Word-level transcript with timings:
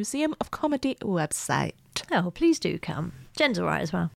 Museum 0.00 0.34
of 0.40 0.50
Comedy 0.50 0.94
website. 1.02 1.72
Oh, 2.10 2.30
please 2.30 2.58
do 2.58 2.78
come. 2.78 3.12
Jen's 3.36 3.58
all 3.58 3.66
right 3.66 3.82
as 3.82 3.92
well. 3.92 4.10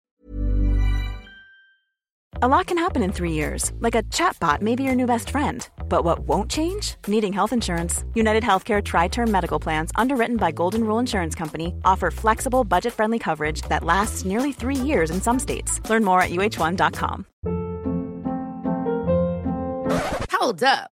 A 2.41 2.49
lot 2.49 2.67
can 2.69 2.79
happen 2.79 3.03
in 3.03 3.11
three 3.13 3.33
years, 3.33 3.73
like 3.81 3.97
a 3.97 4.05
chatbot 4.05 4.63
may 4.63 4.77
be 4.77 4.85
your 4.85 4.95
new 4.95 5.07
best 5.07 5.29
friend. 5.31 5.69
But 5.89 6.05
what 6.05 6.21
won't 6.21 6.49
change? 6.49 6.95
Needing 7.09 7.33
health 7.33 7.53
insurance. 7.53 8.05
United 8.15 8.45
Healthcare 8.45 8.81
TriTerm 8.81 9.29
Medical 9.29 9.59
Plans, 9.59 9.91
underwritten 9.97 10.37
by 10.37 10.53
Golden 10.53 10.85
Rule 10.85 11.01
Insurance 11.01 11.35
Company, 11.35 11.75
offer 11.85 12.13
flexible, 12.13 12.63
budget 12.63 12.93
friendly 12.93 13.19
coverage 13.19 13.63
that 13.63 13.83
lasts 13.83 14.25
nearly 14.25 14.53
three 14.53 14.77
years 14.77 15.11
in 15.11 15.21
some 15.21 15.41
states. 15.41 15.81
Learn 15.91 16.05
more 16.05 16.23
at 16.23 16.31
uh1.com. 16.31 17.27
Hold 20.31 20.63
up. 20.63 20.92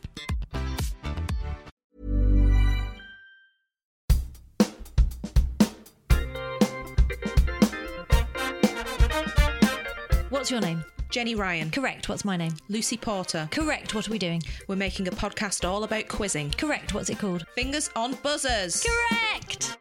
What's 10.41 10.49
your 10.49 10.59
name? 10.59 10.83
Jenny 11.11 11.35
Ryan, 11.35 11.69
Correct. 11.69 12.09
What's 12.09 12.25
my 12.25 12.35
name? 12.35 12.53
Lucy 12.67 12.97
Porter. 12.97 13.47
Correct. 13.51 13.93
What 13.93 14.07
are 14.07 14.11
we 14.11 14.17
doing? 14.17 14.41
We're 14.67 14.75
making 14.75 15.07
a 15.07 15.11
podcast 15.11 15.69
all 15.69 15.83
about 15.83 16.07
quizzing. 16.07 16.49
Correct. 16.49 16.95
What's 16.95 17.11
it 17.11 17.19
called? 17.19 17.45
Fingers 17.53 17.91
on 17.95 18.15
buzzers. 18.23 18.83
Correct. 18.83 19.77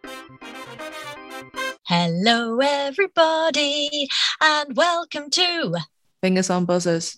Hello, 1.87 2.59
everybody, 2.61 4.07
and 4.43 4.77
welcome 4.77 5.31
to. 5.31 5.77
Fingers 6.21 6.51
on 6.51 6.67
buzzers. 6.67 7.17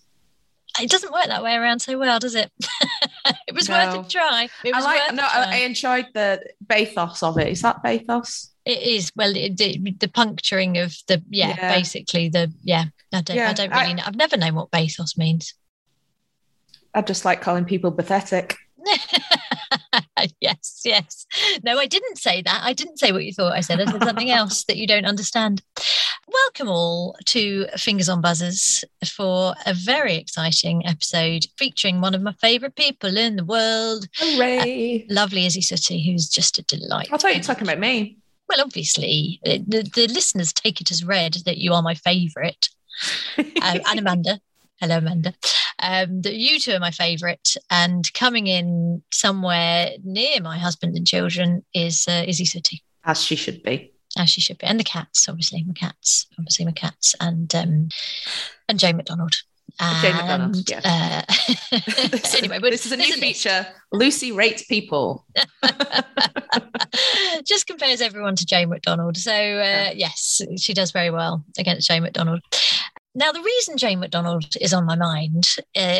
It 0.81 0.89
doesn't 0.89 1.13
work 1.13 1.25
that 1.27 1.43
way 1.43 1.53
around 1.55 1.79
so 1.79 1.97
well, 1.99 2.17
does 2.19 2.35
it? 2.35 2.51
it 3.47 3.53
was 3.53 3.69
No. 3.69 3.75
worth 3.75 4.05
a 4.07 4.09
try. 4.09 4.49
It 4.63 4.73
I 4.73 4.79
like. 4.81 5.01
worth 5.07 5.13
No, 5.15 5.23
a 5.23 5.25
I, 5.27 5.43
try. 5.45 5.53
I 5.53 5.57
enjoyed 5.57 6.07
the 6.13 6.43
bathos 6.65 7.21
of 7.21 7.37
it. 7.37 7.47
Is 7.49 7.61
that 7.61 7.83
bathos? 7.83 8.49
It 8.65 8.81
is 8.81 9.11
well, 9.15 9.35
it, 9.35 9.59
it- 9.61 9.99
the 9.99 10.07
puncturing 10.07 10.77
of 10.79 10.95
the 11.07 11.21
yeah, 11.29 11.49
Yeah. 11.57 11.75
basically 11.75 12.29
the 12.29 12.51
yeah. 12.63 12.85
I 13.13 13.21
don't, 13.21 13.35
Yeah, 13.37 13.49
I 13.49 13.53
don't 13.53 13.69
really 13.69 13.81
I- 13.81 13.93
know. 13.93 14.03
I've 14.05 14.15
never 14.15 14.37
known 14.37 14.55
what 14.55 14.71
bathos 14.71 15.17
means. 15.17 15.53
I 16.95 17.01
just 17.01 17.25
like 17.25 17.41
calling 17.41 17.65
people 17.65 17.91
pathetic. 17.91 18.55
yes, 20.39 20.81
yes. 20.85 21.25
No, 21.63 21.77
I 21.77 21.85
didn't 21.85 22.17
say 22.17 22.41
that. 22.41 22.61
I 22.63 22.73
didn't 22.73 22.99
say 22.99 23.11
what 23.11 23.25
you 23.25 23.33
thought 23.33 23.53
I 23.53 23.61
said. 23.61 23.81
I 23.81 23.85
said 23.85 24.03
something 24.03 24.29
else 24.31 24.63
that 24.65 24.77
you 24.77 24.87
don't 24.87 25.05
understand. 25.05 25.61
Welcome 26.27 26.69
all 26.69 27.15
to 27.25 27.67
Fingers 27.77 28.09
on 28.09 28.21
Buzzers 28.21 28.83
for 29.05 29.55
a 29.65 29.73
very 29.73 30.15
exciting 30.15 30.85
episode 30.85 31.45
featuring 31.57 32.01
one 32.01 32.15
of 32.15 32.21
my 32.21 32.33
favourite 32.33 32.75
people 32.75 33.17
in 33.17 33.35
the 33.35 33.45
world, 33.45 34.07
Hooray! 34.17 35.05
lovely 35.09 35.45
Izzy 35.45 35.61
Suttie, 35.61 36.05
who's 36.05 36.29
just 36.29 36.57
a 36.57 36.63
delight. 36.63 37.09
I 37.11 37.17
thought 37.17 37.33
you 37.33 37.39
were 37.39 37.43
talking 37.43 37.67
about 37.67 37.79
me. 37.79 38.17
Well, 38.49 38.61
obviously, 38.61 39.39
uh, 39.45 39.59
the, 39.65 39.89
the 39.93 40.07
listeners 40.07 40.53
take 40.53 40.81
it 40.81 40.91
as 40.91 41.03
read 41.03 41.35
that 41.45 41.57
you 41.57 41.73
are 41.73 41.81
my 41.81 41.95
favourite. 41.95 42.69
um, 43.37 43.45
and 43.61 43.99
Amanda. 43.99 44.39
Hello, 44.83 44.97
Amanda. 44.97 45.33
Um, 45.79 46.23
that 46.23 46.35
you 46.35 46.59
two 46.59 46.73
are 46.73 46.79
my 46.81 46.91
favourite, 46.91 47.55
and 47.69 48.03
coming 48.13 48.47
in 48.47 49.01
somewhere 49.13 49.91
near 50.03 50.41
my 50.41 50.57
husband 50.57 50.97
and 50.97 51.07
children 51.07 51.63
is 51.73 52.05
uh, 52.05 52.25
Izzy 52.27 52.43
Suttie, 52.43 52.81
As 53.05 53.23
she 53.23 53.37
should 53.37 53.63
be. 53.63 53.93
as 54.17 54.29
she 54.29 54.41
should 54.41 54.57
be, 54.57 54.67
and 54.67 54.77
the 54.77 54.83
cats, 54.83 55.29
obviously, 55.29 55.63
my 55.63 55.71
cats, 55.71 56.27
obviously, 56.37 56.65
my 56.65 56.73
cats, 56.73 57.15
and 57.21 57.55
um, 57.55 57.87
and 58.67 58.77
Jane 58.77 58.97
McDonald. 58.97 59.31
Jane 60.01 60.17
McDonald, 60.17 60.55
And, 60.57 60.69
yeah. 60.69 61.23
uh, 61.31 61.79
This, 62.09 62.35
anyway, 62.35 62.59
but 62.59 62.71
this 62.71 62.85
is 62.85 62.91
a 62.91 62.97
new 62.97 63.13
feature. 63.13 63.65
Lucy 63.93 64.33
rates 64.33 64.65
people. 64.65 65.25
just 67.45 67.67
compares 67.67 68.01
everyone 68.01 68.35
to 68.35 68.45
Jane 68.45 68.67
McDonald. 68.67 69.15
So 69.15 69.31
uh, 69.31 69.91
yes, 69.95 70.41
she 70.57 70.73
does 70.73 70.91
very 70.91 71.09
well 71.09 71.45
against 71.57 71.87
Jane 71.87 72.03
McDonald. 72.03 72.41
Now, 73.15 73.31
the 73.31 73.41
reason 73.41 73.77
Jane 73.77 73.99
McDonald 73.99 74.55
is 74.59 74.73
on 74.73 74.85
my 74.85 74.95
mind, 74.95 75.47
uh, 75.75 75.99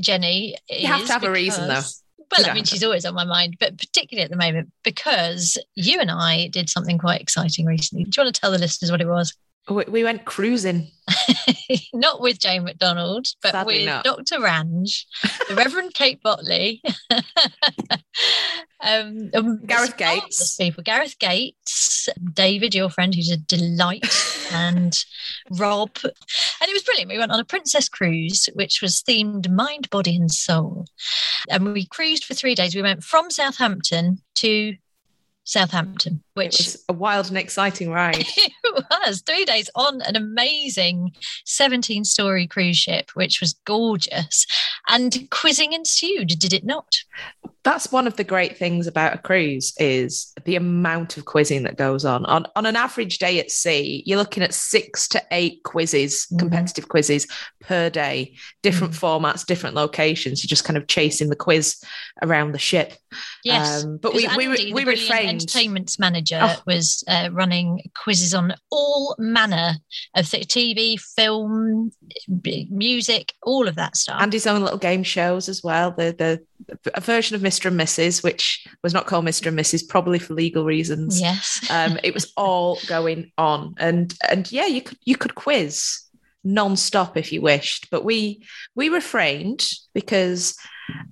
Jenny, 0.00 0.56
You 0.70 0.86
have 0.86 1.06
to 1.06 1.12
have 1.12 1.24
a 1.24 1.30
reason, 1.30 1.68
though. 1.68 1.74
because- 1.74 2.02
Well, 2.30 2.50
I 2.50 2.54
mean, 2.54 2.64
she's 2.64 2.84
always 2.84 3.04
on 3.06 3.14
my 3.14 3.24
mind, 3.24 3.56
but 3.58 3.78
particularly 3.78 4.24
at 4.24 4.30
the 4.30 4.36
moment 4.36 4.70
because 4.82 5.56
you 5.74 5.98
and 6.00 6.10
I 6.10 6.48
did 6.48 6.68
something 6.68 6.98
quite 6.98 7.20
exciting 7.22 7.64
recently. 7.64 8.04
Do 8.04 8.10
you 8.16 8.24
want 8.24 8.34
to 8.34 8.40
tell 8.40 8.50
the 8.50 8.58
listeners 8.58 8.90
what 8.90 9.00
it 9.00 9.06
was? 9.08 9.34
We, 9.68 9.84
we 9.88 10.04
went 10.04 10.24
cruising. 10.24 10.90
not 11.94 12.20
with 12.20 12.38
Jane 12.38 12.64
McDonald, 12.64 13.26
but 13.42 13.52
Sadly 13.52 13.78
with 13.78 13.86
not. 13.86 14.04
Dr. 14.04 14.38
Ranj, 14.38 15.04
the 15.48 15.54
Reverend 15.54 15.94
Kate 15.94 16.22
Bottley, 16.22 16.80
um, 18.80 19.30
um, 19.34 19.64
Gareth 19.64 19.96
Gates. 19.96 20.56
people. 20.56 20.82
Gareth 20.82 21.18
Gates, 21.18 22.08
David, 22.32 22.74
your 22.74 22.90
friend, 22.90 23.14
who's 23.14 23.30
a 23.30 23.36
delight, 23.36 24.04
and 24.52 25.04
Rob. 25.50 25.90
And 26.02 26.68
it 26.68 26.72
was 26.72 26.82
brilliant. 26.82 27.10
We 27.10 27.18
went 27.18 27.32
on 27.32 27.40
a 27.40 27.44
princess 27.44 27.88
cruise, 27.88 28.48
which 28.54 28.82
was 28.82 29.02
themed 29.02 29.50
mind, 29.50 29.90
body, 29.90 30.16
and 30.16 30.30
soul. 30.30 30.86
And 31.50 31.72
we 31.72 31.86
cruised 31.86 32.24
for 32.24 32.34
three 32.34 32.54
days. 32.54 32.74
We 32.74 32.82
went 32.82 33.04
from 33.04 33.30
Southampton 33.30 34.22
to 34.36 34.76
Southampton, 35.48 36.22
which 36.34 36.58
was 36.58 36.84
a 36.90 36.92
wild 36.92 37.28
and 37.28 37.38
exciting 37.38 37.90
ride. 37.90 38.18
it 38.36 38.52
was 39.06 39.22
three 39.22 39.46
days 39.46 39.70
on 39.74 40.02
an 40.02 40.14
amazing 40.14 41.12
17 41.46 42.04
story 42.04 42.46
cruise 42.46 42.76
ship, 42.76 43.10
which 43.14 43.40
was 43.40 43.54
gorgeous. 43.64 44.46
and 44.90 45.28
quizzing 45.30 45.72
ensued, 45.72 46.28
did 46.38 46.52
it 46.52 46.64
not? 46.64 46.96
That's 47.64 47.90
one 47.92 48.06
of 48.06 48.16
the 48.16 48.24
great 48.24 48.56
things 48.56 48.86
about 48.86 49.14
a 49.14 49.18
cruise 49.18 49.74
is 49.78 50.32
the 50.44 50.56
amount 50.56 51.16
of 51.18 51.24
quizzing 51.26 51.64
that 51.64 51.76
goes 51.76 52.04
on. 52.04 52.24
On 52.26 52.46
on 52.56 52.64
an 52.66 52.76
average 52.76 53.18
day 53.18 53.40
at 53.40 53.50
sea, 53.50 54.02
you're 54.06 54.16
looking 54.18 54.42
at 54.42 54.54
six 54.54 55.06
to 55.08 55.22
eight 55.32 55.62
quizzes, 55.64 56.26
Mhm. 56.32 56.38
competitive 56.38 56.88
quizzes 56.88 57.26
per 57.60 57.90
day, 57.90 58.36
different 58.62 58.94
Mm. 58.94 59.00
formats, 59.00 59.44
different 59.44 59.76
locations. 59.76 60.42
You're 60.42 60.48
just 60.48 60.64
kind 60.64 60.76
of 60.78 60.86
chasing 60.86 61.28
the 61.28 61.36
quiz 61.36 61.76
around 62.22 62.52
the 62.52 62.58
ship. 62.58 62.94
Yes. 63.44 63.84
Um, 63.84 63.98
but 63.98 64.14
we 64.14 64.26
we, 64.36 64.48
we 64.48 64.72
brilliant 64.72 64.88
refrained. 64.88 65.37
Entertainment 65.42 65.96
manager 65.98 66.38
Oh. 66.42 66.56
was 66.66 67.02
uh, 67.08 67.28
running 67.32 67.82
quizzes 68.02 68.34
on 68.34 68.54
all 68.70 69.14
manner 69.18 69.74
of 70.14 70.28
th- 70.30 70.46
TV, 70.48 70.98
film, 71.00 71.90
music, 72.70 73.32
all 73.42 73.68
of 73.68 73.74
that 73.76 73.96
stuff. 73.96 74.20
and 74.20 74.32
his 74.32 74.46
own 74.46 74.62
little 74.62 74.78
game 74.78 75.02
shows 75.02 75.48
as 75.48 75.62
well. 75.62 75.90
The 75.92 76.14
the 76.16 76.46
a 76.94 77.00
version 77.00 77.34
of 77.36 77.42
Mr. 77.42 77.66
and 77.66 77.78
Mrs. 77.80 78.22
which 78.22 78.66
was 78.82 78.92
not 78.92 79.06
called 79.06 79.24
Mr. 79.24 79.46
and 79.46 79.58
Mrs. 79.58 79.88
probably 79.88 80.18
for 80.18 80.34
legal 80.34 80.64
reasons. 80.64 81.20
yes. 81.20 81.64
Um, 81.70 81.98
it 82.02 82.12
was 82.14 82.32
all 82.36 82.78
going 82.86 83.32
on, 83.38 83.74
and 83.78 84.14
and 84.28 84.50
yeah, 84.50 84.66
you 84.66 84.82
could 84.82 84.98
you 85.04 85.16
could 85.16 85.34
quiz 85.34 86.00
non-stop 86.44 87.16
if 87.16 87.32
you 87.32 87.40
wished, 87.42 87.88
but 87.90 88.04
we 88.04 88.42
we 88.74 88.88
refrained 88.88 89.68
because 89.94 90.56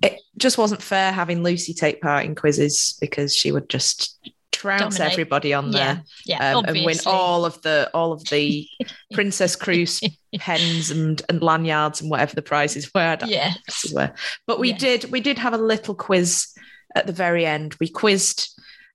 it 0.01 0.19
just 0.37 0.57
wasn't 0.57 0.81
fair 0.81 1.11
having 1.11 1.43
Lucy 1.43 1.73
take 1.73 2.01
part 2.01 2.25
in 2.25 2.35
quizzes 2.35 2.97
because 3.01 3.35
she 3.35 3.51
would 3.51 3.69
just 3.69 4.19
trounce 4.51 4.95
Dominate. 4.97 5.13
everybody 5.13 5.53
on 5.53 5.69
there 5.71 6.03
yeah, 6.25 6.37
yeah, 6.39 6.57
um, 6.57 6.65
and 6.65 6.83
win 6.85 6.97
all 7.05 7.45
of 7.45 7.61
the 7.61 7.89
all 7.93 8.11
of 8.11 8.23
the 8.29 8.67
Princess 9.13 9.55
Cruise 9.55 10.01
pens 10.39 10.89
and 10.91 11.21
and 11.29 11.41
lanyards 11.43 12.01
and 12.01 12.09
whatever 12.09 12.33
the 12.35 12.41
prizes 12.41 12.91
were. 12.93 13.01
I 13.01 13.17
Yeah. 13.25 13.49
what 13.49 13.53
the 13.55 13.61
prizes 13.71 13.93
were. 13.93 14.13
But 14.47 14.59
we 14.59 14.69
Yeah. 14.71 14.77
did 14.77 15.11
we 15.11 15.19
did 15.21 15.37
have 15.37 15.53
a 15.53 15.57
little 15.57 15.93
quiz 15.95 16.47
at 16.95 17.05
the 17.07 17.13
very 17.13 17.45
end. 17.45 17.75
We 17.79 17.87
quizzed 17.87 18.49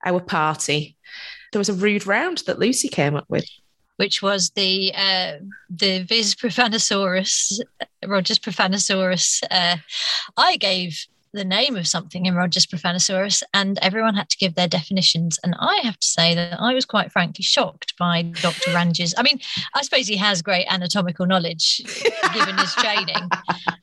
our 0.05 0.21
party. 0.21 0.97
There 1.53 1.61
was 1.61 1.69
a 1.69 1.75
rude 1.75 2.07
round 2.07 2.39
that 2.47 2.59
Lucy 2.59 2.89
came 2.89 3.15
up 3.15 3.27
with. 3.29 3.45
which 3.99 4.21
was 4.23 4.51
the 4.57 4.93
uh, 4.97 5.35
the 5.71 6.03
Viz 6.03 6.35
Profanosaurus, 6.35 7.61
Roger's 8.05 8.39
Profanosaurus. 8.39 9.43
Uh, 9.51 9.77
I 10.37 10.57
gave 10.57 11.07
the 11.33 11.45
name 11.45 11.77
of 11.77 11.87
something 11.87 12.27
in 12.27 12.35
Roger's 12.35 12.67
Profanosaurus, 12.67 13.43
and 13.55 13.79
everyone 13.81 14.15
had 14.15 14.29
to 14.31 14.37
give 14.37 14.55
their 14.55 14.69
definitions. 14.69 15.39
And 15.43 15.55
I 15.59 15.81
have 15.83 15.99
to 15.99 16.07
say 16.07 16.35
that 16.35 16.61
I 16.61 16.75
was 16.75 16.85
quite 16.85 17.11
frankly 17.11 17.43
shocked 17.43 17.95
by 17.99 18.23
Dr. 18.23 18.73
Ranj's. 18.73 19.15
I 19.17 19.23
mean, 19.23 19.41
I 19.75 19.83
suppose 19.83 20.07
he 20.07 20.17
has 20.17 20.43
great 20.43 20.67
anatomical 20.69 21.27
knowledge 21.27 21.81
given 22.35 22.59
his 22.59 22.75
training, 22.75 23.29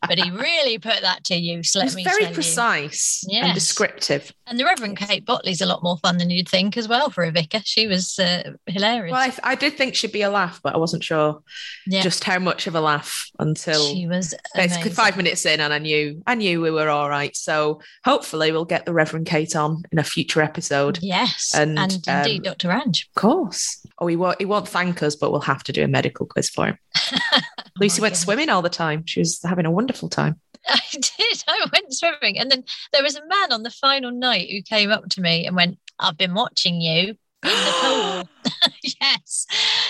but 0.08 0.20
he 0.20 0.30
really 0.32 0.78
put 0.78 1.02
that 1.02 1.24
to 1.26 1.36
use. 1.36 1.76
Let 1.76 1.94
me 1.96 2.04
very 2.04 2.28
precise 2.34 3.26
and 3.32 3.54
descriptive. 3.54 4.32
And 4.46 4.60
the 4.60 4.66
Reverend 4.66 4.98
Kate 4.98 5.26
Bottley's 5.26 5.62
a 5.62 5.66
lot 5.66 5.84
more 5.84 5.98
fun 5.98 6.18
than 6.18 6.30
you'd 6.30 6.50
think 6.50 6.78
as 6.78 6.88
well 6.88 7.10
for 7.10 7.24
a 7.24 7.32
vicar. 7.32 7.62
She 7.64 7.88
was 7.88 8.18
uh, 8.20 8.52
hilarious. 8.66 9.12
Well, 9.12 9.22
I, 9.22 9.52
I 9.52 9.56
did 9.56 9.78
think 9.78 9.96
she'd 9.96 10.12
be 10.12 10.22
a 10.22 10.30
laugh, 10.30 10.60
but 10.64 10.74
I 10.74 10.78
wasn't 10.78 11.04
sure 11.04 11.42
yeah, 11.88 12.02
just 12.02 12.24
how 12.24 12.40
much 12.40 12.68
of 12.68 12.76
a 12.76 12.82
laugh 12.82 13.30
until 13.40 13.94
she 13.94 14.08
was 14.08 14.34
basically 14.56 14.82
amazing. 14.82 14.94
five 14.94 15.18
minutes 15.18 15.46
in, 15.46 15.60
and 15.60 15.74
I 15.74 15.80
knew 15.80 16.22
I 16.26 16.36
knew 16.36 16.62
we 16.62 16.72
were 16.72 16.90
all 16.90 17.10
right. 17.10 17.36
So 17.40 17.82
hopefully 18.06 18.52
we'll 18.52 18.66
get 18.66 18.86
the 18.86 18.94
Reverend 18.94 19.26
Kate 19.26 19.56
on 19.56 19.84
in 19.92 20.00
a 20.00 20.04
future 20.04 20.42
episode. 20.42 21.00
Yes, 21.02 21.54
And, 21.56 21.80
and, 21.80 22.08
um, 22.08 22.18
indeed, 22.18 22.44
Dr. 22.44 22.70
Ranj. 22.70 23.08
Of 23.08 23.16
course. 23.16 23.86
Oh, 24.00 24.08
he 24.08 24.16
won't, 24.16 24.40
he 24.40 24.46
won't 24.46 24.68
thank 24.68 25.02
us, 25.04 25.16
but 25.16 25.32
we'll 25.32 25.42
have 25.42 25.64
to 25.64 25.74
do 25.74 25.84
a 25.84 25.88
medical 25.88 26.26
quiz 26.26 26.50
for 26.50 26.68
him. 26.68 26.78
Lucy 27.80 28.02
my 28.02 28.06
went 28.06 28.12
goodness. 28.14 28.22
swimming 28.22 28.50
all 28.50 28.62
the 28.62 28.70
time. 28.70 29.04
She 29.06 29.20
was 29.20 29.40
having 29.44 29.66
a 29.66 29.72
wonderful 29.72 30.10
time. 30.10 30.40
I 30.68 30.82
did. 30.92 31.44
I 31.48 31.66
went 31.72 31.94
swimming, 31.94 32.38
and 32.38 32.52
then 32.52 32.64
there 32.92 33.04
was 33.04 33.16
a 33.16 33.26
man 33.26 33.52
on 33.54 33.64
the 33.64 33.70
final 33.72 34.12
night 34.12 34.50
who 34.52 34.62
came 34.62 34.92
up 34.92 35.08
to 35.10 35.22
me 35.22 35.46
and 35.48 35.56
went, 35.56 35.78
"I've 35.98 36.18
been 36.18 36.34
watching 36.34 36.82
you 36.82 37.10
in 37.10 37.16
the 37.44 37.74
pool." 37.82 38.30
yes, 39.02 39.46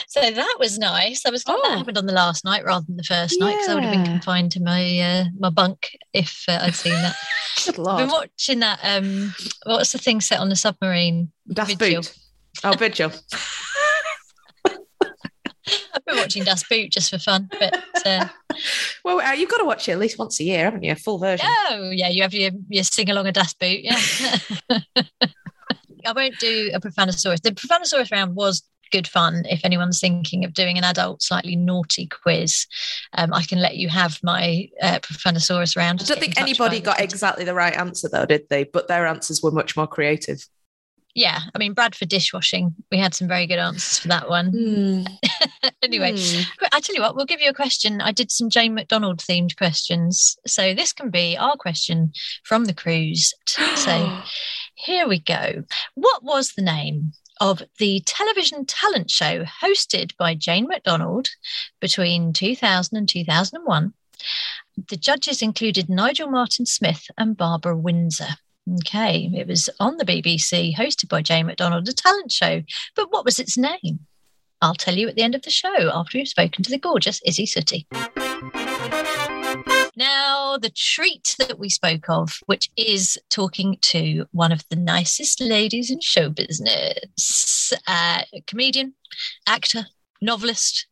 so 0.07 0.19
that 0.31 0.55
was 0.59 0.77
nice. 0.79 1.25
I 1.25 1.29
was 1.29 1.43
glad 1.43 1.57
Oh. 1.59 1.69
that 1.69 1.77
happened 1.79 1.97
on 1.97 2.05
the 2.05 2.13
last 2.13 2.43
night 2.45 2.63
rather 2.65 2.85
than 2.87 2.97
the 2.97 3.03
first 3.03 3.39
night 3.39 3.53
because 3.53 3.69
I 3.69 3.75
would 3.75 3.83
have 3.83 3.93
been 3.93 4.05
confined 4.05 4.51
to 4.53 4.61
my 4.61 4.99
uh, 4.99 5.25
my 5.39 5.49
bunk 5.49 5.89
if 6.13 6.43
uh, 6.47 6.59
I'd 6.61 6.75
seen 6.75 6.93
that. 6.93 7.15
Good 7.65 7.79
I've 7.87 7.97
been 7.97 8.09
watching 8.09 8.59
that. 8.59 8.79
Um, 8.83 9.33
what's 9.65 9.91
the 9.91 9.97
thing 9.97 10.21
set 10.21 10.39
on 10.39 10.49
the 10.49 10.55
submarine? 10.55 11.31
Das 11.51 11.73
Vigil. 11.73 12.01
Boot. 12.01 12.15
Oh, 12.63 12.71
Vigil. 12.73 13.11
I've 15.93 16.05
been 16.05 16.17
watching 16.17 16.43
Das 16.43 16.63
Boot 16.67 16.91
just 16.91 17.09
for 17.11 17.19
fun, 17.19 17.47
but. 17.59 17.83
Uh, 18.05 18.27
well, 19.03 19.19
uh, 19.21 19.33
you've 19.33 19.49
got 19.49 19.57
to 19.57 19.65
watch 19.65 19.87
it 19.87 19.91
at 19.91 19.99
least 19.99 20.17
once 20.17 20.39
a 20.39 20.43
year, 20.43 20.63
haven't 20.65 20.83
you? 20.83 20.91
A 20.93 20.95
full 20.95 21.19
version. 21.19 21.45
Oh, 21.47 21.91
yeah, 21.93 22.09
you 22.09 22.23
have 22.23 22.33
your, 22.33 22.51
your 22.69 22.83
sing 22.83 23.09
along 23.09 23.27
a 23.27 23.31
Das 23.31 23.53
Boot. 23.53 23.79
Yeah. 23.81 23.99
I 26.05 26.13
won't 26.13 26.39
do 26.39 26.71
a 26.73 26.79
Profanosaurus. 26.79 27.41
The 27.41 27.51
Profanosaurus 27.51 28.11
round 28.11 28.35
was 28.35 28.63
good 28.91 29.07
fun. 29.07 29.43
If 29.49 29.61
anyone's 29.63 29.99
thinking 29.99 30.45
of 30.45 30.53
doing 30.53 30.77
an 30.77 30.83
adult, 30.83 31.21
slightly 31.21 31.55
naughty 31.55 32.07
quiz, 32.07 32.65
um, 33.13 33.33
I 33.33 33.43
can 33.43 33.61
let 33.61 33.77
you 33.77 33.89
have 33.89 34.19
my 34.23 34.69
uh, 34.81 34.99
Profanosaurus 34.99 35.75
round. 35.75 36.01
I 36.01 36.05
don't 36.05 36.19
think 36.19 36.39
anybody 36.39 36.79
got 36.79 36.99
exactly 36.99 37.45
the 37.45 37.53
right 37.53 37.75
answer, 37.75 38.09
though, 38.09 38.25
did 38.25 38.47
they? 38.49 38.63
But 38.63 38.87
their 38.87 39.07
answers 39.07 39.41
were 39.41 39.51
much 39.51 39.75
more 39.75 39.87
creative. 39.87 40.45
Yeah, 41.15 41.39
I 41.55 41.57
mean, 41.57 41.73
Bradford 41.73 42.09
dishwashing, 42.09 42.75
we 42.91 42.99
had 42.99 43.15
some 43.15 43.27
very 43.27 43.47
good 43.47 43.57
answers 43.57 43.99
for 43.99 44.07
that 44.09 44.29
one. 44.29 45.05
anyway, 45.83 46.15
Hmm. 46.15 46.41
But 46.59 46.69
I 46.71 46.79
tell 46.79 46.95
you 46.95 47.01
what, 47.01 47.15
we'll 47.15 47.25
give 47.25 47.41
you 47.41 47.49
a 47.49 47.53
question. 47.53 47.99
I 47.99 48.11
did 48.11 48.31
some 48.31 48.49
Jane 48.49 48.75
McDonald 48.75 49.19
themed 49.19 49.57
questions. 49.57 50.37
So 50.45 50.73
this 50.73 50.93
can 50.93 51.09
be 51.09 51.35
our 51.37 51.55
question 51.55 52.13
from 52.43 52.65
the 52.65 52.73
cruise. 52.73 53.33
So 53.47 54.21
here 54.75 55.07
we 55.07 55.19
go. 55.19 55.63
What 55.95 56.23
was 56.23 56.53
the 56.53 56.61
name 56.61 57.13
of 57.39 57.61
the 57.77 58.01
television 58.05 58.65
talent 58.65 59.09
show 59.09 59.43
hosted 59.43 60.15
by 60.17 60.35
Jane 60.35 60.67
McDonald 60.67 61.29
between 61.79 62.33
2000 62.33 62.97
and 62.97 63.07
2001? 63.07 63.93
The 64.89 64.97
judges 64.97 65.41
included 65.41 65.89
Nigel 65.89 66.29
Martin 66.29 66.65
Smith 66.65 67.07
and 67.17 67.37
Barbara 67.37 67.75
Windsor. 67.75 68.35
Okay, 68.81 69.31
it 69.33 69.47
was 69.47 69.69
on 69.79 69.97
the 69.97 70.05
BBC, 70.05 70.75
hosted 70.75 71.09
by 71.09 71.21
Jane 71.21 71.47
McDonald, 71.47 71.87
a 71.87 71.93
talent 71.93 72.31
show. 72.31 72.61
But 72.95 73.11
what 73.11 73.25
was 73.25 73.39
its 73.39 73.57
name? 73.57 74.05
I'll 74.61 74.75
tell 74.75 74.95
you 74.95 75.07
at 75.07 75.15
the 75.15 75.23
end 75.23 75.35
of 75.35 75.41
the 75.41 75.49
show 75.49 75.89
after 75.93 76.17
we've 76.17 76.27
spoken 76.27 76.63
to 76.63 76.69
the 76.69 76.77
gorgeous 76.77 77.21
Izzy 77.25 77.45
Suttie. 77.45 77.87
The 80.57 80.69
treat 80.71 81.35
that 81.39 81.59
we 81.59 81.69
spoke 81.69 82.09
of, 82.09 82.39
which 82.47 82.69
is 82.75 83.17
talking 83.29 83.77
to 83.81 84.25
one 84.31 84.51
of 84.51 84.63
the 84.69 84.75
nicest 84.75 85.39
ladies 85.41 85.91
in 85.91 85.99
show 86.01 86.29
business, 86.29 87.73
uh, 87.87 88.21
comedian, 88.47 88.93
actor, 89.47 89.85
novelist. 90.21 90.87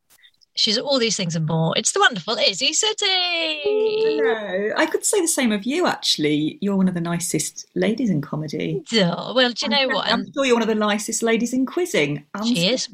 She's 0.56 0.78
all 0.78 0.98
these 1.00 1.16
things 1.16 1.36
and 1.36 1.46
more. 1.46 1.74
It's 1.78 1.92
the 1.92 2.00
wonderful 2.00 2.36
Izzy 2.38 2.72
Suttie. 2.72 3.62
Hello. 3.64 4.74
I 4.76 4.88
could 4.88 5.06
say 5.06 5.22
the 5.22 5.28
same 5.28 5.52
of 5.52 5.66
you, 5.66 5.86
actually. 5.86 6.58
You're 6.62 6.76
one 6.76 6.88
of 6.88 6.96
the 6.96 7.02
nicest 7.02 7.68
ladies 7.76 8.10
in 8.10 8.22
comedy. 8.22 8.84
Oh, 8.94 9.34
well, 9.36 9.52
do 9.52 9.66
you 9.66 9.70
know 9.70 9.78
I'm- 9.78 9.90
what? 9.94 10.12
I'm 10.12 10.26
sure 10.34 10.46
you're 10.46 10.56
one 10.56 10.64
of 10.64 10.68
the 10.68 10.74
nicest 10.76 11.22
ladies 11.22 11.54
in 11.54 11.66
quizzing. 11.68 12.26
and 12.34 12.48
She 12.48 12.68
is. 12.70 12.90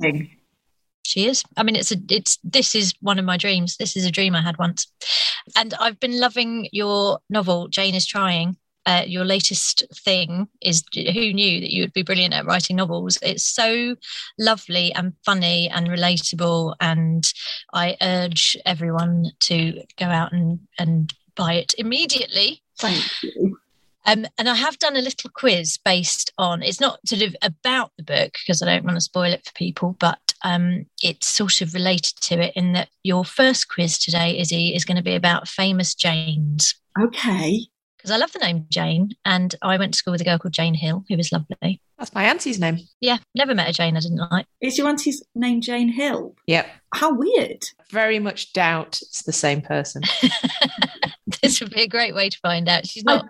She 1.06 1.25
is. 1.27 1.44
I 1.57 1.63
mean, 1.63 1.75
it's 1.75 1.92
a. 1.92 1.98
It's. 2.10 2.38
This 2.44 2.75
is 2.75 2.94
one 3.01 3.19
of 3.19 3.25
my 3.25 3.36
dreams. 3.38 3.75
This 3.77 3.95
is 3.98 4.06
a 4.06 4.12
dream 4.12 4.36
I 4.36 4.42
had 4.42 4.57
once, 4.57 4.88
and 5.56 5.74
I've 5.80 6.00
been 6.00 6.19
loving 6.19 6.69
your 6.72 7.19
novel. 7.30 7.68
Jane 7.68 7.95
is 7.95 8.06
trying. 8.06 8.57
Uh, 8.86 9.03
your 9.08 9.24
latest 9.24 9.84
thing 10.03 10.48
is 10.62 10.84
who 10.94 11.32
knew 11.32 11.62
that 11.62 11.72
you 11.72 11.84
would 11.84 11.94
be 11.94 12.03
brilliant 12.03 12.34
at 12.34 12.46
writing 12.46 12.75
novels. 12.75 13.17
It's 13.22 13.46
so 13.46 13.96
lovely 14.38 14.94
and 14.94 15.13
funny 15.25 15.70
and 15.70 15.88
relatable, 15.88 16.75
and 16.82 17.24
I 17.74 17.96
urge 18.01 18.58
everyone 18.65 19.32
to 19.41 19.82
go 19.98 20.06
out 20.08 20.34
and 20.34 20.60
and 20.77 21.13
buy 21.36 21.53
it 21.53 21.74
immediately. 21.77 22.62
Thank 22.77 23.03
you. 23.24 23.58
Um, 24.05 24.25
and 24.38 24.50
I 24.50 24.55
have 24.55 24.79
done 24.79 24.95
a 24.95 25.01
little 25.01 25.29
quiz 25.33 25.79
based 25.83 26.31
on 26.38 26.62
it's 26.62 26.81
not 26.81 27.00
sort 27.07 27.22
of 27.22 27.36
about 27.41 27.91
the 27.98 28.03
book 28.03 28.33
because 28.33 28.62
I 28.62 28.65
don't 28.65 28.83
want 28.83 28.98
to 28.98 29.01
spoil 29.01 29.31
it 29.31 29.45
for 29.45 29.53
people, 29.53 29.95
but 30.00 30.19
um, 30.43 30.86
it's 31.01 31.27
sort 31.27 31.62
of 31.62 31.74
related 31.74 32.15
to 32.22 32.41
it 32.41 32.53
in 32.55 32.74
that 32.74 32.89
your 33.03 33.24
first 33.24 33.69
quiz 33.69 33.98
today, 33.98 34.38
Izzy, 34.38 34.75
is 34.75 34.86
going 34.86 34.98
to 34.98 35.03
be 35.03 35.15
about 35.15 35.48
famous 35.48 35.95
Janes. 35.95 36.75
Okay. 37.01 37.67
Because 37.98 38.12
I 38.12 38.17
love 38.17 38.33
the 38.33 38.39
name 38.39 38.65
Jane, 38.69 39.12
and 39.24 39.55
I 39.62 39.77
went 39.77 39.93
to 39.93 39.98
school 39.98 40.12
with 40.12 40.19
a 40.19 40.25
girl 40.25 40.38
called 40.38 40.53
Jane 40.53 40.74
Hill, 40.74 41.05
who 41.07 41.15
was 41.15 41.31
lovely. 41.31 41.81
That's 41.98 42.13
my 42.13 42.25
auntie's 42.25 42.60
name. 42.60 42.79
Yeah, 43.00 43.19
never 43.33 43.55
met 43.55 43.69
a 43.69 43.72
Jane 43.72 43.95
I 43.95 44.01
didn't 44.01 44.29
like. 44.29 44.45
Is 44.60 44.77
your 44.77 44.89
auntie's 44.89 45.24
name 45.36 45.62
Jane 45.62 45.88
Hill? 45.88 46.36
Yep. 46.48 46.67
How 46.93 47.13
weird. 47.13 47.63
Very 47.91 48.19
much 48.19 48.51
doubt 48.51 49.00
it's 49.01 49.24
the 49.24 49.31
same 49.31 49.62
person. 49.62 50.01
this 51.41 51.62
would 51.62 51.72
be 51.72 51.83
a 51.83 51.88
great 51.88 52.13
way 52.13 52.27
to 52.27 52.38
find 52.39 52.67
out. 52.67 52.86
She's 52.86 53.05
not. 53.05 53.29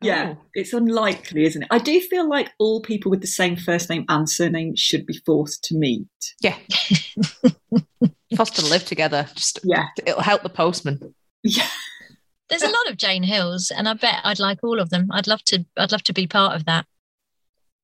Yeah, 0.00 0.34
Oh. 0.38 0.42
it's 0.54 0.72
unlikely, 0.72 1.44
isn't 1.44 1.62
it? 1.62 1.68
I 1.72 1.78
do 1.78 2.00
feel 2.00 2.28
like 2.28 2.50
all 2.60 2.80
people 2.80 3.10
with 3.10 3.20
the 3.20 3.26
same 3.26 3.56
first 3.56 3.90
name 3.90 4.04
and 4.08 4.28
surname 4.30 4.74
should 4.76 5.04
be 5.06 5.20
forced 5.26 5.64
to 5.64 5.74
meet. 5.76 6.06
Yeah. 6.40 6.56
Forced 8.36 8.56
to 8.56 8.66
live 8.66 8.84
together. 8.84 9.26
Just 9.34 9.58
Yeah. 9.64 9.86
it'll 10.06 10.20
help 10.22 10.42
the 10.42 10.48
postman. 10.50 11.14
Yeah. 11.42 11.66
There's 12.48 12.62
a 12.62 12.66
lot 12.68 12.88
of 12.88 12.96
Jane 12.96 13.22
Hills, 13.24 13.70
and 13.76 13.88
I 13.88 13.94
bet 13.94 14.20
I'd 14.24 14.38
like 14.38 14.58
all 14.62 14.78
of 14.80 14.90
them. 14.90 15.08
I'd 15.12 15.26
love 15.26 15.42
to. 15.46 15.64
I'd 15.76 15.92
love 15.92 16.02
to 16.04 16.12
be 16.14 16.26
part 16.26 16.54
of 16.56 16.64
that. 16.66 16.86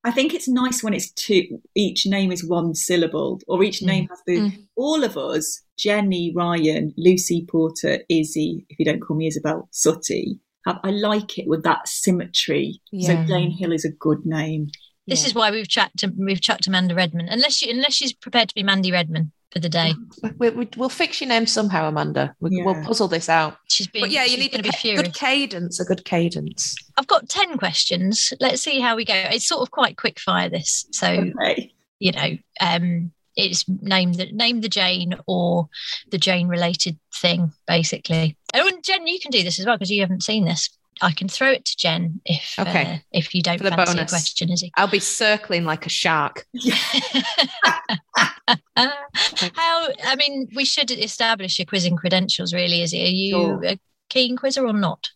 I 0.04 0.10
think 0.10 0.32
it's 0.34 0.48
nice 0.48 0.82
when 0.82 0.94
it's 0.94 1.10
two. 1.12 1.60
Each 1.74 2.06
name 2.06 2.30
is 2.32 2.46
one 2.46 2.74
syllable, 2.74 3.40
or 3.48 3.62
each 3.64 3.82
name 3.82 4.06
has 4.08 4.20
the. 4.26 4.36
Mm. 4.38 4.66
All 4.76 5.02
of 5.04 5.16
us: 5.18 5.62
Jenny, 5.78 6.32
Ryan, 6.34 6.94
Lucy 6.96 7.44
Porter, 7.46 8.00
Izzy. 8.08 8.64
If 8.70 8.78
you 8.78 8.84
don't 8.84 9.00
call 9.00 9.16
me 9.16 9.26
Isabel, 9.26 9.68
Suttie. 9.72 10.38
Have, 10.66 10.80
I 10.82 10.90
like 10.90 11.38
it 11.38 11.46
with 11.46 11.62
that 11.64 11.86
symmetry. 11.88 12.80
So 12.90 13.12
Yeah. 13.12 13.24
Jane 13.26 13.50
Hill 13.50 13.72
is 13.72 13.84
a 13.84 13.90
good 13.90 14.24
name. 14.24 14.70
This 15.06 15.22
Yeah. 15.22 15.26
is 15.28 15.34
why 15.34 15.50
we've 15.50 15.68
chucked 15.68 16.02
we've 16.16 16.40
chucked 16.40 16.66
Amanda 16.66 16.94
Redman. 16.94 17.28
Unless 17.28 17.60
you 17.62 17.70
unless 17.70 17.94
she's 17.94 18.12
prepared 18.12 18.48
to 18.48 18.54
be 18.54 18.62
Mandy 18.62 18.90
Redman 18.90 19.32
for 19.52 19.58
the 19.60 19.68
day. 19.68 19.94
We, 20.38 20.50
we, 20.50 20.68
we'll 20.76 20.88
fix 20.88 21.20
your 21.20 21.28
name 21.28 21.46
somehow, 21.46 21.86
Amanda. 21.88 22.34
We, 22.40 22.62
We'll 22.64 22.74
Yeah. 22.74 22.84
puzzle 22.86 23.06
this 23.08 23.28
out. 23.28 23.58
She's 23.68 23.86
been. 23.86 24.00
But 24.02 24.10
yeah, 24.10 24.22
you 24.24 24.30
she's 24.30 24.38
need 24.38 24.54
a 24.54 24.56
to 24.56 24.62
be 24.62 24.70
ca- 24.70 24.76
furious. 24.78 25.02
good 25.02 25.14
cadence, 25.14 25.78
a 25.78 25.84
good 25.84 26.04
cadence. 26.04 26.74
I've 26.96 27.06
got 27.06 27.28
ten 27.28 27.56
questions. 27.58 28.32
Let's 28.40 28.62
see 28.62 28.80
how 28.80 28.96
we 28.96 29.04
go. 29.04 29.14
It's 29.14 29.46
sort 29.46 29.60
of 29.62 29.70
quite 29.70 29.96
quick 29.98 30.18
fire. 30.18 30.48
This, 30.48 30.86
so 30.92 31.06
Okay. 31.38 31.72
you 32.00 32.12
know, 32.12 32.38
um, 32.60 33.12
it's 33.36 33.68
name 33.68 34.12
the 34.14 34.26
name 34.32 34.60
the 34.60 34.68
Jane 34.68 35.14
or 35.26 35.68
the 36.10 36.18
Jane 36.18 36.48
related 36.48 36.98
thing, 37.14 37.52
basically. 37.66 38.36
Oh, 38.54 38.66
and 38.68 38.82
Jen, 38.84 39.06
you 39.06 39.18
can 39.20 39.30
do 39.30 39.42
this 39.42 39.58
as 39.58 39.66
well 39.66 39.76
because 39.76 39.90
you 39.90 40.00
haven't 40.00 40.22
seen 40.22 40.44
this. 40.44 40.70
I 41.02 41.10
can 41.10 41.26
throw 41.28 41.50
it 41.50 41.64
to 41.64 41.76
Jen 41.76 42.20
if 42.24 42.54
Okay. 42.56 42.84
uh, 42.84 42.98
if 43.10 43.34
you 43.34 43.42
don't 43.42 43.58
For 43.58 43.64
the 43.64 43.70
fancy 43.70 43.94
bonus. 43.94 44.12
a 44.12 44.14
question, 44.14 44.52
is 44.52 44.60
he? 44.60 44.72
I'll 44.76 44.86
be 44.86 45.00
circling 45.00 45.64
like 45.64 45.86
a 45.86 45.88
shark. 45.88 46.46
Yeah. 46.52 46.78
How? 48.76 49.88
I 50.04 50.16
mean, 50.16 50.48
we 50.54 50.64
should 50.64 50.90
establish 50.90 51.58
your 51.58 51.66
quizzing 51.66 51.96
credentials. 51.96 52.52
Really, 52.54 52.82
is 52.82 52.92
it? 52.92 52.98
Are 53.02 53.06
you 53.06 53.30
Sure. 53.30 53.64
a 53.64 53.78
keen 54.08 54.36
quizzer 54.36 54.64
or 54.66 54.72
not? 54.72 55.10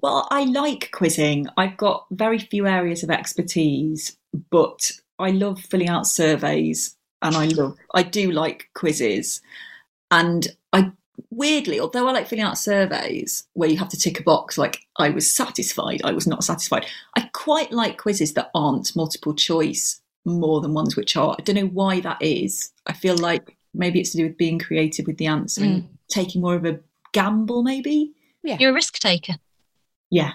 Well, 0.00 0.26
I 0.30 0.44
like 0.44 0.90
quizzing. 0.92 1.46
I've 1.56 1.76
got 1.76 2.06
very 2.10 2.38
few 2.38 2.66
areas 2.66 3.02
of 3.02 3.10
expertise, 3.10 4.16
but 4.50 4.90
I 5.18 5.30
love 5.30 5.60
filling 5.60 5.88
out 5.88 6.06
surveys 6.06 6.96
and 7.22 7.36
I 7.36 7.46
love, 7.46 7.76
I 7.94 8.02
do 8.02 8.30
like 8.30 8.68
quizzes. 8.74 9.40
And 10.10 10.48
I 10.72 10.92
weirdly, 11.30 11.80
although 11.80 12.08
I 12.08 12.12
like 12.12 12.26
filling 12.26 12.44
out 12.44 12.58
surveys 12.58 13.46
where 13.54 13.68
you 13.68 13.78
have 13.78 13.88
to 13.90 13.98
tick 13.98 14.20
a 14.20 14.22
box 14.22 14.58
like 14.58 14.80
I 14.96 15.10
was 15.10 15.30
satisfied, 15.30 16.02
I 16.04 16.12
was 16.12 16.26
not 16.26 16.44
satisfied, 16.44 16.86
I 17.16 17.30
quite 17.32 17.72
like 17.72 17.98
quizzes 17.98 18.34
that 18.34 18.50
aren't 18.54 18.94
multiple 18.96 19.34
choice 19.34 20.00
more 20.24 20.60
than 20.60 20.74
ones 20.74 20.96
which 20.96 21.16
are. 21.16 21.34
I 21.38 21.42
don't 21.42 21.56
know 21.56 21.66
why 21.66 22.00
that 22.00 22.20
is. 22.20 22.72
I 22.86 22.92
feel 22.92 23.16
like 23.16 23.56
maybe 23.74 24.00
it's 24.00 24.10
to 24.10 24.18
do 24.18 24.24
with 24.24 24.36
being 24.36 24.58
creative 24.58 25.06
with 25.06 25.18
the 25.18 25.26
answer 25.26 25.62
and 25.62 25.82
mm. 25.82 25.88
taking 26.08 26.42
more 26.42 26.54
of 26.54 26.64
a 26.64 26.80
gamble, 27.12 27.62
maybe. 27.62 28.12
You're 28.42 28.70
a 28.70 28.74
risk 28.74 28.98
taker, 28.98 29.34
Yeah. 30.10 30.32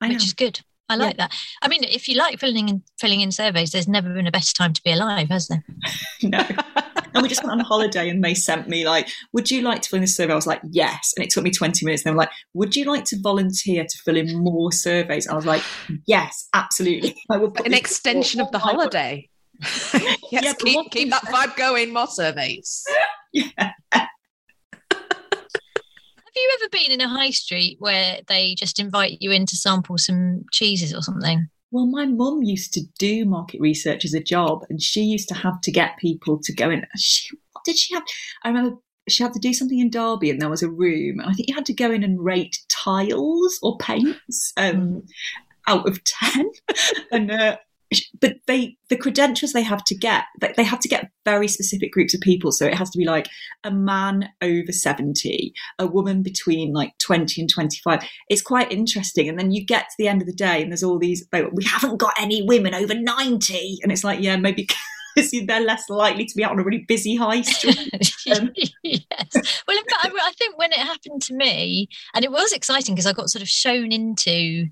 I 0.00 0.08
which 0.08 0.16
am. 0.16 0.22
is 0.22 0.34
good. 0.34 0.60
I 0.88 0.96
like 0.96 1.18
that. 1.18 1.34
I 1.62 1.68
mean, 1.68 1.84
if 1.84 2.08
you 2.08 2.16
like 2.16 2.38
filling 2.38 2.68
in 2.68 2.82
filling 2.98 3.20
in 3.20 3.30
surveys, 3.30 3.70
there's 3.70 3.88
never 3.88 4.12
been 4.12 4.26
a 4.26 4.30
better 4.30 4.52
time 4.54 4.72
to 4.72 4.82
be 4.82 4.92
alive, 4.92 5.28
has 5.28 5.48
there? 5.48 5.64
No. 6.22 6.44
and 7.14 7.22
we 7.22 7.28
just 7.28 7.42
went 7.42 7.52
on 7.52 7.60
a 7.60 7.64
holiday 7.64 8.08
and 8.08 8.24
they 8.24 8.34
sent 8.34 8.68
me 8.68 8.86
like, 8.86 9.08
would 9.32 9.50
you 9.50 9.62
like 9.62 9.82
to 9.82 9.88
fill 9.88 9.98
in 9.98 10.02
this 10.02 10.16
survey? 10.16 10.32
I 10.32 10.36
was 10.36 10.46
like, 10.46 10.60
yes. 10.70 11.12
And 11.16 11.24
it 11.24 11.30
took 11.30 11.44
me 11.44 11.50
20 11.50 11.84
minutes. 11.84 12.04
And 12.04 12.10
they 12.10 12.14
were 12.14 12.22
like, 12.22 12.30
would 12.54 12.74
you 12.74 12.84
like 12.86 13.04
to 13.06 13.20
volunteer 13.20 13.84
to 13.84 13.98
fill 14.04 14.16
in 14.16 14.36
more 14.36 14.72
surveys? 14.72 15.28
I 15.28 15.34
was 15.34 15.46
like, 15.46 15.62
yes, 16.06 16.48
absolutely. 16.54 17.14
I 17.30 17.36
will 17.36 17.52
An 17.64 17.74
extension 17.74 18.40
of 18.40 18.50
the 18.50 18.58
holiday. 18.58 19.28
yes, 19.62 20.18
Yeah, 20.32 20.52
keep, 20.54 20.90
keep 20.90 21.10
that 21.10 21.24
vibe 21.24 21.56
going. 21.56 21.92
More 21.92 22.06
surveys. 22.06 22.84
Yeah. 23.32 23.72
Have 26.38 26.42
you 26.42 26.58
ever 26.62 26.70
been 26.70 26.92
in 26.92 27.00
a 27.00 27.08
high 27.08 27.30
street 27.30 27.78
where 27.80 28.20
they 28.28 28.54
just 28.54 28.78
invite 28.78 29.20
you 29.20 29.32
in 29.32 29.44
to 29.46 29.56
sample 29.56 29.98
some 29.98 30.44
cheeses 30.52 30.94
or 30.94 31.02
something? 31.02 31.48
Well, 31.72 31.86
my 31.86 32.06
mum 32.06 32.44
used 32.44 32.72
to 32.74 32.82
do 32.96 33.24
market 33.24 33.60
research 33.60 34.04
as 34.04 34.14
a 34.14 34.22
job, 34.22 34.64
and 34.70 34.80
she 34.80 35.00
used 35.00 35.28
to 35.30 35.34
have 35.34 35.60
to 35.62 35.72
get 35.72 35.98
people 35.98 36.38
to 36.44 36.54
go 36.54 36.70
in. 36.70 36.86
She, 36.96 37.36
what 37.50 37.64
did 37.64 37.76
she 37.76 37.92
have? 37.92 38.04
I 38.44 38.48
remember 38.48 38.76
she 39.08 39.24
had 39.24 39.32
to 39.32 39.40
do 39.40 39.52
something 39.52 39.80
in 39.80 39.90
Derby, 39.90 40.30
and 40.30 40.40
there 40.40 40.48
was 40.48 40.62
a 40.62 40.70
room, 40.70 41.18
and 41.18 41.28
I 41.28 41.32
think 41.32 41.48
you 41.48 41.56
had 41.56 41.66
to 41.66 41.74
go 41.74 41.90
in 41.90 42.04
and 42.04 42.24
rate 42.24 42.56
tiles 42.68 43.58
or 43.60 43.76
paints 43.78 44.52
um, 44.56 45.02
out 45.66 45.88
of 45.88 46.04
ten. 46.04 46.52
and 47.10 47.32
uh, 47.32 47.56
but 48.20 48.34
they 48.46 48.76
the 48.90 48.96
credentials 48.96 49.52
they 49.52 49.62
have 49.62 49.84
to 49.84 49.94
get 49.94 50.24
they, 50.40 50.62
have 50.62 50.80
to 50.80 50.88
get 50.88 51.10
very 51.24 51.48
specific 51.48 51.92
groups 51.92 52.14
of 52.14 52.20
people. 52.20 52.52
So 52.52 52.66
it 52.66 52.74
has 52.74 52.90
to 52.90 52.98
be 52.98 53.04
like 53.04 53.28
a 53.64 53.70
man 53.70 54.28
over 54.42 54.72
seventy, 54.72 55.52
a 55.78 55.86
woman 55.86 56.22
between 56.22 56.72
like 56.72 56.92
twenty 56.98 57.40
and 57.40 57.50
twenty 57.50 57.78
five 57.84 58.02
it's 58.28 58.42
quite 58.42 58.70
interesting. 58.70 59.28
And 59.28 59.38
then 59.38 59.50
you 59.50 59.64
get 59.64 59.84
to 59.84 59.94
the 59.98 60.08
end 60.08 60.20
of 60.20 60.26
the 60.26 60.34
day, 60.34 60.62
and 60.62 60.70
there's 60.70 60.82
all 60.82 60.98
these. 60.98 61.26
They, 61.32 61.42
we 61.42 61.64
haven't 61.64 61.98
got 61.98 62.14
any 62.18 62.42
women 62.42 62.74
over 62.74 62.94
ninety, 62.94 63.78
and 63.82 63.92
it's 63.92 64.04
like, 64.04 64.20
yeah, 64.20 64.36
maybe 64.36 64.66
because 65.14 65.46
they're 65.46 65.60
less 65.60 65.88
likely 65.88 66.24
to 66.24 66.36
be 66.36 66.44
out 66.44 66.52
on 66.52 66.58
a 66.58 66.64
really 66.64 66.84
busy 66.86 67.16
high 67.16 67.42
street. 67.42 67.90
Um, 68.28 68.52
yes. 68.82 69.62
Well, 69.66 69.78
in 69.78 69.84
fact, 69.84 70.04
I, 70.04 70.10
I 70.22 70.32
think 70.36 70.58
when 70.58 70.70
it 70.70 70.80
happened 70.80 71.22
to 71.22 71.34
me, 71.34 71.88
and 72.14 72.22
it 72.26 72.30
was 72.30 72.52
exciting 72.52 72.94
because 72.94 73.06
I 73.06 73.14
got 73.14 73.30
sort 73.30 73.40
of 73.40 73.48
shown 73.48 73.90
into, 73.90 74.66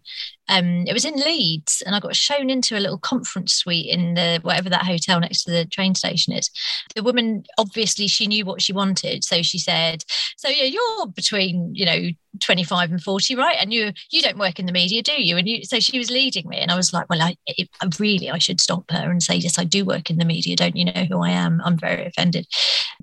um, 0.48 0.84
it 0.86 0.92
was 0.92 1.04
in 1.04 1.16
Leeds, 1.16 1.82
and 1.84 1.94
I 1.94 2.00
got 2.00 2.14
shown 2.14 2.50
into 2.50 2.76
a 2.76 2.80
little 2.80 2.98
conference 2.98 3.52
suite 3.54 3.86
in 3.86 4.14
the 4.14 4.38
whatever 4.42 4.68
that 4.70 4.84
hotel 4.84 5.18
next 5.18 5.44
to 5.44 5.50
the 5.50 5.64
train 5.64 5.94
station 5.94 6.32
is. 6.32 6.50
The 6.94 7.02
woman 7.02 7.44
obviously 7.58 8.06
she 8.06 8.26
knew 8.26 8.44
what 8.44 8.62
she 8.62 8.72
wanted, 8.72 9.24
so 9.24 9.42
she 9.42 9.58
said, 9.58 10.04
"So 10.36 10.48
yeah, 10.48 10.64
you're 10.64 11.06
between 11.08 11.74
you 11.74 11.84
know 11.84 12.08
25 12.40 12.90
and 12.92 13.02
40, 13.02 13.34
right? 13.34 13.56
And 13.58 13.72
you 13.72 13.92
you 14.10 14.22
don't 14.22 14.38
work 14.38 14.60
in 14.60 14.66
the 14.66 14.72
media, 14.72 15.02
do 15.02 15.20
you?" 15.20 15.36
And 15.36 15.48
you, 15.48 15.64
so 15.64 15.80
she 15.80 15.98
was 15.98 16.10
leading 16.10 16.48
me, 16.48 16.58
and 16.58 16.70
I 16.70 16.76
was 16.76 16.92
like, 16.92 17.08
"Well, 17.10 17.22
I, 17.22 17.36
I 17.48 17.88
really 17.98 18.30
I 18.30 18.38
should 18.38 18.60
stop 18.60 18.88
her 18.90 19.10
and 19.10 19.22
say 19.22 19.34
yes, 19.34 19.58
I 19.58 19.64
do 19.64 19.84
work 19.84 20.10
in 20.10 20.18
the 20.18 20.24
media. 20.24 20.54
Don't 20.54 20.76
you 20.76 20.84
know 20.84 21.06
who 21.08 21.22
I 21.22 21.30
am? 21.30 21.60
I'm 21.64 21.78
very 21.78 22.06
offended." 22.06 22.46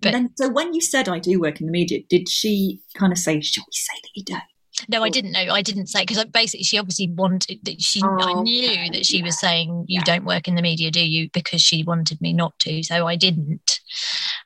But 0.02 0.14
and 0.14 0.26
then, 0.26 0.36
so 0.38 0.50
when 0.50 0.74
you 0.74 0.82
said 0.82 1.10
I 1.10 1.20
do 1.20 1.42
work 1.42 1.60
in 1.60 1.66
the 1.68 1.74
media, 1.74 2.00
did 2.10 2.30
she 2.30 2.80
kind 2.96 3.12
of 3.12 3.18
say, 3.18 3.42
"Shall 3.42 3.66
we 3.68 3.74
say 3.74 3.94
that 4.02 4.12
you 4.16 4.24
don't"? 4.24 4.44
No, 4.90 5.04
I 5.04 5.10
didn't 5.10 5.32
know. 5.32 5.54
I 5.54 5.62
didn't 5.62 5.88
say 5.88 6.04
because 6.04 6.24
basically 6.26 6.64
she 6.64 6.78
obviously 6.78 7.10
wanted 7.10 7.60
that 7.64 7.82
she. 7.82 8.02
I 8.04 8.34
Oh, 8.34 8.42
knew 8.42 8.72
okay, 8.72 8.90
that 8.90 9.06
she 9.06 9.22
was 9.22 9.40
saying 9.40 9.86
you 9.88 10.00
yeah. 10.00 10.04
don't 10.04 10.26
work 10.26 10.48
in 10.48 10.56
the 10.56 10.62
media, 10.62 10.90
do 10.92 11.06
you? 11.06 11.30
Because 11.32 11.62
she 11.62 11.84
wanted 11.84 12.20
me 12.22 12.34
not 12.34 12.58
to, 12.60 12.82
so 12.84 13.08
I 13.08 13.16
didn't. 13.16 13.80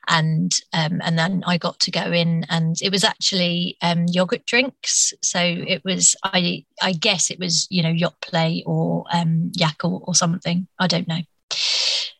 And 0.08 0.52
um, 0.72 1.00
and 1.02 1.18
then 1.18 1.42
I 1.46 1.58
got 1.58 1.78
to 1.80 1.90
go 1.90 2.12
in, 2.12 2.44
and 2.50 2.76
it 2.82 2.90
was 2.92 3.04
actually 3.04 3.76
um, 3.82 4.06
yogurt 4.08 4.44
drinks. 4.46 5.12
So 5.22 5.40
it 5.40 5.82
was 5.84 6.14
I 6.24 6.64
I 6.82 6.92
guess 6.92 7.30
it 7.30 7.38
was 7.38 7.66
you 7.70 7.82
know 7.82 7.88
yacht 7.90 8.20
play 8.20 8.62
or 8.66 9.04
um, 9.12 9.50
yak 9.54 9.84
or, 9.84 10.02
or 10.04 10.14
something. 10.14 10.68
I 10.78 10.86
don't 10.86 11.08
know. 11.08 11.20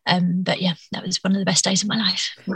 Um, 0.06 0.42
but 0.42 0.62
yeah, 0.62 0.74
that 0.92 1.04
was 1.04 1.22
one 1.22 1.34
of 1.34 1.38
the 1.38 1.44
best 1.44 1.64
days 1.64 1.82
of 1.82 1.88
my 1.88 1.98
life. 1.98 2.30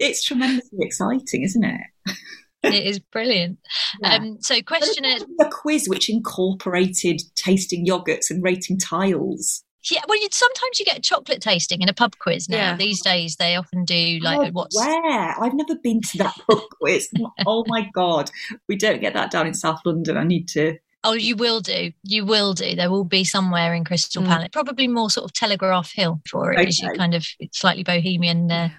it's 0.00 0.24
tremendously 0.24 0.78
exciting, 0.80 1.42
isn't 1.42 1.64
it? 1.64 1.80
it 2.64 2.86
is 2.86 2.98
brilliant. 2.98 3.58
Yeah. 4.00 4.14
Um, 4.14 4.38
so 4.40 4.56
But 4.56 4.66
question 4.66 5.04
it's 5.04 5.22
is. 5.22 5.28
a 5.40 5.48
quiz 5.50 5.88
which 5.88 6.08
incorporated 6.08 7.20
tasting 7.34 7.86
yogurts 7.86 8.30
and 8.30 8.42
rating 8.42 8.78
tiles. 8.78 9.62
Yeah, 9.90 10.00
well, 10.08 10.18
you 10.20 10.28
sometimes 10.30 10.78
you 10.78 10.86
get 10.86 11.02
chocolate 11.02 11.42
tasting 11.42 11.82
in 11.82 11.90
a 11.90 11.92
pub 11.92 12.16
quiz 12.18 12.48
now. 12.48 12.56
Yeah. 12.56 12.76
These 12.76 13.02
days, 13.02 13.36
they 13.36 13.54
often 13.56 13.84
do 13.84 14.18
like 14.22 14.38
Oh, 14.38 14.50
what's 14.52 14.76
where? 14.76 15.38
I've 15.38 15.52
never 15.52 15.76
been 15.76 16.00
to 16.00 16.18
that 16.18 16.34
pub 16.48 16.62
quiz. 16.80 17.10
oh 17.46 17.64
my 17.66 17.88
god, 17.92 18.30
we 18.68 18.76
don't 18.76 19.00
get 19.00 19.12
that 19.14 19.30
down 19.30 19.46
in 19.46 19.54
South 19.54 19.80
London. 19.84 20.16
I 20.16 20.24
need 20.24 20.48
to. 20.48 20.78
Oh, 21.04 21.12
you 21.12 21.36
will 21.36 21.60
do, 21.60 21.92
you 22.02 22.24
will 22.24 22.54
do. 22.54 22.74
There 22.74 22.90
will 22.90 23.04
be 23.04 23.22
somewhere 23.24 23.74
in 23.74 23.84
Crystal 23.84 24.22
Mm. 24.22 24.26
Palace, 24.26 24.48
probably 24.52 24.88
more 24.88 25.10
sort 25.10 25.24
of 25.24 25.32
Telegraph 25.32 25.92
Hill 25.92 26.20
for 26.28 26.52
it, 26.52 26.66
as 26.66 26.78
you 26.80 26.90
kind 26.94 27.14
of 27.14 27.24
slightly 27.52 27.84
bohemian. 27.84 28.50
Uh, 28.50 28.70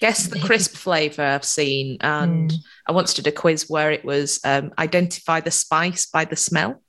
Guess 0.00 0.28
the 0.28 0.38
crisp 0.40 0.74
flavour 0.76 1.22
I've 1.24 1.44
seen. 1.44 1.96
And 2.00 2.50
Mm. 2.50 2.56
I 2.88 2.92
once 2.92 3.14
did 3.14 3.26
a 3.26 3.32
quiz 3.32 3.66
where 3.68 3.90
it 3.90 4.04
was 4.04 4.38
um, 4.44 4.72
identify 4.78 5.40
the 5.40 5.50
spice 5.50 6.06
by 6.06 6.24
the 6.24 6.36
smell. 6.36 6.82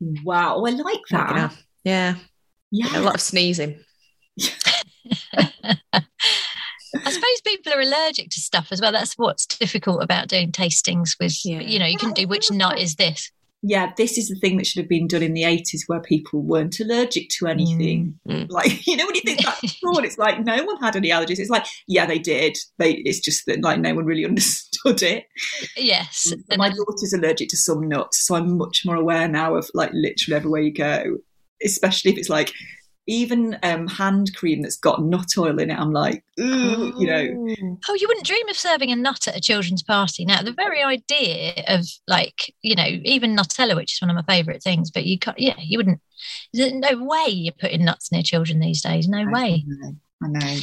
Wow, 0.00 0.64
I 0.64 0.70
like 0.70 1.00
that. 1.10 1.52
Yeah, 1.84 2.14
Yeah, 2.70 2.98
a 2.98 3.00
lot 3.00 3.14
of 3.14 3.20
sneezing. 3.20 3.78
I 6.96 7.10
suppose 7.10 7.40
people 7.44 7.72
are 7.72 7.80
allergic 7.80 8.30
to 8.30 8.40
stuff 8.40 8.68
as 8.70 8.80
well. 8.80 8.92
That's 8.92 9.14
what's 9.14 9.46
difficult 9.46 10.02
about 10.02 10.28
doing 10.28 10.52
tastings 10.52 11.16
with, 11.18 11.44
Yeah. 11.44 11.60
you 11.60 11.78
know, 11.78 11.86
you 11.86 11.98
can 11.98 12.12
do 12.12 12.26
which 12.28 12.50
nut 12.50 12.78
is 12.78 12.94
this. 12.96 13.30
Yeah. 13.66 13.92
This 13.96 14.18
is 14.18 14.28
the 14.28 14.34
thing 14.36 14.58
that 14.58 14.66
should 14.66 14.82
have 14.82 14.88
been 14.88 15.08
done 15.08 15.22
in 15.22 15.32
the 15.32 15.44
eighties, 15.44 15.84
where 15.86 16.00
people 16.00 16.42
weren't 16.42 16.78
allergic 16.80 17.30
to 17.30 17.46
anything. 17.46 18.18
Mm. 18.28 18.50
Like 18.50 18.86
you 18.86 18.96
know, 18.96 19.06
when 19.06 19.14
you 19.14 19.22
think 19.22 19.42
that's 19.42 19.76
fraud, 19.80 20.04
it's 20.04 20.18
like 20.18 20.44
no 20.44 20.62
one 20.64 20.76
had 20.80 20.96
any 20.96 21.08
allergies. 21.08 21.38
It's 21.38 21.50
like 21.50 21.66
yeah, 21.86 22.04
they 22.04 22.18
did. 22.18 22.58
They. 22.78 22.92
It's 23.04 23.20
just 23.20 23.46
that 23.46 23.62
like 23.62 23.80
no 23.80 23.94
one 23.94 24.04
really 24.04 24.24
understood 24.26 25.02
it. 25.02 25.24
Yes. 25.76 26.32
And 26.50 26.58
my 26.58 26.68
daughter's 26.68 27.14
allergic 27.14 27.48
to 27.48 27.56
some 27.56 27.88
nuts, 27.88 28.26
so 28.26 28.34
I'm 28.34 28.58
much 28.58 28.82
more 28.84 28.96
aware 28.96 29.26
now 29.28 29.56
of 29.56 29.70
like 29.72 29.90
literally 29.94 30.36
everywhere 30.36 30.60
you 30.60 30.72
go, 30.72 31.18
especially 31.64 32.12
if 32.12 32.18
it's 32.18 32.28
like 32.28 32.52
even 33.06 33.58
um, 33.62 33.86
hand 33.86 34.34
cream 34.34 34.62
that's 34.62 34.78
got 34.78 35.02
nut 35.02 35.32
oil 35.36 35.58
in 35.58 35.70
it, 35.70 35.78
I'm 35.78 35.92
like, 35.92 36.24
ooh, 36.40 36.92
you 36.98 37.06
know. 37.06 37.54
Oh, 37.88 37.94
you 37.94 38.08
wouldn't 38.08 38.26
dream 38.26 38.48
of 38.48 38.56
serving 38.56 38.90
a 38.90 38.96
nut 38.96 39.28
at 39.28 39.36
a 39.36 39.40
children's 39.40 39.82
party. 39.82 40.24
Now, 40.24 40.42
the 40.42 40.52
very 40.52 40.82
idea 40.82 41.64
of 41.68 41.84
like, 42.08 42.54
you 42.62 42.74
know, 42.74 42.86
even 42.86 43.36
Nutella, 43.36 43.76
which 43.76 43.92
is 43.94 44.00
one 44.00 44.10
of 44.10 44.16
my 44.16 44.22
favourite 44.34 44.62
things, 44.62 44.90
but 44.90 45.04
you 45.04 45.18
can't, 45.18 45.38
yeah, 45.38 45.56
you 45.58 45.78
wouldn't, 45.78 46.00
there's 46.52 46.72
no 46.72 47.04
way 47.04 47.26
you're 47.28 47.52
putting 47.52 47.84
nuts 47.84 48.10
near 48.10 48.22
children 48.22 48.58
these 48.60 48.80
days. 48.82 49.06
No 49.06 49.26
way. 49.26 49.64
I 49.66 49.88
know. 49.88 49.96
I 50.22 50.28
know. 50.28 50.60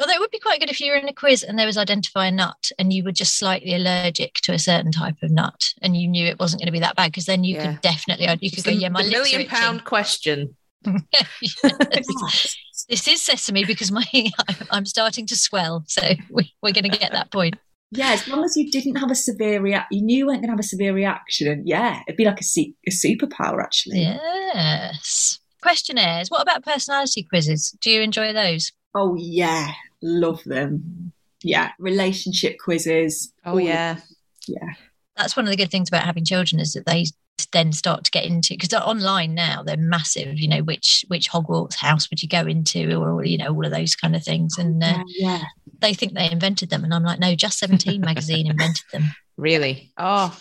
Although 0.00 0.12
it 0.12 0.20
would 0.20 0.30
be 0.30 0.38
quite 0.38 0.60
good 0.60 0.70
if 0.70 0.80
you 0.80 0.92
were 0.92 0.98
in 0.98 1.08
a 1.08 1.12
quiz 1.12 1.42
and 1.42 1.58
there 1.58 1.66
was 1.66 1.76
identify 1.76 2.26
a 2.26 2.30
nut 2.30 2.70
and 2.78 2.92
you 2.92 3.02
were 3.02 3.10
just 3.10 3.36
slightly 3.36 3.74
allergic 3.74 4.34
to 4.42 4.52
a 4.52 4.58
certain 4.58 4.92
type 4.92 5.16
of 5.24 5.30
nut 5.30 5.72
and 5.82 5.96
you 5.96 6.06
knew 6.06 6.24
it 6.26 6.38
wasn't 6.38 6.60
going 6.60 6.66
to 6.66 6.72
be 6.72 6.78
that 6.78 6.94
bad 6.94 7.10
because 7.10 7.24
then 7.26 7.42
you 7.42 7.56
Yeah. 7.56 7.72
could 7.72 7.80
definitely, 7.80 8.28
you 8.40 8.50
could 8.52 8.62
go, 8.64 8.70
yeah, 8.70 8.90
my 8.90 9.00
lips 9.00 9.10
million 9.10 9.40
itching." 9.40 9.50
pound 9.50 9.84
question. 9.84 10.54
Yes. 10.84 12.56
this 12.88 13.08
is 13.08 13.22
sesame 13.22 13.64
because 13.64 13.90
my 13.90 14.04
I'm 14.70 14.86
starting 14.86 15.26
to 15.26 15.36
swell, 15.36 15.84
so 15.86 16.02
we, 16.30 16.54
we're 16.62 16.72
going 16.72 16.90
to 16.90 16.96
get 16.96 17.12
that 17.12 17.30
point. 17.30 17.56
Yeah, 17.90 18.12
as 18.12 18.28
long 18.28 18.44
as 18.44 18.54
you 18.56 18.70
didn't 18.70 18.96
have 18.96 19.10
a 19.10 19.14
severe 19.14 19.60
reaction, 19.60 19.98
you 19.98 20.04
knew 20.04 20.18
you 20.18 20.26
weren't 20.26 20.40
going 20.40 20.48
to 20.48 20.52
have 20.52 20.60
a 20.60 20.62
severe 20.62 20.92
reaction, 20.94 21.48
and 21.48 21.66
yeah, 21.66 22.00
it'd 22.06 22.16
be 22.16 22.24
like 22.24 22.40
a, 22.40 22.44
se- 22.44 22.74
a 22.86 22.90
superpower 22.90 23.62
actually. 23.62 24.00
Yes. 24.00 25.38
Questionnaires. 25.62 26.28
What 26.28 26.42
about 26.42 26.64
personality 26.64 27.22
quizzes? 27.22 27.76
Do 27.80 27.90
you 27.90 28.00
enjoy 28.02 28.32
those? 28.32 28.72
Oh 28.94 29.16
yeah, 29.18 29.72
love 30.02 30.42
them. 30.44 31.12
Yeah, 31.42 31.72
relationship 31.78 32.58
quizzes. 32.62 33.32
Oh 33.44 33.58
yeah. 33.58 33.98
yeah. 34.46 34.74
That's 35.16 35.36
one 35.36 35.46
of 35.46 35.50
the 35.50 35.56
good 35.56 35.70
things 35.70 35.88
about 35.88 36.04
having 36.04 36.24
children 36.24 36.60
is 36.60 36.74
that 36.74 36.86
they 36.86 37.06
then 37.52 37.72
start 37.72 38.04
to 38.04 38.10
get 38.10 38.24
into 38.24 38.54
because 38.54 38.68
they're 38.68 38.86
online 38.86 39.34
now 39.34 39.62
they're 39.62 39.76
massive 39.76 40.38
you 40.38 40.48
know 40.48 40.60
which 40.62 41.04
which 41.08 41.30
hogwarts 41.30 41.76
house 41.76 42.08
would 42.10 42.22
you 42.22 42.28
go 42.28 42.40
into 42.42 42.94
or 43.00 43.24
you 43.24 43.38
know 43.38 43.48
all 43.54 43.64
of 43.64 43.72
those 43.72 43.94
kind 43.94 44.14
of 44.16 44.22
things 44.22 44.58
and 44.58 44.82
uh, 44.82 44.94
Oh, 44.98 45.04
yeah. 45.06 45.42
they 45.80 45.94
think 45.94 46.14
they 46.14 46.30
invented 46.30 46.70
them 46.70 46.84
and 46.84 46.92
i'm 46.92 47.04
like 47.04 47.20
no 47.20 47.34
just 47.34 47.58
17 47.58 48.00
magazine 48.00 48.46
invented 48.48 48.84
them 48.92 49.04
Really? 49.38 49.92
Oh, 49.96 50.36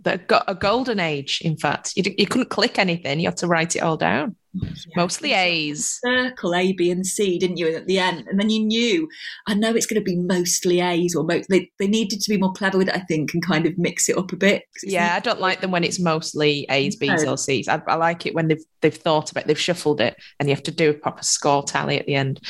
they 0.00 0.18
got 0.18 0.44
a 0.46 0.54
golden 0.54 1.00
age. 1.00 1.40
In 1.42 1.56
fact, 1.56 1.94
you, 1.96 2.02
you 2.18 2.26
couldn't 2.26 2.50
click 2.50 2.78
anything; 2.78 3.18
you 3.18 3.28
had 3.28 3.38
to 3.38 3.46
write 3.46 3.74
it 3.74 3.78
all 3.78 3.96
down. 3.96 4.36
Mostly 4.96 5.32
A's. 5.32 5.98
Circle 6.04 6.54
A, 6.54 6.72
B, 6.72 6.90
and 6.90 7.06
C, 7.06 7.38
didn't 7.38 7.56
you? 7.56 7.68
At 7.74 7.86
the 7.86 7.98
end, 7.98 8.26
and 8.28 8.38
then 8.38 8.50
you 8.50 8.64
knew. 8.64 9.08
I 9.46 9.54
know 9.54 9.74
it's 9.74 9.86
going 9.86 10.00
to 10.00 10.04
be 10.04 10.16
mostly 10.16 10.80
A's, 10.80 11.14
or 11.14 11.24
most. 11.24 11.48
They, 11.48 11.70
they 11.78 11.86
needed 11.86 12.20
to 12.20 12.30
be 12.30 12.38
more 12.38 12.52
clever 12.52 12.78
with 12.78 12.88
it, 12.88 12.94
I 12.94 13.00
think, 13.00 13.34
and 13.34 13.44
kind 13.44 13.66
of 13.66 13.76
mix 13.78 14.08
it 14.08 14.16
up 14.16 14.32
a 14.32 14.36
bit. 14.36 14.64
it's 14.82 14.92
Yeah, 14.92 15.14
I 15.14 15.20
don't 15.20 15.40
like 15.40 15.60
them 15.60 15.70
when 15.70 15.84
it's 15.84 16.00
mostly 16.00 16.66
A's, 16.70 16.96
B's, 16.96 17.24
No. 17.24 17.32
or 17.32 17.38
C's. 17.38 17.68
I, 17.68 17.82
I 17.86 17.94
like 17.96 18.26
it 18.26 18.34
when 18.34 18.48
they've 18.48 18.64
they've 18.80 18.94
thought 18.94 19.30
about, 19.30 19.44
it, 19.44 19.46
they've 19.48 19.58
shuffled 19.58 20.00
it, 20.00 20.16
and 20.38 20.48
you 20.48 20.54
have 20.54 20.64
to 20.64 20.70
do 20.70 20.90
a 20.90 20.94
proper 20.94 21.22
score 21.22 21.62
tally 21.62 21.98
at 21.98 22.06
the 22.06 22.14
end. 22.14 22.40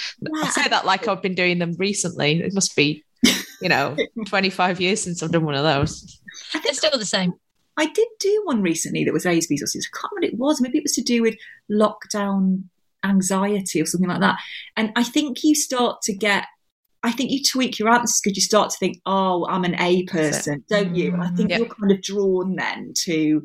I 0.43 0.51
say 0.51 0.69
that 0.69 0.85
like 0.87 1.09
I've 1.09 1.23
been 1.23 1.35
doing 1.35 1.59
them 1.59 1.75
recently. 1.79 2.41
It 2.41 2.55
must 2.55 2.77
be, 2.77 3.05
you 3.61 3.69
know, 3.69 3.97
twenty 4.27 4.51
five 4.51 4.81
years 4.81 5.03
since 5.03 5.23
I've 5.23 5.33
done 5.33 5.45
one 5.45 5.55
of 5.55 5.65
those. 5.65 6.21
I 6.53 6.61
they're 6.61 6.75
still 6.75 6.99
the 6.99 7.05
same 7.05 7.33
I 7.77 7.87
did 7.87 8.09
do 8.21 8.43
one 8.45 8.63
recently 8.63 9.05
that 9.05 9.13
was 9.13 9.27
A's, 9.27 9.47
B's, 9.47 9.63
or 9.63 9.67
C's. 9.67 9.89
I 9.93 9.99
can't 9.99 10.13
remember 10.13 10.27
what 10.27 10.33
it 10.35 10.39
was. 10.39 10.61
Maybe 10.61 10.79
it 10.79 10.85
was 10.85 10.93
to 10.93 11.03
do 11.03 11.23
with 11.23 11.37
lockdown 11.71 12.65
anxiety 13.05 13.81
or 13.81 13.87
something 13.87 14.09
like 14.09 14.21
that. 14.21 14.37
And 14.77 14.93
I 14.97 15.03
think 15.05 15.43
you 15.45 15.55
start 15.55 16.03
to 16.03 16.15
get, 16.15 16.47
I 17.03 17.13
think 17.13 17.31
you 17.31 17.43
tweak 17.43 17.79
your 17.79 17.91
answers 17.91 18.21
because 18.23 18.37
you 18.37 18.43
start 18.43 18.71
to 18.71 18.79
think, 18.79 18.99
oh, 19.07 19.47
I'm 19.47 19.65
an 19.65 19.79
A 19.81 20.05
person, 20.05 20.65
don't 20.69 20.95
you? 20.95 21.13
And 21.13 21.23
I 21.23 21.29
think 21.29 21.51
Yeah. 21.51 21.59
you're 21.59 21.69
kind 21.69 21.93
of 21.93 22.01
drawn 22.01 22.57
then 22.57 22.93
to, 23.05 23.43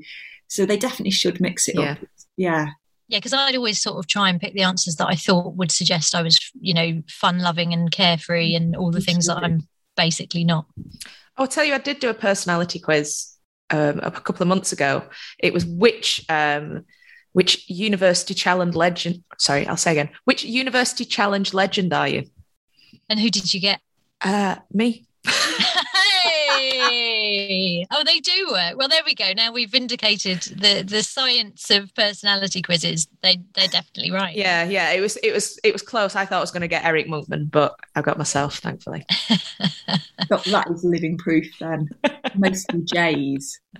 so 0.48 0.66
they 0.66 0.78
definitely 0.78 1.12
should 1.12 1.42
mix 1.42 1.68
it 1.68 1.76
Yeah. 1.76 1.92
up. 1.92 1.98
Yeah. 2.38 2.68
Yeah, 3.10 3.18
because 3.18 3.34
I'd 3.34 3.56
always 3.56 3.82
sort 3.82 3.98
of 3.98 4.08
try 4.08 4.30
and 4.30 4.40
pick 4.40 4.54
the 4.54 4.62
answers 4.62 4.96
that 4.98 5.08
I 5.08 5.16
thought 5.16 5.56
would 5.56 5.72
suggest 5.72 6.14
I 6.14 6.22
was, 6.22 6.40
you 6.62 6.76
know, 6.76 7.02
fun 7.10 7.40
loving 7.40 7.74
and 7.74 7.90
carefree 7.92 8.54
and 8.54 8.76
all 8.76 8.92
the 8.92 9.02
things 9.02 9.26
that 9.26 9.38
I'm 9.38 9.68
basically 9.98 10.44
not. 10.44 10.68
I'll 11.36 11.48
tell 11.48 11.64
you, 11.66 11.74
I 11.74 11.80
did 11.80 12.00
do 12.00 12.10
a 12.10 12.14
personality 12.14 12.80
quiz 12.80 13.29
um, 13.72 14.00
a 14.02 14.12
couple 14.12 14.42
of 14.42 14.48
months 14.48 14.72
ago. 14.72 15.04
It 15.40 15.54
was 15.54 15.66
which 15.66 16.26
um, 16.30 16.86
which 17.34 17.70
university 17.70 18.34
challenge 18.34 18.76
legend. 18.76 19.24
Sorry, 19.38 19.68
I'll 19.68 19.78
say 19.78 19.92
again. 19.92 20.10
Which 20.26 20.44
university 20.44 21.06
challenge 21.06 21.54
legend 21.54 21.94
are 21.94 22.08
you? 22.08 22.24
And 23.10 23.20
who 23.20 23.30
did 23.30 23.54
you 23.54 23.60
get? 23.60 23.82
Uh, 24.22 24.58
me. 24.72 25.06
hey! 26.72 27.86
Oh, 27.92 28.04
they 28.06 28.20
do 28.20 28.48
work. 28.52 28.78
Well, 28.78 28.88
there 28.88 29.02
we 29.06 29.16
go. 29.16 29.34
Now 29.36 29.52
we've 29.52 29.70
vindicated 29.70 30.42
the 30.42 30.84
the 30.84 31.04
science 31.04 31.70
of 31.70 31.94
personality 31.96 32.62
quizzes. 32.62 33.08
They 33.22 33.42
they're 33.56 33.68
definitely 33.68 34.12
right. 34.12 34.36
Yeah, 34.36 34.64
yeah. 34.64 34.92
It 34.92 35.02
was 35.02 35.18
it 35.18 35.34
was 35.34 35.60
it 35.64 35.74
was 35.74 35.82
close. 35.82 36.16
I 36.16 36.26
thought 36.26 36.38
I 36.38 36.42
was 36.42 36.52
going 36.52 36.62
to 36.62 36.68
get 36.68 36.86
Eric 36.86 37.08
Monkman, 37.08 37.50
but 37.50 37.76
I 37.96 38.02
got 38.02 38.18
myself, 38.18 38.60
thankfully. 38.60 39.06
But 40.28 40.44
that 40.46 40.70
is 40.70 40.84
living 40.84 41.18
proof 41.18 41.48
then. 41.60 41.90
Mostly 42.36 42.82
J's. 42.84 43.60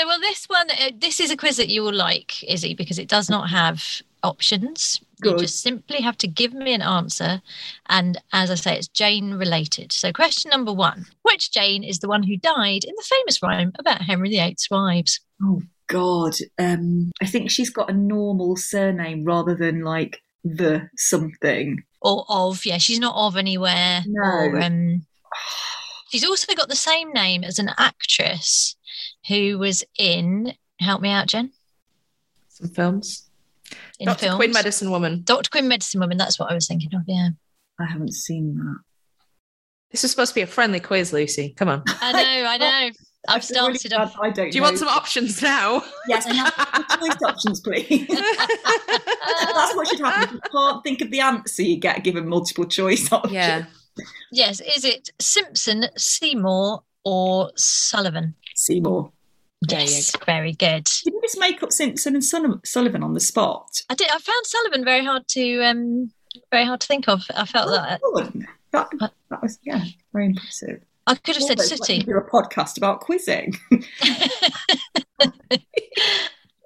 So, 0.00 0.06
well, 0.06 0.20
this 0.20 0.46
one, 0.46 0.70
uh, 0.70 0.92
this 0.96 1.20
is 1.20 1.30
a 1.30 1.36
quiz 1.36 1.58
that 1.58 1.68
you 1.68 1.82
will 1.82 1.92
like, 1.92 2.42
Izzy, 2.44 2.72
because 2.74 2.98
it 2.98 3.08
does 3.08 3.28
not 3.28 3.50
have 3.50 4.00
options. 4.22 5.00
You 5.22 5.36
just 5.36 5.60
simply 5.60 6.00
have 6.00 6.16
to 6.18 6.26
give 6.26 6.54
me 6.54 6.72
an 6.72 6.80
answer. 6.80 7.42
And 7.88 8.16
as 8.32 8.50
I 8.50 8.54
say, 8.54 8.76
it's 8.78 8.88
Jane 8.88 9.34
related. 9.34 9.92
So, 9.92 10.12
question 10.12 10.50
number 10.50 10.72
one 10.72 11.06
Which 11.22 11.52
Jane 11.52 11.84
is 11.84 11.98
the 11.98 12.08
one 12.08 12.22
who 12.22 12.36
died 12.36 12.84
in 12.84 12.94
the 12.96 13.04
famous 13.04 13.42
rhyme 13.42 13.72
about 13.78 14.02
Henry 14.02 14.30
VIII's 14.30 14.68
wives? 14.70 15.20
Oh 15.42 15.62
God. 15.88 16.34
Um, 16.58 17.10
I 17.20 17.26
think 17.26 17.50
she's 17.50 17.70
got 17.70 17.90
a 17.90 17.94
normal 17.94 18.56
surname 18.56 19.24
rather 19.24 19.54
than 19.54 19.82
like 19.82 20.22
the 20.44 20.88
something. 20.96 21.82
Or 22.00 22.24
of, 22.28 22.64
yeah, 22.64 22.78
she's 22.78 23.00
not 23.00 23.14
of 23.14 23.36
anywhere. 23.36 24.02
No. 24.06 24.22
Or, 24.22 24.60
um, 24.60 25.04
she's 26.10 26.24
also 26.24 26.54
got 26.54 26.68
the 26.68 26.76
same 26.76 27.12
name 27.12 27.44
as 27.44 27.58
an 27.58 27.70
actress 27.76 28.74
who 29.28 29.58
was 29.58 29.84
in, 29.98 30.54
help 30.78 31.02
me 31.02 31.10
out, 31.10 31.26
Jen, 31.26 31.52
Some 32.48 32.70
films. 32.70 33.29
In 33.98 34.06
Dr. 34.06 34.18
films. 34.20 34.36
Quinn 34.36 34.52
Medicine 34.52 34.90
Woman. 34.90 35.22
Dr. 35.24 35.50
Quinn 35.50 35.68
Medicine 35.68 36.00
Woman, 36.00 36.16
that's 36.18 36.38
what 36.38 36.50
I 36.50 36.54
was 36.54 36.66
thinking 36.66 36.94
of, 36.94 37.02
yeah. 37.06 37.30
I 37.78 37.86
haven't 37.86 38.12
seen 38.14 38.56
that. 38.56 38.78
This 39.90 40.04
is 40.04 40.10
supposed 40.12 40.30
to 40.30 40.34
be 40.36 40.42
a 40.42 40.46
friendly 40.46 40.78
quiz, 40.80 41.12
Lucy. 41.12 41.52
Come 41.56 41.68
on. 41.68 41.82
I 42.00 42.12
know, 42.12 42.48
I 42.48 42.56
know. 42.58 42.90
I've 43.28 43.36
I 43.36 43.40
feel 43.40 43.66
really 43.66 43.78
started 43.78 43.98
off. 44.02 44.16
I 44.22 44.30
don't 44.30 44.50
Do 44.50 44.56
you 44.56 44.60
know. 44.62 44.68
want 44.68 44.78
some 44.78 44.88
options 44.88 45.42
now? 45.42 45.82
Yes, 46.08 46.24
can 46.24 46.36
I 46.36 46.50
have 46.56 46.88
the 46.88 46.96
choice 47.08 47.22
options, 47.30 47.60
please. 47.60 48.06
That's 48.88 49.76
what 49.76 49.88
should 49.88 50.00
happen. 50.00 50.28
If 50.28 50.32
you 50.32 50.40
can't 50.52 50.82
think 50.84 51.00
of 51.02 51.10
the 51.10 51.20
answer, 51.20 51.62
you 51.62 51.76
get 51.76 52.02
given 52.04 52.28
multiple 52.28 52.64
choice 52.64 53.10
options. 53.12 53.34
yeah. 53.34 53.64
Yes, 54.32 54.60
is 54.60 54.84
it 54.84 55.10
Simpson, 55.20 55.86
Seymour, 55.96 56.82
or 57.04 57.50
Sullivan? 57.56 58.34
Seymour. 58.54 59.12
Yes, 59.68 60.16
very 60.24 60.52
good. 60.52 60.84
Didn't 61.04 61.14
you 61.16 61.20
just 61.22 61.38
make 61.38 61.62
up 61.62 61.72
Simpson 61.72 62.14
and 62.14 62.24
Sullivan 62.24 63.02
on 63.02 63.12
the 63.12 63.20
spot? 63.20 63.82
I 63.90 63.94
did. 63.94 64.08
I 64.08 64.18
found 64.18 64.46
Sullivan 64.46 64.84
very 64.84 65.04
hard 65.04 65.28
to 65.28 65.62
um 65.62 66.10
very 66.50 66.64
hard 66.64 66.80
to 66.80 66.86
think 66.86 67.08
of. 67.08 67.22
I 67.34 67.44
felt 67.44 67.68
that 67.68 68.00
Oh, 68.02 68.22
good. 68.22 68.46
That, 68.72 68.88
that 69.30 69.42
was, 69.42 69.58
yeah, 69.64 69.84
very 70.12 70.26
impressive. 70.26 70.80
I 71.06 71.16
could 71.16 71.34
have 71.34 71.42
said 71.42 71.58
Almost 71.58 71.88
like 71.88 72.06
do 72.06 72.16
a 72.16 72.22
podcast 72.22 72.76
about 72.76 73.00
quizzing. 73.00 73.52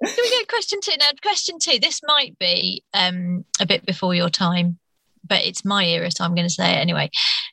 Can 0.03 0.17
we 0.21 0.29
go 0.29 0.45
question 0.47 0.79
two 0.83 0.91
now? 0.99 1.07
Question 1.21 1.57
two. 1.59 1.79
This 1.79 2.01
might 2.03 2.37
be 2.39 2.83
um 2.93 3.43
a 3.59 3.65
bit 3.65 3.85
before 3.85 4.13
your 4.13 4.29
time, 4.29 4.77
but 5.27 5.45
it's 5.45 5.65
my 5.65 5.85
era, 5.85 6.11
so 6.11 6.23
I'm 6.23 6.35
going 6.35 6.47
to 6.47 6.53
say 6.53 6.73
it 6.73 6.77
anyway. 6.77 7.09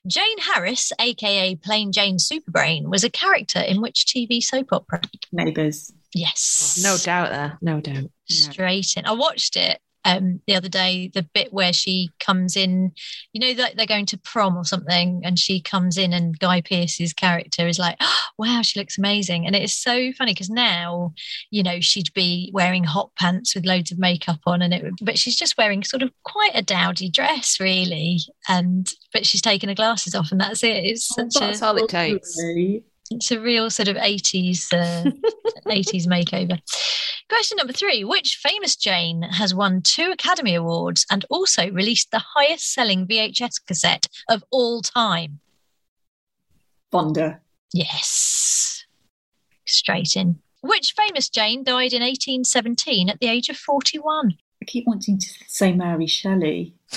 Jane 0.06 0.38
Harris, 0.38 0.92
aka 0.98 1.54
Plain 1.56 1.92
Jane 1.92 2.16
Superbrain, 2.18 2.88
was 2.88 3.04
a 3.04 3.10
character 3.10 3.60
in 3.60 3.80
which 3.80 4.06
TV 4.06 4.42
soap 4.42 4.72
opera? 4.72 5.00
Neighbours. 5.32 5.92
Yes, 6.14 6.82
oh, 6.84 6.90
No 6.90 6.96
doubt 6.98 7.30
there. 7.30 7.58
No 7.62 7.80
doubt. 7.80 8.10
straight 8.28 8.94
in. 8.96 9.06
I 9.06 9.12
watched 9.12 9.56
it 9.56 9.80
um 10.04 10.40
the 10.46 10.54
other 10.54 10.68
day, 10.68 11.10
the 11.12 11.22
bit 11.22 11.52
where 11.52 11.72
she 11.72 12.10
comes 12.20 12.56
in, 12.56 12.92
you 13.32 13.40
know, 13.40 13.62
like 13.62 13.76
they're 13.76 13.86
going 13.86 14.06
to 14.06 14.18
prom 14.18 14.56
or 14.56 14.64
something, 14.64 15.22
and 15.24 15.38
she 15.38 15.60
comes 15.60 15.96
in 15.96 16.12
and 16.12 16.38
Guy 16.38 16.60
Pearce's 16.60 17.12
character 17.12 17.66
is 17.66 17.78
like, 17.78 17.96
oh, 18.00 18.20
wow, 18.38 18.62
she 18.62 18.78
looks 18.78 18.98
amazing. 18.98 19.46
And 19.46 19.54
it 19.54 19.62
is 19.62 19.74
so 19.74 20.12
funny 20.12 20.32
because 20.32 20.50
now, 20.50 21.12
you 21.50 21.62
know, 21.62 21.80
she'd 21.80 22.12
be 22.14 22.50
wearing 22.52 22.84
hot 22.84 23.10
pants 23.18 23.54
with 23.54 23.66
loads 23.66 23.92
of 23.92 23.98
makeup 23.98 24.40
on 24.46 24.62
and 24.62 24.74
it 24.74 24.84
but 25.00 25.18
she's 25.18 25.36
just 25.36 25.56
wearing 25.56 25.82
sort 25.84 26.02
of 26.02 26.10
quite 26.24 26.52
a 26.54 26.62
dowdy 26.62 27.08
dress, 27.08 27.58
really. 27.60 28.18
And 28.48 28.90
but 29.12 29.26
she's 29.26 29.42
taken 29.42 29.68
her 29.68 29.74
glasses 29.74 30.14
off 30.14 30.32
and 30.32 30.40
that's 30.40 30.62
it. 30.62 30.84
It's 30.84 31.06
such 31.06 31.36
a 31.36 31.40
That's 31.40 31.62
all 31.62 31.76
it 31.76 31.88
takes. 31.88 32.36
Lovely. 32.36 32.84
It's 33.16 33.30
a 33.30 33.40
real 33.40 33.70
sort 33.70 33.88
of 33.88 33.96
80s 33.96 34.72
uh, 34.72 35.10
80s 35.66 36.06
makeover 36.06 36.58
question 37.28 37.56
number 37.56 37.72
three 37.72 38.04
which 38.04 38.38
famous 38.42 38.76
jane 38.76 39.22
has 39.22 39.54
won 39.54 39.80
two 39.82 40.10
academy 40.12 40.54
awards 40.54 41.06
and 41.10 41.24
also 41.30 41.70
released 41.70 42.10
the 42.10 42.22
highest 42.34 42.72
selling 42.72 43.06
vhs 43.06 43.64
cassette 43.66 44.06
of 44.28 44.44
all 44.50 44.82
time 44.82 45.40
Fonda. 46.90 47.40
yes 47.72 48.84
straight 49.66 50.16
in 50.16 50.38
Which 50.62 50.94
famous 50.96 51.28
Jane 51.28 51.64
died 51.64 51.92
in 51.92 52.02
1817 52.02 53.08
at 53.08 53.18
the 53.18 53.26
age 53.26 53.48
of 53.48 53.56
41? 53.56 54.34
I 54.62 54.64
keep 54.64 54.86
wanting 54.86 55.18
to 55.18 55.26
say 55.48 55.72
Mary 55.72 56.06
Shelley. 56.06 56.74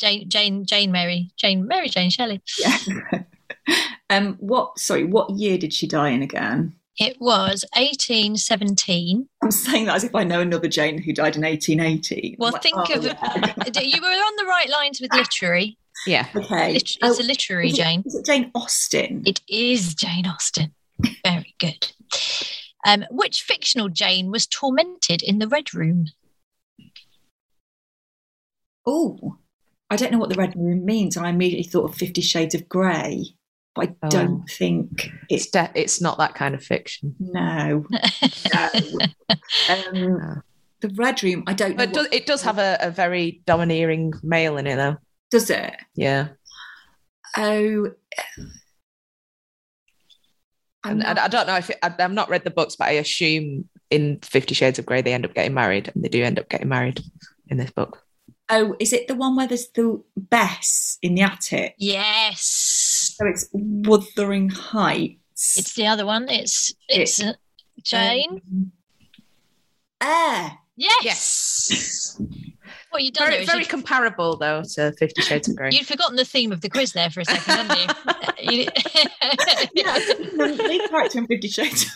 Jane, 0.00 0.30
Jane, 0.30 0.64
Jane 0.64 0.90
Mary, 0.90 1.30
Jane, 1.36 1.66
Mary 1.66 1.90
Jane 1.90 2.08
Shelley. 2.08 2.40
Yeah. 2.58 2.78
um, 4.10 4.36
what? 4.40 4.78
Sorry, 4.78 5.04
what 5.04 5.30
year 5.30 5.58
did 5.58 5.72
she 5.72 5.86
die 5.86 6.10
in 6.10 6.22
again? 6.22 6.74
It 6.98 7.20
was 7.20 7.64
1817. 7.76 9.28
I'm 9.40 9.50
saying 9.52 9.86
that 9.86 9.94
as 9.94 10.04
if 10.04 10.14
I 10.16 10.24
know 10.24 10.40
another 10.40 10.66
Jane 10.66 11.00
who 11.00 11.12
died 11.12 11.36
in 11.36 11.42
1880. 11.42 12.36
Well, 12.38 12.52
like, 12.52 12.62
think 12.62 12.76
oh, 12.76 12.82
of 12.82 13.04
yeah. 13.04 13.80
you 13.80 14.00
were 14.00 14.08
on 14.08 14.36
the 14.36 14.46
right 14.46 14.68
lines 14.68 15.00
with 15.00 15.12
literary. 15.12 15.78
Yeah. 16.06 16.28
Okay. 16.32 16.74
Lit- 16.74 16.92
Oh, 17.02 17.10
it's 17.10 17.18
a 17.18 17.24
literary 17.24 17.70
is 17.70 17.74
it- 17.74 17.82
Jane. 17.82 18.02
Is 18.06 18.14
it 18.14 18.24
Jane 18.24 18.52
Austen? 18.54 19.24
It 19.26 19.40
is 19.48 19.96
Jane 19.96 20.28
Austen. 20.28 20.72
Very 21.24 21.56
good. 21.58 21.92
Um, 22.86 23.04
which 23.10 23.42
fictional 23.42 23.88
Jane 23.88 24.30
was 24.30 24.46
tormented 24.46 25.24
in 25.24 25.40
the 25.40 25.48
Red 25.48 25.74
Room? 25.74 26.06
Oh, 28.86 29.38
I 29.90 29.96
don't 29.96 30.12
know 30.12 30.18
what 30.18 30.28
the 30.28 30.36
red 30.36 30.54
room 30.56 30.84
means. 30.84 31.16
I 31.16 31.28
immediately 31.28 31.68
thought 31.68 31.90
of 31.90 31.96
Fifty 31.96 32.20
Shades 32.20 32.54
of 32.54 32.68
Grey, 32.68 33.34
but 33.78 33.88
I 34.02 34.06
Oh. 34.06 34.10
don't 34.10 34.50
think 34.50 35.10
It's 35.28 35.44
it's 35.46 35.50
de- 35.50 35.70
it's 35.74 36.00
not 36.00 36.18
that 36.18 36.34
kind 36.34 36.54
of 36.54 36.62
fiction. 36.62 37.14
no. 37.18 37.86
no. 38.54 38.68
Um, 39.68 40.42
the 40.80 40.88
red 40.94 41.22
room. 41.22 41.42
I 41.46 41.54
don't 41.54 41.70
know. 41.70 41.76
But 41.78 41.88
it 41.88 41.94
does, 41.94 42.08
it 42.12 42.26
does 42.26 42.42
have 42.42 42.58
a, 42.58 42.76
a 42.80 42.90
very 42.90 43.42
domineering 43.46 44.12
male 44.22 44.56
in 44.58 44.66
it, 44.66 44.76
though. 44.76 44.96
does 45.30 45.50
it? 45.50 45.74
Yeah. 45.96 46.28
Oh. 47.36 47.88
I'm 50.84 50.92
And, 51.00 51.04
and 51.06 51.18
I 51.18 51.28
don't 51.28 51.46
know 51.46 51.56
if 51.56 51.70
it, 51.70 51.78
I, 51.82 51.92
I've 51.98 52.12
not 52.12 52.28
read 52.30 52.44
the 52.44 52.50
books, 52.50 52.76
but 52.76 52.86
I 52.88 52.92
assume 52.92 53.68
in 53.90 54.18
Fifty 54.22 54.54
Shades 54.54 54.78
of 54.78 54.86
Grey 54.86 55.02
they 55.02 55.12
end 55.12 55.24
up 55.24 55.34
getting 55.34 55.54
married, 55.54 55.90
and 55.94 56.04
they 56.04 56.08
do 56.08 56.22
end 56.22 56.38
up 56.38 56.48
getting 56.48 56.68
married 56.68 57.00
in 57.48 57.56
this 57.56 57.70
book. 57.70 58.02
oh, 58.50 58.76
is 58.78 58.92
it 58.92 59.08
the 59.08 59.14
one 59.14 59.34
where 59.36 59.46
there's 59.48 59.68
the 59.70 60.02
Bess 60.16 60.98
in 61.02 61.14
the 61.16 61.22
attic? 61.22 61.74
Yes, 61.78 62.40
So 63.18 63.26
it's 63.26 63.48
Wuthering 63.52 64.48
Heights. 64.48 65.58
it's 65.58 65.74
the 65.74 65.88
other 65.88 66.06
one. 66.06 66.28
It's 66.28 66.72
it's 66.88 67.20
uh, 67.20 67.32
Jane. 67.82 68.40
Um, 68.52 68.72
Eyre. 70.00 70.58
yes. 70.76 71.04
Yes. 71.04 72.22
What 72.90 73.02
you 73.02 73.10
done 73.12 73.28
very 73.28 73.42
is 73.42 73.46
very 73.46 73.58
you'd, 73.60 73.68
comparable 73.68 74.38
though 74.38 74.62
to 74.76 74.92
Fifty 74.92 75.20
Shades 75.20 75.46
of 75.46 75.56
Grey. 75.56 75.68
you'd 75.72 75.86
forgotten 75.86 76.16
the 76.16 76.24
theme 76.24 76.52
of 76.52 76.62
the 76.62 76.70
quiz 76.70 76.92
there 76.94 77.10
for 77.10 77.20
a 77.20 77.24
second, 77.26 77.68
hadn't 77.68 78.46
you? 78.46 78.60
You- 78.60 78.68
yeah, 79.74 79.98
the 79.98 80.64
lead 80.66 80.88
character 80.88 81.18
in 81.18 81.26
Fifty 81.26 81.48
Shades. 81.48 81.90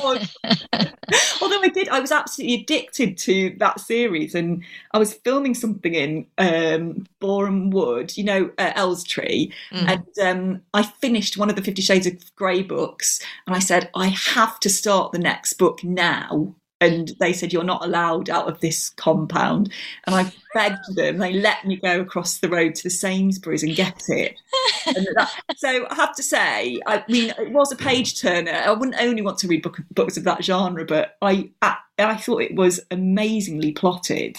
God. 0.00 0.28
Although 1.42 1.62
I 1.62 1.68
did, 1.68 1.88
I 1.88 2.00
was 2.00 2.12
absolutely 2.12 2.62
addicted 2.62 3.18
to 3.18 3.54
that 3.58 3.80
series, 3.80 4.34
and 4.34 4.64
I 4.92 4.98
was 4.98 5.14
filming 5.14 5.54
something 5.54 5.94
in 5.94 6.26
um, 6.38 7.06
Boreham 7.20 7.70
Wood, 7.70 8.16
you 8.16 8.24
know, 8.24 8.50
uh, 8.58 8.72
Elstree, 8.74 9.52
Mm. 9.72 9.88
and 9.88 10.28
um, 10.28 10.62
I 10.74 10.82
finished 10.82 11.36
one 11.36 11.50
of 11.50 11.56
the 11.56 11.62
Fifty 11.62 11.82
Shades 11.82 12.06
of 12.06 12.34
Grey 12.36 12.62
books, 12.62 13.20
and 13.46 13.54
I 13.54 13.58
said 13.58 13.90
I 13.94 14.08
have 14.08 14.60
to 14.60 14.70
start 14.70 15.12
the 15.12 15.18
next 15.18 15.54
book 15.54 15.82
now. 15.84 16.54
And 16.84 17.12
they 17.20 17.32
said 17.32 17.52
you're 17.52 17.64
not 17.64 17.84
allowed 17.84 18.28
out 18.30 18.48
of 18.48 18.60
this 18.60 18.90
compound, 18.90 19.72
and 20.06 20.14
I 20.14 20.32
begged 20.52 20.94
them. 20.94 21.18
They 21.18 21.32
let 21.32 21.64
me 21.64 21.76
go 21.76 22.00
across 22.00 22.38
the 22.38 22.48
road 22.48 22.74
to 22.76 22.82
the 22.84 22.90
Sainsbury's 22.90 23.62
and 23.62 23.74
get 23.74 24.02
it. 24.08 24.36
And 24.86 25.06
that- 25.16 25.30
so 25.56 25.86
I 25.90 25.94
have 25.94 26.14
to 26.16 26.22
say, 26.22 26.80
I 26.86 27.04
mean, 27.08 27.32
it 27.38 27.52
was 27.52 27.72
a 27.72 27.76
page 27.76 28.20
turner. 28.20 28.52
I 28.52 28.70
wouldn't 28.72 29.00
only 29.00 29.22
want 29.22 29.38
to 29.38 29.48
read 29.48 29.62
book, 29.62 29.78
books 29.92 30.16
of 30.16 30.24
that 30.24 30.44
genre, 30.44 30.84
but 30.84 31.16
I, 31.22 31.50
I 31.98 32.04
I 32.14 32.16
thought 32.16 32.42
it 32.42 32.54
was 32.54 32.80
amazingly 32.90 33.72
plotted. 33.72 34.36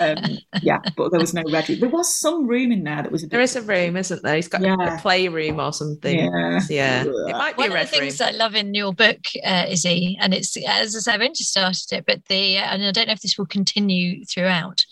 Um, 0.00 0.38
yeah, 0.62 0.78
but 0.96 1.10
there 1.10 1.20
was 1.20 1.34
no 1.34 1.42
red 1.50 1.68
room. 1.68 1.80
There 1.80 1.88
was 1.88 2.12
some 2.14 2.46
room 2.46 2.70
in 2.72 2.84
there 2.84 3.02
that 3.02 3.10
was 3.12 3.22
a 3.22 3.26
bit. 3.26 3.30
There 3.32 3.40
is 3.40 3.56
a 3.56 3.62
room, 3.62 3.96
isn't 3.96 4.22
there? 4.22 4.36
He's 4.36 4.48
got 4.48 4.60
Yeah. 4.60 4.96
a 4.96 5.00
playroom 5.00 5.60
or 5.60 5.72
something. 5.72 6.18
Yeah. 6.18 6.60
Yeah. 6.68 7.04
It 7.04 7.32
might 7.32 7.56
be 7.56 7.62
One 7.62 7.70
a 7.70 7.72
of 7.72 7.74
red 7.74 7.88
the 7.88 7.98
room. 7.98 8.00
things 8.08 8.20
I 8.20 8.30
love 8.30 8.54
in 8.54 8.74
your 8.74 8.92
book, 8.92 9.18
uh, 9.44 9.66
Izzy, 9.68 10.16
and 10.20 10.32
it's 10.34 10.56
as 10.66 10.96
I 10.96 10.98
say, 11.00 11.12
I've 11.12 11.20
only 11.20 11.34
just 11.34 11.50
started 11.50 11.92
it, 11.92 12.04
but 12.06 12.24
the 12.26 12.56
and 12.56 12.82
I 12.84 12.90
don't 12.92 13.06
know 13.06 13.12
if 13.12 13.20
this 13.20 13.38
will 13.38 13.46
continue 13.46 14.24
throughout, 14.24 14.84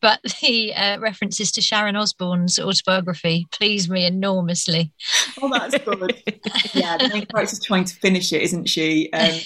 but 0.00 0.20
the 0.42 0.74
uh, 0.74 0.98
references 1.00 1.50
to 1.52 1.60
Sharon 1.60 1.96
Osbourne's 1.96 2.58
autobiography 2.58 3.46
please 3.52 3.88
me 3.90 4.06
enormously. 4.06 4.92
Oh, 5.42 5.48
that's 5.50 5.76
good. 5.84 6.22
yeah, 6.74 6.96
the 6.96 7.10
main 7.12 7.26
character's 7.26 7.60
trying 7.60 7.84
to 7.84 7.94
finish 7.96 8.32
it, 8.32 8.42
isn't 8.42 8.68
she? 8.68 9.12
Um, 9.12 9.38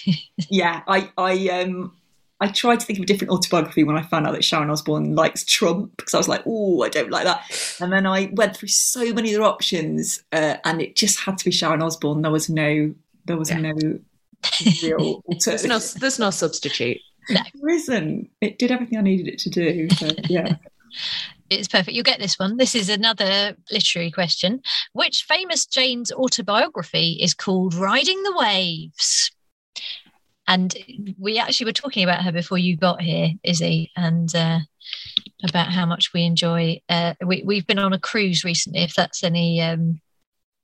yeah, 0.51 0.83
I, 0.87 1.11
I, 1.17 1.49
um, 1.63 1.93
I 2.41 2.49
tried 2.49 2.81
to 2.81 2.87
think 2.87 2.99
of 2.99 3.05
a 3.05 3.07
different 3.07 3.31
autobiography 3.31 3.85
when 3.85 3.97
I 3.97 4.03
found 4.03 4.27
out 4.27 4.33
that 4.33 4.45
Sharon 4.45 4.69
Osbourne 4.69 5.15
likes 5.15 5.45
Trump 5.45 5.97
because 5.97 6.15
I 6.15 6.19
was 6.19 6.29
like, 6.29 6.43
oh, 6.47 6.83
I 6.83 6.89
don't 6.89 7.11
like 7.11 7.25
that. 7.25 7.77
And 7.81 7.93
then 7.93 8.07
I 8.07 8.31
went 8.33 8.57
through 8.57 8.69
so 8.69 9.13
many 9.15 9.35
other 9.35 9.45
options, 9.45 10.23
uh, 10.33 10.57
and 10.65 10.83
it 10.83 10.97
just 10.97 11.21
had 11.21 11.39
to 11.39 11.45
be 11.45 11.51
Sharon 11.53 11.81
Osbourne. 11.83 12.23
There 12.23 12.33
was 12.33 12.49
no, 12.51 12.95
there 13.27 13.37
was 13.37 13.51
Yeah. 13.51 13.61
no 13.61 13.75
real 14.83 15.23
There's 15.45 15.65
no 15.65 15.79
there's 15.79 16.19
no 16.19 16.31
substitute. 16.31 16.99
There 17.29 17.69
isn't. 17.71 18.29
It 18.43 18.59
did 18.59 18.71
everything 18.71 18.99
I 18.99 19.03
needed 19.03 19.29
it 19.29 19.39
to 19.41 19.51
do. 19.51 19.89
So, 19.91 20.11
yeah. 20.29 20.57
It's 21.51 21.69
perfect. 21.69 21.91
You'll 21.95 22.05
get 22.05 22.21
this 22.21 22.39
one. 22.39 22.57
This 22.57 22.75
is 22.75 22.89
another 22.89 23.55
literary 23.71 24.11
question. 24.11 24.63
Which 24.95 25.25
famous 25.29 25.67
Jane's 25.67 26.11
autobiography 26.11 27.19
is 27.21 27.35
called 27.35 27.75
Riding 27.75 28.23
the 28.23 28.35
Waves? 28.37 29.31
And 30.47 30.75
we 31.19 31.39
actually 31.39 31.67
were 31.67 31.73
talking 31.73 32.05
about 32.05 32.23
her 32.23 32.33
before 32.33 32.59
you 32.59 32.77
got 32.77 33.01
here, 33.01 33.31
Izzy, 33.43 33.91
and 33.97 34.35
uh, 34.35 34.59
about 35.43 35.69
how 35.73 35.87
much 35.87 36.13
we 36.13 36.23
enjoy. 36.25 36.81
Uh, 36.89 37.15
we, 37.25 37.43
we've 37.47 37.67
been 37.67 37.79
on 37.79 37.93
a 37.95 37.99
cruise 37.99 38.45
recently. 38.45 38.83
If 38.83 38.95
that's 38.95 39.25
any, 39.25 39.63
um, 39.63 40.01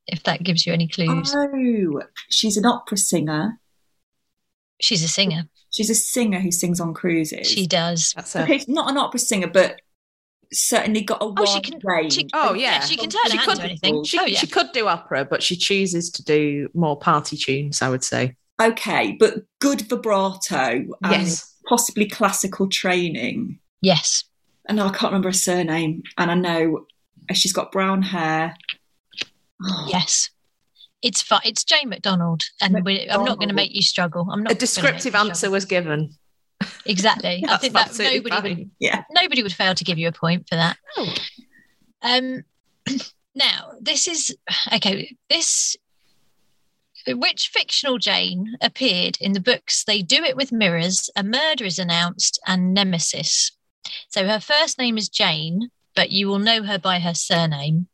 if 0.07 0.23
that 0.25 0.43
gives 0.43 0.66
you 0.66 0.73
any 0.75 0.87
clues, 0.87 1.33
Oh, 1.35 2.03
she's 2.29 2.57
an 2.59 2.66
opera 2.66 2.99
singer. 2.99 3.59
she's 4.81 5.03
a 5.03 5.09
singer. 5.09 5.45
She's 5.71 5.88
a 5.88 5.95
singer 5.95 6.40
who 6.40 6.51
sings 6.51 6.81
on 6.81 6.93
cruises. 6.93 7.47
She 7.47 7.66
does. 7.66 8.12
That's 8.16 8.35
a, 8.35 8.43
Okay, 8.43 8.59
she's 8.59 8.69
not 8.69 8.90
an 8.90 8.99
opera 8.99 9.21
singer, 9.21 9.47
but 9.47 9.81
certainly 10.53 11.01
got 11.03 11.23
a 11.23 11.27
Oh, 11.27 11.45
she 11.47 11.55
wide 11.55 11.64
can- 11.64 11.81
range. 11.85 12.12
she- 12.14 12.29
Oh 12.35 12.55
yeah. 12.55 12.81
she 12.81 12.97
can 12.97 13.09
turn 13.09 13.23
She 13.31 13.37
her 13.37 13.43
hand 13.45 13.49
could- 13.53 13.59
to 13.61 13.64
anything. 13.64 14.05
She, 14.05 14.19
oh 14.19 14.25
yeah. 14.27 14.38
she 14.40 14.47
could 14.49 14.73
do 14.73 14.88
opera, 14.88 15.25
but 15.25 15.43
she 15.43 15.57
chooses 15.57 16.11
to 16.11 16.25
do 16.25 16.69
more 16.75 16.99
party 16.99 17.37
tunes, 17.37 17.81
I 17.83 17.88
would 17.88 18.03
say. 18.05 18.37
Okay, 18.61 19.16
but 19.18 19.44
good 19.59 19.83
vibrato 19.83 20.85
and 21.03 21.12
yes. 21.12 21.57
possibly 21.68 22.07
classical 22.09 22.68
training. 22.68 23.59
yes. 23.81 24.25
And 24.68 24.81
I 24.81 24.90
can't 24.90 25.05
remember 25.11 25.31
her 25.31 25.33
surname. 25.33 26.03
And 26.18 26.31
I 26.31 26.35
know 26.35 26.87
she's 27.33 27.53
got 27.53 27.73
brown 27.73 28.03
hair. 28.03 28.57
Oh, 29.64 29.88
Yes. 29.90 30.31
It's 31.03 31.23
fun. 31.23 31.40
It's 31.44 31.64
Jane 31.64 31.88
McDonald, 31.88 32.42
and 32.61 32.85
we, 32.85 33.09
I'm 33.09 33.25
not 33.25 33.38
going 33.38 33.49
to 33.49 33.55
make 33.55 33.75
you 33.75 33.81
struggle. 33.81 34.29
I'm 34.31 34.42
not. 34.42 34.53
A 34.53 34.55
descriptive 34.55 35.14
answer 35.14 35.51
was 35.51 35.64
given. 35.64 36.14
exactly. 36.85 37.42
I 37.49 37.57
think 37.57 37.73
that 37.73 37.87
absolutely 37.87 38.31
nobody 38.31 38.55
would. 38.55 38.70
Yeah. 38.81 39.05
nobody 39.11 39.42
would 39.42 39.55
fail 39.55 39.75
to 39.75 39.83
give 39.83 39.96
you 39.96 40.09
a 40.09 40.12
point 40.12 40.46
for 40.46 40.57
that. 40.57 40.77
Oh. 40.99 41.14
Um, 42.03 42.44
now 43.35 43.73
this 43.81 44.07
is 44.07 44.37
okay. 44.75 45.16
This 45.31 45.75
which 47.07 47.49
fictional 47.49 47.99
Jane 47.99 48.57
appeared 48.61 49.17
in 49.21 49.33
the 49.33 49.41
books 49.41 49.85
They 49.85 50.03
Do 50.03 50.23
It 50.23 50.37
with 50.37 50.53
Mirrors, 50.53 51.11
A 51.17 51.23
Murder 51.23 51.65
is 51.65 51.79
Announced, 51.79 52.41
and 52.47 52.75
Nemesis. 52.75 53.53
So 54.09 54.27
her 54.27 54.41
first 54.41 54.79
name 54.79 54.99
is 54.99 55.09
Jane, 55.09 55.71
but 55.97 56.11
you 56.11 56.29
will 56.29 56.39
know 56.39 56.63
her 56.63 56.79
by 56.79 57.01
her 57.01 57.15
surname. 57.15 57.89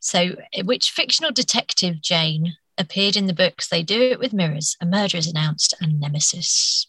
So, 0.00 0.36
eh, 0.52 0.62
which 0.62 0.90
fictional 0.90 1.32
detective 1.32 2.00
Jane 2.00 2.56
appeared 2.78 3.16
in 3.16 3.26
the 3.26 3.34
books 3.34 3.68
They 3.68 3.82
Do 3.82 4.00
It 4.00 4.18
with 4.18 4.32
Mirrors, 4.32 4.76
A 4.80 4.86
Murder 4.86 5.16
is 5.16 5.26
Announced, 5.26 5.74
and 5.80 6.00
Nemesis? 6.00 6.86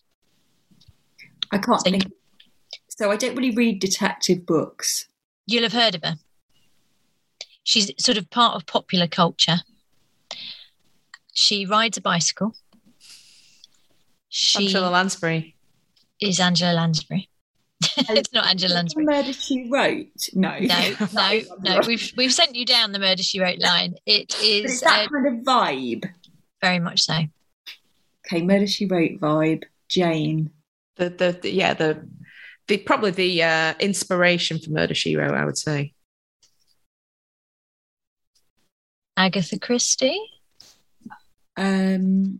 I 1.51 1.57
can't 1.57 1.81
So- 1.81 1.89
think. 1.89 2.03
So 2.89 3.09
I 3.11 3.15
don't 3.15 3.35
really 3.35 3.55
read 3.55 3.79
detective 3.79 4.45
books. 4.45 5.07
You'll 5.47 5.63
have 5.63 5.73
heard 5.73 5.95
of 5.95 6.03
her. 6.03 6.19
She's 7.63 7.91
sort 7.97 8.17
of 8.17 8.29
part 8.29 8.55
of 8.55 8.65
popular 8.65 9.07
culture. 9.07 9.61
She 11.39 11.65
rides 11.65 11.97
a 11.97 12.01
bicycle. 12.01 12.53
She 14.27 14.65
Angela 14.65 14.89
Lansbury. 14.89 15.55
is 16.19 16.39
Angela 16.39 16.73
Lansbury. 16.73 17.29
it's 17.97 18.33
not 18.33 18.45
Angela 18.47 18.69
The 18.73 18.75
Lansbury. 18.75 19.05
murder 19.05 19.31
she 19.33 19.69
wrote. 19.71 20.29
No. 20.33 20.59
No, 20.59 20.95
no, 21.13 21.39
no. 21.61 21.79
We've 21.87 22.11
we've 22.17 22.33
sent 22.33 22.55
you 22.55 22.65
down 22.65 22.91
the 22.91 22.99
murder 22.99 23.23
she 23.23 23.39
wrote 23.39 23.59
line. 23.59 23.95
It 24.05 24.27
But 24.29 24.43
is 24.43 24.71
it's 24.73 24.81
that 24.81 25.05
uh, 25.05 25.09
kind 25.09 25.27
of 25.27 25.45
vibe. 25.45 26.09
very 26.61 26.79
much 26.79 27.01
so. 27.03 27.13
Okay, 28.27 28.41
murder 28.41 28.67
she 28.67 28.85
wrote 28.85 29.19
vibe. 29.19 29.63
Jane. 29.87 30.51
The, 30.97 31.09
the 31.09 31.39
the 31.41 31.51
yeah 31.51 31.73
the 31.73 32.05
the 32.67 32.77
probably 32.77 33.11
the 33.11 33.41
uh, 33.43 33.73
inspiration 33.79 34.59
for 34.59 34.71
Murder 34.71 34.93
She 34.93 35.15
Wrote, 35.15 35.33
I 35.33 35.45
would 35.45 35.57
say. 35.57 35.93
Agatha 39.17 39.57
Christie. 39.57 40.19
Um, 41.59 42.39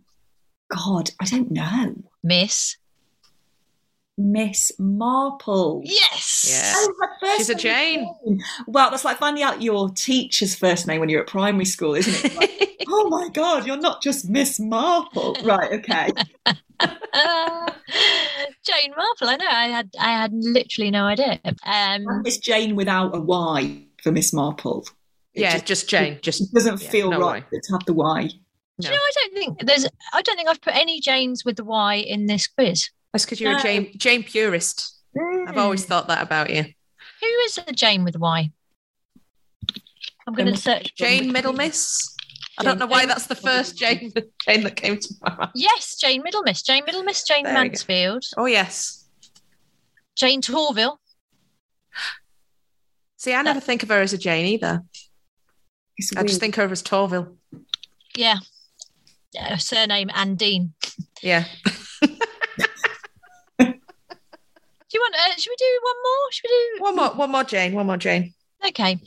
God, 0.73 1.11
I 1.19 1.25
don't 1.25 1.51
know. 1.51 1.95
Miss. 2.23 2.77
Miss 4.17 4.71
Marple. 4.79 5.81
Yes. 5.85 6.47
Yeah. 6.49 6.73
Oh, 6.75 6.93
her 7.01 7.09
first 7.19 7.37
She's 7.37 7.49
a 7.49 7.53
name 7.53 7.57
is 7.57 7.63
Jane. 7.63 8.15
Jane. 8.25 8.43
Well, 8.67 8.89
that's 8.91 9.05
like 9.05 9.17
finding 9.17 9.43
out 9.43 9.61
your 9.61 9.89
teacher's 9.89 10.55
first 10.55 10.87
name 10.87 10.99
when 10.99 11.09
you're 11.09 11.21
at 11.21 11.27
primary 11.27 11.65
school, 11.65 11.95
isn't 11.95 12.31
it? 12.31 12.35
Like, 12.37 12.85
oh 12.87 13.09
my 13.09 13.29
God, 13.29 13.65
you're 13.65 13.77
not 13.77 14.01
just 14.01 14.29
Miss 14.29 14.59
Marple. 14.59 15.37
Right, 15.43 15.71
okay. 15.79 16.09
Uh, 16.45 16.55
Jane 18.65 18.93
Marple. 18.95 19.29
I 19.29 19.35
know. 19.37 19.47
I 19.49 19.67
had. 19.67 19.89
I 19.99 20.11
had 20.11 20.33
literally 20.33 20.91
no 20.91 21.05
idea. 21.05 21.39
Um, 21.45 21.55
And 21.65 22.21
Miss 22.23 22.37
Jane 22.37 22.75
without 22.75 23.15
a 23.15 23.19
Y 23.19 23.83
for 24.03 24.11
Miss 24.11 24.33
Marple. 24.33 24.85
It 25.33 25.41
yeah, 25.41 25.53
just, 25.53 25.65
just, 25.65 25.89
Jane. 25.89 26.19
Just 26.21 26.41
it 26.41 26.53
doesn't 26.53 26.81
yeah, 26.81 26.89
feel 26.89 27.11
no 27.11 27.19
right 27.21 27.43
Y. 27.51 27.59
to 27.63 27.71
have 27.73 27.85
the 27.85 27.93
Y. 27.93 28.29
Do 28.79 28.87
you 28.87 28.93
know? 28.93 28.99
I 28.99 29.11
don't 29.15 29.33
think 29.33 29.65
there's. 29.67 29.85
I 30.13 30.21
don't 30.21 30.35
think 30.35 30.47
I've 30.49 30.61
put 30.61 30.75
any 30.75 31.01
Janes 31.01 31.43
with 31.43 31.57
the 31.57 31.63
Y 31.65 31.95
in 31.95 32.25
this 32.27 32.47
quiz. 32.47 32.89
That's 33.13 33.25
because 33.25 33.41
you're 33.41 33.51
No. 33.53 33.59
a 33.59 33.61
Jane 33.61 33.91
Jane 33.97 34.23
purist. 34.23 34.95
I've 35.47 35.57
always 35.57 35.85
thought 35.85 36.07
that 36.07 36.21
about 36.23 36.49
you. 36.49 36.63
Who 36.63 37.27
is 37.45 37.57
a 37.57 37.71
Jane 37.73 38.03
with 38.03 38.15
a 38.15 38.19
Y? 38.19 38.51
I'm 40.27 40.33
going 40.33 40.45
to 40.45 40.51
Um, 40.53 40.57
search. 40.57 40.93
Jayne 40.95 41.33
Middlemiss. 41.33 42.13
I 42.57 42.63
don't 42.63 42.77
know 42.77 42.85
why 42.85 43.05
that's 43.05 43.25
the 43.27 43.35
first 43.35 43.77
Jane 43.77 44.11
Jane 44.47 44.63
that 44.63 44.75
came 44.75 44.99
to 44.99 45.13
my 45.21 45.35
mind. 45.35 45.51
Yes, 45.55 45.97
Jayne 45.97 46.21
Middlemiss. 46.23 46.63
Jayne 46.63 46.85
Middlemiss. 46.85 47.25
Jane 47.27 47.43
There. 47.45 47.53
Mansfield. 47.53 48.23
Oh 48.37 48.45
yes. 48.45 49.07
Jayne 50.15 50.41
Torvill. 50.41 50.97
See, 53.17 53.33
I 53.33 53.41
never 53.41 53.59
think 53.59 53.83
of 53.83 53.89
her 53.89 54.01
as 54.01 54.13
a 54.13 54.17
Jane 54.17 54.45
either. 54.45 54.83
I 56.15 56.23
just 56.23 56.39
think 56.39 56.57
of 56.57 56.67
her 56.69 56.71
as 56.71 56.81
Torville. 56.83 57.35
Yeah. 58.15 58.37
Uh, 59.39 59.57
surname 59.57 60.09
Andine. 60.09 60.71
Yeah. 61.21 61.45
Do 63.59 64.97
you 64.97 65.01
want? 65.01 65.15
Uh, 65.15 65.35
should 65.37 65.51
we 65.51 65.55
do 65.57 65.79
one 65.83 65.95
more? 66.03 66.31
Should 66.31 66.43
we 66.45 66.49
do 66.77 66.83
One 66.83 66.95
more, 66.95 67.09
one 67.09 67.31
more 67.31 67.43
Jane, 67.43 67.73
one 67.73 67.85
more 67.85 67.97
Jane. 67.97 68.33
Okay. 68.65 68.97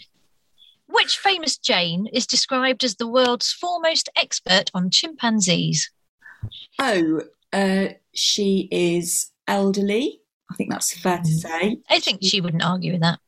Which 0.88 1.18
famous 1.18 1.56
Jane 1.58 2.06
is 2.12 2.26
described 2.26 2.84
as 2.84 2.96
the 2.96 3.08
world's 3.08 3.50
foremost 3.52 4.08
expert 4.14 4.70
on 4.74 4.90
chimpanzees? 4.90 5.90
Oh, 6.78 7.22
uh, 7.52 7.86
she 8.14 8.68
is 8.70 9.30
elderly. 9.48 10.20
I 10.50 10.54
think 10.54 10.70
that's 10.70 10.96
fair 10.96 11.18
Mm. 11.18 11.24
to 11.24 11.30
say. 11.32 11.78
I 11.90 11.98
think 11.98 12.20
she 12.22 12.40
wouldn't 12.40 12.64
argue 12.64 12.92
with 12.92 13.00
that. 13.00 13.18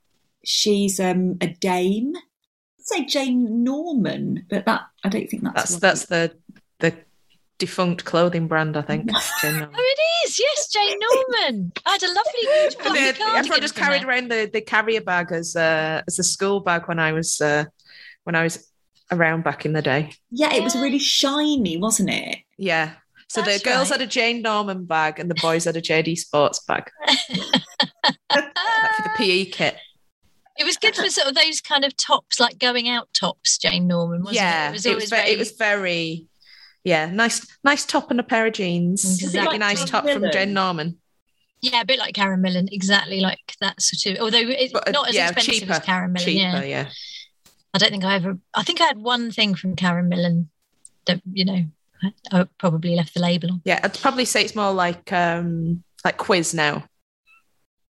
She's 0.44 1.00
um, 1.00 1.36
a 1.40 1.48
dame. 1.48 2.12
I'd 2.16 2.86
say 2.86 3.04
Jane 3.06 3.64
Norman, 3.64 4.46
but 4.50 4.66
that 4.66 4.82
I 5.02 5.08
don't 5.08 5.28
think 5.28 5.42
that's 5.42 5.76
That's 5.76 5.76
that's 5.80 6.06
the 6.06 6.36
the 6.36 6.43
defunct 7.58 8.04
clothing 8.04 8.48
brand, 8.48 8.76
I 8.76 8.82
think. 8.82 9.06
Jane 9.42 9.62
Oh, 9.62 9.68
it 9.72 10.28
is. 10.28 10.38
Yes, 10.38 10.68
Jane 10.68 10.98
Norman. 11.00 11.72
I 11.86 11.90
had 11.92 12.02
a 12.02 12.08
lovely 12.08 12.22
huge 12.40 12.74
And 12.74 12.82
fluffy 12.82 12.98
they- 13.00 13.08
everyone 13.38 13.60
just 13.60 13.74
carried 13.76 14.02
her. 14.02 14.08
around 14.08 14.30
the, 14.30 14.50
the 14.52 14.60
carrier 14.60 15.00
bag 15.00 15.32
as 15.32 15.54
uh, 15.56 16.02
as 16.06 16.18
a 16.18 16.24
school 16.24 16.60
bag 16.60 16.88
when 16.88 16.98
I 16.98 17.12
was 17.12 17.40
uh, 17.40 17.64
when 18.24 18.34
I 18.34 18.42
was 18.42 18.70
around 19.12 19.44
back 19.44 19.64
in 19.66 19.72
the 19.72 19.82
day. 19.82 20.12
Yeah, 20.30 20.52
it 20.54 20.62
was 20.62 20.74
really 20.74 20.98
shiny, 20.98 21.76
wasn't 21.76 22.10
it? 22.10 22.38
Yeah. 22.58 22.92
So 23.28 23.42
That's 23.42 23.62
the 23.62 23.68
girls 23.70 23.90
right. 23.90 24.00
had 24.00 24.08
a 24.08 24.10
Jane 24.10 24.42
Norman 24.42 24.84
bag 24.84 25.18
and 25.18 25.30
the 25.30 25.34
boys 25.34 25.64
had 25.64 25.76
a 25.76 25.82
JD 25.82 26.18
Sports 26.18 26.60
bag 26.60 26.90
like 27.08 28.44
for 28.96 29.02
the 29.02 29.10
PE 29.16 29.46
kit. 29.46 29.76
It 30.56 30.64
was 30.64 30.76
good 30.76 30.94
for 30.94 31.08
sort 31.10 31.26
of 31.28 31.34
those 31.34 31.60
kind 31.60 31.84
of 31.84 31.96
tops, 31.96 32.38
like 32.38 32.58
going 32.58 32.88
out 32.88 33.08
tops. 33.12 33.58
Jane 33.58 33.88
Norman, 33.88 34.20
wasn't 34.20 34.36
yeah, 34.36 34.68
it? 34.68 34.72
Was 34.72 34.86
it 34.86 34.90
always 34.90 35.02
was 35.04 35.10
very, 35.10 35.30
it 35.30 35.38
was 35.38 35.50
very 35.52 36.26
yeah 36.84 37.06
nice 37.06 37.46
nice 37.64 37.84
top 37.84 38.10
and 38.10 38.20
a 38.20 38.22
pair 38.22 38.46
of 38.46 38.52
jeans. 38.52 39.04
Exactly. 39.22 39.58
Nice 39.58 39.80
Like 39.80 39.90
top 39.90 40.08
from 40.08 40.30
Jen 40.32 40.52
Norman. 40.52 40.98
yeah, 41.60 41.80
a 41.80 41.84
bit 41.84 41.98
like 41.98 42.14
Karen 42.14 42.40
Millen, 42.42 42.68
exactly 42.70 43.20
like 43.20 43.54
that 43.60 43.80
sort 43.80 44.14
of. 44.16 44.22
Although 44.22 44.38
it's 44.48 44.72
But, 44.72 44.88
uh, 44.88 44.90
not 44.92 45.08
as 45.08 45.14
yeah, 45.14 45.30
expensive 45.30 45.54
cheaper, 45.54 45.72
as 45.72 45.78
Karen 45.80 46.12
Millen. 46.12 46.26
cheaper, 46.26 46.40
yeah. 46.42 46.62
yeah. 46.64 46.88
I 47.72 47.78
don't 47.78 47.90
think 47.90 48.04
I 48.04 48.14
ever. 48.16 48.38
I 48.54 48.62
think 48.62 48.80
I 48.80 48.84
had 48.84 48.98
one 48.98 49.30
thing 49.32 49.54
from 49.54 49.74
Karen 49.76 50.08
Millen 50.08 50.50
that 51.06 51.20
you 51.32 51.44
know 51.44 51.64
I, 52.30 52.46
probably 52.58 52.94
left 52.94 53.14
the 53.14 53.20
label 53.20 53.50
on. 53.50 53.62
Yeah, 53.64 53.80
I'd 53.82 53.98
probably 53.98 54.26
say 54.26 54.44
it's 54.44 54.54
more 54.54 54.72
like 54.72 55.12
um 55.12 55.82
like 56.04 56.18
quiz 56.18 56.52
now. 56.54 56.84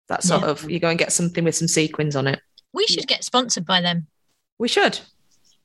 That 0.08 0.22
sort 0.22 0.42
Yeah. 0.42 0.48
of 0.50 0.70
you 0.70 0.78
go 0.78 0.88
and 0.88 0.98
get 0.98 1.12
something 1.12 1.42
with 1.44 1.56
some 1.56 1.68
sequins 1.68 2.14
on 2.16 2.26
it. 2.28 2.40
We 2.72 2.86
should 2.86 3.06
get 3.06 3.24
sponsored 3.24 3.66
by 3.66 3.80
them. 3.80 4.06
We 4.58 4.68
should. 4.68 5.00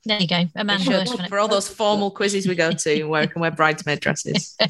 There 0.04 0.20
you 0.20 0.26
go, 0.26 0.44
Amanda. 0.56 1.04
Hirsch. 1.04 1.28
For 1.28 1.38
all 1.38 1.48
those 1.48 1.68
formal 1.68 2.10
quizzes 2.10 2.46
we 2.46 2.54
go 2.54 2.72
to 2.72 3.04
where 3.08 3.22
we 3.22 3.26
can 3.26 3.40
wear 3.40 3.50
bridesmaid 3.50 4.00
dresses. 4.00 4.56
um, 4.60 4.68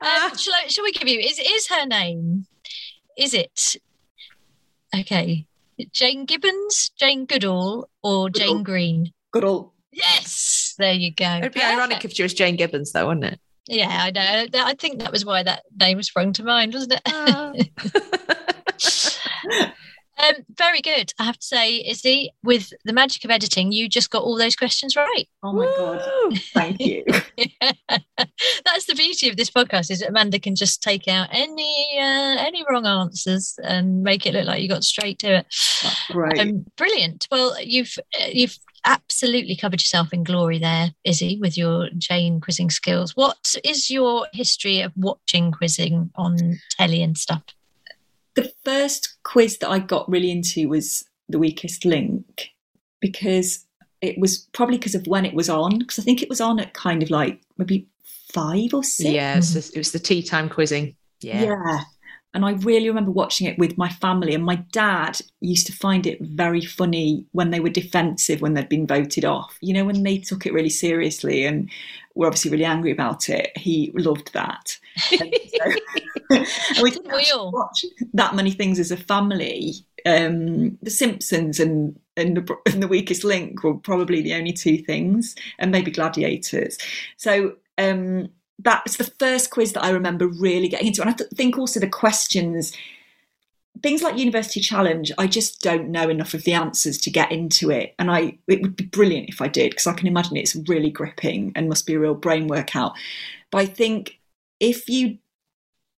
shall, 0.00 0.54
I, 0.54 0.64
shall 0.68 0.84
we 0.84 0.92
give 0.92 1.08
you? 1.08 1.20
Is 1.20 1.38
is 1.38 1.68
her 1.68 1.84
name? 1.86 2.46
Is 3.18 3.34
it 3.34 3.76
okay? 4.98 5.46
Jane 5.92 6.24
Gibbons, 6.24 6.90
Jane 6.96 7.26
Goodall, 7.26 7.88
or 8.02 8.30
Jane 8.30 8.62
Green? 8.62 9.12
Goodall. 9.32 9.72
Yes, 9.92 10.74
there 10.78 10.92
you 10.92 11.12
go. 11.12 11.38
It'd 11.38 11.52
be 11.52 11.62
ironic 11.62 12.04
if 12.04 12.12
she 12.12 12.22
was 12.22 12.34
Jane 12.34 12.56
Gibbons, 12.56 12.92
though, 12.92 13.08
wouldn't 13.08 13.26
it? 13.26 13.40
Yeah, 13.66 13.88
I 13.90 14.10
know. 14.10 14.46
I 14.64 14.74
think 14.74 15.00
that 15.00 15.12
was 15.12 15.24
why 15.24 15.42
that 15.42 15.62
name 15.78 16.02
sprung 16.02 16.32
to 16.34 16.44
mind, 16.44 16.74
wasn't 16.74 17.00
it? 17.04 17.70
um, 20.18 20.34
very 20.56 20.80
good. 20.80 21.12
I 21.18 21.24
have 21.24 21.38
to 21.38 21.46
say, 21.46 21.78
Izzy, 21.78 22.30
with 22.42 22.72
the 22.84 22.92
magic 22.92 23.24
of 23.24 23.30
editing, 23.30 23.72
you 23.72 23.88
just 23.88 24.10
got 24.10 24.22
all 24.22 24.38
those 24.38 24.56
questions 24.56 24.96
right. 24.96 25.24
Oh 25.42 25.52
my 25.52 25.66
god! 25.76 26.38
Thank 26.52 26.80
you. 26.80 27.04
That's 28.64 28.86
the 28.86 28.94
beauty 28.94 29.28
of 29.28 29.36
this 29.36 29.50
podcast 29.50 29.90
is 29.90 30.00
that 30.00 30.10
Amanda 30.10 30.38
can 30.38 30.54
just 30.54 30.82
take 30.82 31.08
out 31.08 31.28
any 31.32 31.98
uh, 31.98 32.36
any 32.38 32.64
wrong 32.70 32.86
answers 32.86 33.58
and 33.62 34.02
make 34.02 34.26
it 34.26 34.34
look 34.34 34.46
like 34.46 34.62
you 34.62 34.68
got 34.68 34.84
straight 34.84 35.18
to 35.20 35.38
it. 35.38 35.46
That's 35.82 36.06
great. 36.08 36.38
Um, 36.38 36.64
brilliant. 36.76 37.26
Well, 37.30 37.60
you've 37.60 37.96
uh, 38.20 38.26
you've 38.32 38.58
absolutely 38.86 39.56
covered 39.56 39.80
yourself 39.80 40.12
in 40.12 40.24
glory 40.24 40.58
there, 40.58 40.92
Izzy, 41.04 41.38
with 41.40 41.56
your 41.56 41.88
Jane 41.96 42.40
quizzing 42.40 42.70
skills. 42.70 43.16
What 43.16 43.54
is 43.64 43.90
your 43.90 44.26
history 44.32 44.80
of 44.80 44.92
watching 44.96 45.52
quizzing 45.52 46.10
on 46.14 46.60
telly 46.70 47.02
and 47.02 47.16
stuff? 47.16 47.42
The 48.34 48.52
first 48.64 49.14
quiz 49.22 49.58
that 49.58 49.70
I 49.70 49.78
got 49.78 50.08
really 50.08 50.30
into 50.30 50.68
was 50.68 51.04
the 51.28 51.38
weakest 51.38 51.84
link 51.84 52.50
because 53.00 53.64
it 54.00 54.18
was 54.18 54.48
probably 54.52 54.76
because 54.76 54.94
of 54.94 55.06
when 55.06 55.24
it 55.24 55.34
was 55.34 55.48
on 55.48 55.78
because 55.78 55.98
I 55.98 56.02
think 56.02 56.22
it 56.22 56.28
was 56.28 56.40
on 56.40 56.60
at 56.60 56.74
kind 56.74 57.02
of 57.02 57.10
like 57.10 57.40
maybe 57.56 57.86
five 58.32 58.74
or 58.74 58.84
six. 58.84 59.08
yeah, 59.08 59.34
it 59.34 59.36
was, 59.36 59.54
the, 59.54 59.76
it 59.76 59.78
was 59.78 59.92
the 59.92 59.98
tea 59.98 60.22
time 60.22 60.48
quizzing. 60.48 60.96
Yeah. 61.20 61.44
Yeah. 61.44 61.80
And 62.34 62.44
I 62.44 62.52
really 62.52 62.88
remember 62.88 63.12
watching 63.12 63.46
it 63.46 63.58
with 63.58 63.78
my 63.78 63.88
family, 63.88 64.34
and 64.34 64.44
my 64.44 64.56
dad 64.72 65.20
used 65.40 65.66
to 65.68 65.72
find 65.72 66.06
it 66.06 66.20
very 66.20 66.60
funny 66.60 67.24
when 67.32 67.50
they 67.50 67.60
were 67.60 67.70
defensive 67.70 68.40
when 68.40 68.54
they'd 68.54 68.68
been 68.68 68.86
voted 68.86 69.24
off. 69.24 69.56
You 69.60 69.72
know, 69.72 69.84
when 69.84 70.02
they 70.02 70.18
took 70.18 70.44
it 70.44 70.52
really 70.52 70.70
seriously 70.70 71.44
and 71.44 71.70
were 72.14 72.26
obviously 72.26 72.50
really 72.50 72.64
angry 72.64 72.90
about 72.90 73.28
it. 73.28 73.56
He 73.56 73.90
loved 73.94 74.32
that. 74.34 74.78
And 75.12 75.34
so- 75.48 75.80
and 76.30 76.82
we 76.82 76.90
didn't 76.90 77.12
all. 77.34 77.50
watch 77.50 77.84
that 78.14 78.34
many 78.34 78.50
things 78.50 78.78
as 78.78 78.90
a 78.90 78.96
family. 78.96 79.74
Um, 80.06 80.78
the 80.82 80.90
Simpsons 80.90 81.60
and 81.60 81.98
and 82.16 82.36
the, 82.36 82.56
and 82.66 82.82
the 82.82 82.88
Weakest 82.88 83.24
Link 83.24 83.64
were 83.64 83.74
probably 83.74 84.22
the 84.22 84.34
only 84.34 84.52
two 84.52 84.78
things, 84.78 85.34
and 85.58 85.70
maybe 85.70 85.90
Gladiators. 85.90 86.78
So 87.16 87.56
um, 87.78 88.28
that 88.60 88.82
was 88.84 88.96
the 88.96 89.04
first 89.04 89.50
quiz 89.50 89.72
that 89.72 89.84
I 89.84 89.90
remember 89.90 90.26
really 90.26 90.68
getting 90.68 90.88
into. 90.88 91.00
And 91.00 91.10
I 91.10 91.14
th- 91.14 91.30
think 91.34 91.58
also 91.58 91.80
the 91.80 91.88
questions, 91.88 92.72
things 93.82 94.02
like 94.02 94.16
University 94.16 94.60
Challenge, 94.60 95.10
I 95.18 95.26
just 95.26 95.60
don't 95.60 95.90
know 95.90 96.08
enough 96.08 96.34
of 96.34 96.44
the 96.44 96.52
answers 96.52 96.98
to 96.98 97.10
get 97.10 97.32
into 97.32 97.70
it. 97.70 97.94
And 97.98 98.10
I 98.10 98.38
it 98.46 98.62
would 98.62 98.76
be 98.76 98.84
brilliant 98.84 99.28
if 99.28 99.40
I 99.42 99.48
did, 99.48 99.70
because 99.70 99.86
I 99.86 99.94
can 99.94 100.06
imagine 100.06 100.36
it's 100.36 100.56
really 100.68 100.90
gripping 100.90 101.52
and 101.54 101.68
must 101.68 101.86
be 101.86 101.94
a 101.94 101.98
real 101.98 102.14
brain 102.14 102.46
workout. 102.46 102.92
But 103.50 103.58
I 103.58 103.66
think 103.66 104.18
if 104.60 104.88
you 104.88 105.18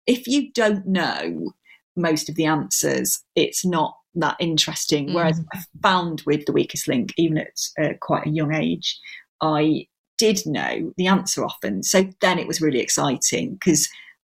if 0.07 0.27
you 0.27 0.53
don't 0.53 0.87
know 0.87 1.53
most 1.97 2.29
of 2.29 2.35
the 2.37 2.47
answers, 2.47 3.23
it's 3.35 3.65
not 3.65 3.97
that 4.15 4.37
interesting. 4.41 5.13
Whereas 5.13 5.41
I 5.53 5.63
found 5.83 6.23
with 6.27 6.47
the 6.47 6.53
weakest 6.53 6.89
link, 6.89 7.13
even 7.17 7.39
at 7.39 7.69
uh, 7.83 7.95
quite 8.01 8.27
a 8.27 8.31
young 8.31 8.55
age, 8.55 8.99
I 9.41 9.87
did 10.19 10.41
know 10.47 10.93
the 10.97 11.07
answer 11.07 11.45
often. 11.45 11.83
So 11.83 12.09
then 12.21 12.39
it 12.39 12.47
was 12.47 12.61
really 12.61 12.81
exciting 12.81 13.55
because 13.55 13.89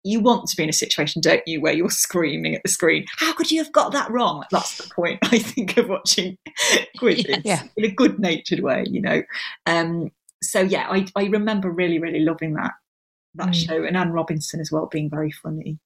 you 0.02 0.20
want 0.20 0.48
to 0.48 0.56
be 0.56 0.62
in 0.62 0.68
a 0.70 0.72
situation, 0.72 1.20
don't 1.20 1.46
you, 1.46 1.60
where 1.60 1.72
you're 1.74 1.90
screaming 2.06 2.54
at 2.54 2.62
the 2.62 2.70
screen, 2.70 3.04
How 3.18 3.32
could 3.34 3.50
you 3.50 3.62
have 3.62 3.72
got 3.72 3.92
that 3.92 4.10
wrong? 4.10 4.44
That's 4.50 4.78
the 4.78 4.88
point, 4.94 5.18
I 5.24 5.38
think, 5.38 5.76
of 5.76 5.88
watching 5.88 6.38
quizzes 6.98 7.26
Yes. 7.28 7.44
Yeah. 7.44 7.62
in 7.76 7.84
a 7.84 7.90
good 7.94 8.18
natured 8.18 8.60
way, 8.60 8.84
you 8.88 9.00
know. 9.02 9.22
Um, 9.66 10.10
so 10.42 10.60
yeah, 10.60 10.86
I, 10.90 11.06
I 11.16 11.24
remember 11.26 11.70
really, 11.70 11.98
really 11.98 12.20
loving 12.20 12.54
that 12.54 12.72
that 13.36 13.48
Mm. 13.50 13.54
show 13.66 13.84
and 13.84 13.96
Anne 13.96 14.10
Robinson 14.10 14.58
as 14.58 14.72
well 14.72 14.86
being 14.86 15.08
very 15.08 15.30
funny. 15.30 15.78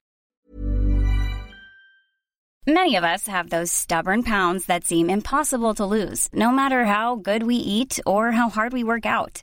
Many 2.66 2.96
of 2.96 3.04
us 3.04 3.26
have 3.26 3.50
those 3.50 3.70
stubborn 3.70 4.22
pounds 4.22 4.64
that 4.66 4.84
seem 4.86 5.10
impossible 5.10 5.74
to 5.74 5.84
lose, 5.84 6.30
no 6.32 6.50
matter 6.50 6.86
how 6.86 7.16
good 7.16 7.42
we 7.42 7.56
eat 7.56 8.00
or 8.06 8.32
how 8.32 8.48
hard 8.48 8.72
we 8.72 8.82
work 8.82 9.04
out. 9.04 9.42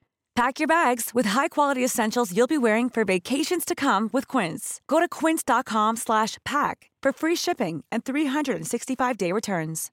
Pack 0.33 0.59
your 0.59 0.67
bags 0.67 1.11
with 1.13 1.25
high-quality 1.27 1.83
essentials 1.83 2.35
you'll 2.35 2.47
be 2.47 2.57
wearing 2.57 2.89
for 2.89 3.03
vacations 3.03 3.65
to 3.65 3.75
come 3.75 4.09
with 4.13 4.27
Quince. 4.27 4.79
Go 4.87 4.99
to 5.01 5.07
quince.com 5.07 5.97
slash 5.97 6.37
pack 6.45 6.89
for 7.03 7.11
free 7.11 7.35
shipping 7.35 7.83
and 7.91 8.05
365-day 8.05 9.31
returns. 9.33 9.91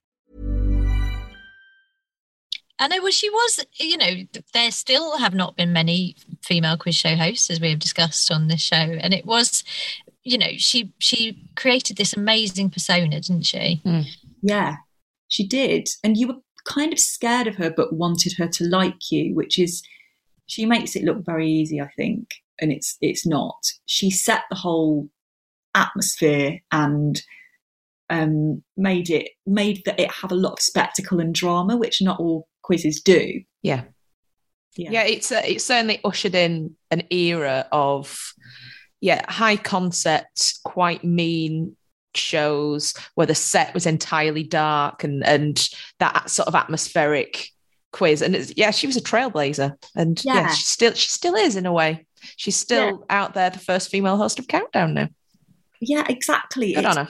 And 2.80 2.92
I 2.92 2.96
know. 2.96 3.02
Well, 3.02 3.12
she 3.12 3.28
was. 3.28 3.64
You 3.74 3.96
know, 3.96 4.14
there 4.54 4.70
still 4.70 5.18
have 5.18 5.34
not 5.34 5.56
been 5.56 5.72
many 5.72 6.14
female 6.44 6.76
quiz 6.76 6.94
show 6.94 7.16
hosts, 7.16 7.50
as 7.50 7.60
we 7.60 7.70
have 7.70 7.80
discussed 7.80 8.30
on 8.30 8.46
this 8.46 8.60
show, 8.60 8.76
and 8.76 9.12
it 9.12 9.26
was. 9.26 9.64
You 10.22 10.38
know, 10.38 10.52
she 10.58 10.92
she 10.98 11.42
created 11.56 11.96
this 11.96 12.16
amazing 12.16 12.70
persona, 12.70 13.20
didn't 13.20 13.46
she? 13.46 13.80
Hmm. 13.84 14.02
Yeah, 14.42 14.76
she 15.26 15.44
did. 15.44 15.88
And 16.04 16.16
you 16.16 16.28
were 16.28 16.36
kind 16.66 16.92
of 16.92 17.00
scared 17.00 17.48
of 17.48 17.56
her, 17.56 17.70
but 17.70 17.94
wanted 17.94 18.34
her 18.38 18.46
to 18.46 18.64
like 18.64 19.10
you, 19.10 19.34
which 19.34 19.58
is, 19.58 19.82
she 20.48 20.66
makes 20.66 20.96
it 20.96 21.04
look 21.04 21.24
very 21.24 21.48
easy, 21.48 21.80
I 21.80 21.88
think. 21.96 22.34
And 22.60 22.72
it's 22.72 22.96
it's 23.00 23.24
not. 23.24 23.64
She 23.86 24.10
set 24.10 24.42
the 24.50 24.56
whole 24.56 25.08
atmosphere 25.74 26.58
and 26.72 27.22
um, 28.10 28.64
made 28.76 29.10
it 29.10 29.30
made 29.46 29.82
that 29.84 30.00
it 30.00 30.10
have 30.10 30.32
a 30.32 30.36
lot 30.36 30.54
of 30.54 30.60
spectacle 30.60 31.20
and 31.20 31.32
drama, 31.32 31.76
which 31.76 32.02
not 32.02 32.18
all 32.18 32.48
quizzes 32.62 33.00
do. 33.00 33.42
Yeah. 33.62 33.84
Yeah. 34.76 34.90
Yeah, 34.90 35.02
it's 35.04 35.30
uh, 35.30 35.42
it's 35.44 35.64
certainly 35.64 36.00
ushered 36.04 36.34
in 36.34 36.74
an 36.90 37.02
era 37.10 37.66
of 37.70 38.32
yeah 39.00 39.30
high 39.30 39.56
concept, 39.56 40.58
quite 40.64 41.04
mean 41.04 41.76
shows 42.14 42.94
where 43.14 43.26
the 43.26 43.34
set 43.34 43.74
was 43.74 43.86
entirely 43.86 44.42
dark 44.42 45.04
and 45.04 45.24
and 45.26 45.68
that 45.98 46.30
sort 46.30 46.48
of 46.48 46.54
atmospheric 46.54 47.50
quiz. 47.92 48.22
And 48.22 48.34
it's, 48.34 48.52
yeah, 48.56 48.70
she 48.70 48.86
was 48.86 48.96
a 48.96 49.02
trailblazer, 49.02 49.76
and 49.94 50.22
yeah, 50.24 50.34
Yeah. 50.34 50.48
she 50.52 50.64
still 50.64 50.92
she 50.94 51.08
still 51.08 51.34
is 51.34 51.56
in 51.56 51.66
a 51.66 51.72
way. 51.72 52.06
She's 52.36 52.56
still 52.56 53.04
out 53.10 53.34
there, 53.34 53.50
the 53.50 53.58
first 53.58 53.90
female 53.90 54.16
host 54.16 54.38
of 54.38 54.48
Countdown 54.48 54.94
now. 54.94 55.08
Yeah, 55.80 56.04
exactly. 56.08 56.72
Good 56.74 56.84
on 56.84 56.96
her. 56.96 57.08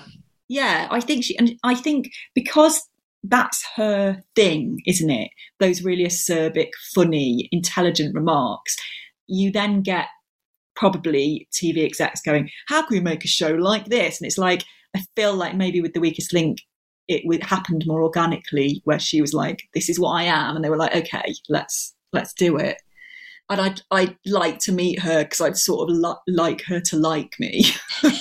Yeah, 0.49 0.87
I 0.91 1.01
think 1.01 1.25
she, 1.25 1.37
and 1.39 1.55
I 1.63 1.75
think 1.75 2.11
because 2.35 2.83
that's 3.25 3.65
her 3.77 4.23
thing, 4.37 4.81
isn't 4.87 5.11
it? 5.11 5.31
Those 5.61 5.83
really 5.83 6.05
acerbic, 6.05 6.69
funny, 6.95 7.49
intelligent 7.53 8.15
remarks. 8.15 8.77
You 9.27 9.51
then 9.51 9.83
get 9.83 10.07
probably 10.77 11.49
TV 11.53 11.85
execs 11.85 12.21
going, 12.23 12.51
"How 12.69 12.83
can 12.87 12.97
we 12.97 13.01
make 13.03 13.25
a 13.25 13.29
show 13.29 13.51
like 13.53 13.87
this?" 13.87 14.21
And 14.21 14.27
it's 14.27 14.39
like 14.39 14.65
I 14.95 15.03
feel 15.17 15.35
like 15.35 15.55
maybe 15.55 15.81
with 15.81 15.93
the 15.95 16.01
weakest 16.01 16.33
link, 16.33 16.59
it 17.09 17.23
would 17.25 17.43
happened 17.43 17.85
more 17.87 18.03
organically, 18.03 18.83
where 18.85 18.99
she 18.99 19.21
was 19.21 19.35
like, 19.35 19.63
"This 19.75 19.89
is 19.89 19.99
what 19.99 20.13
I 20.13 20.25
am," 20.25 20.57
and 20.57 20.65
they 20.65 20.71
were 20.71 20.77
like, 20.77 20.95
"Okay, 20.95 21.35
let's 21.49 21.95
let's 22.13 22.33
do 22.35 22.57
it." 22.57 22.81
And 23.51 23.61
I'd 23.61 23.81
I'd 23.91 24.17
like 24.27 24.59
to 24.61 24.73
meet 24.73 25.01
her 25.01 25.25
because 25.25 25.41
I'd 25.41 25.57
sort 25.57 25.89
of 25.89 25.97
li- 25.97 26.35
like 26.35 26.63
her 26.65 26.81
to 26.81 26.97
like 26.97 27.35
me. 27.39 27.65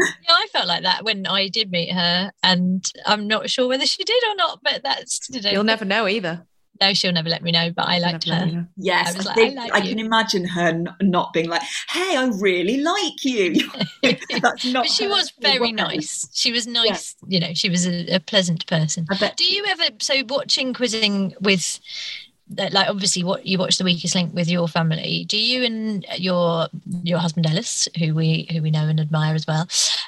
Uh, 0.00 0.06
yeah, 0.28 0.34
I 0.34 0.46
felt 0.52 0.68
like 0.68 0.84
that 0.84 1.04
when 1.04 1.26
I 1.26 1.48
did 1.48 1.70
meet 1.70 1.92
her, 1.92 2.30
and 2.42 2.84
I'm 3.06 3.26
not 3.26 3.50
sure 3.50 3.68
whether 3.68 3.86
she 3.86 4.04
did 4.04 4.22
or 4.24 4.36
not. 4.36 4.60
But 4.62 4.82
that's 4.82 5.28
you 5.30 5.40
know, 5.40 5.50
You'll 5.50 5.64
never 5.64 5.84
know 5.84 6.06
either. 6.06 6.46
No, 6.82 6.92
she'll 6.94 7.12
never 7.12 7.28
let 7.28 7.42
me 7.44 7.52
know. 7.52 7.70
But 7.70 7.86
I 7.86 7.98
liked 7.98 8.26
Never 8.26 8.40
know, 8.40 8.44
her. 8.44 8.50
you 8.50 8.56
know. 8.58 8.66
Yes, 8.76 9.14
I 9.14 9.16
was 9.16 9.26
I, 9.26 9.30
like, 9.30 9.36
think 9.36 9.58
I 9.60 9.76
I, 9.76 9.80
can 9.82 10.00
imagine 10.00 10.44
her 10.48 10.66
n- 10.66 10.88
not 11.00 11.32
being 11.32 11.48
like, 11.48 11.62
"Hey, 11.88 12.16
I 12.16 12.28
really 12.40 12.78
like 12.78 13.24
you." 13.24 13.54
That's 14.02 14.64
not. 14.64 14.84
But 14.84 14.90
she 14.90 15.06
was 15.06 15.32
very 15.40 15.60
way. 15.60 15.72
nice. 15.72 16.28
She 16.32 16.50
was 16.50 16.66
nice. 16.66 17.14
You 17.28 17.38
know, 17.38 17.54
she 17.54 17.70
was 17.70 17.86
a, 17.86 18.16
a 18.16 18.18
pleasant 18.18 18.66
person. 18.66 19.06
I 19.12 19.16
bet. 19.16 19.36
Do 19.36 19.44
you 19.44 19.64
ever 19.68 19.84
so 20.00 20.14
watching 20.28 20.74
quizzing 20.74 21.34
with 21.40 21.78
like 22.56 22.88
obviously 22.88 23.22
what 23.22 23.46
you 23.46 23.58
watch 23.58 23.78
the 23.78 23.84
weakest 23.84 24.14
link 24.16 24.34
with 24.34 24.46
your 24.46 24.68
family 24.68 25.24
do 25.26 25.38
you 25.38 25.64
and 25.64 26.04
your 26.18 26.68
your 27.02 27.18
husband 27.18 27.46
Elis 27.46 27.88
who 27.98 28.14
we 28.14 28.46
who 28.52 28.60
we 28.60 28.70
know 28.70 28.88
and 28.88 29.00
admire 29.00 29.34
as 29.34 29.46
well 29.46 29.66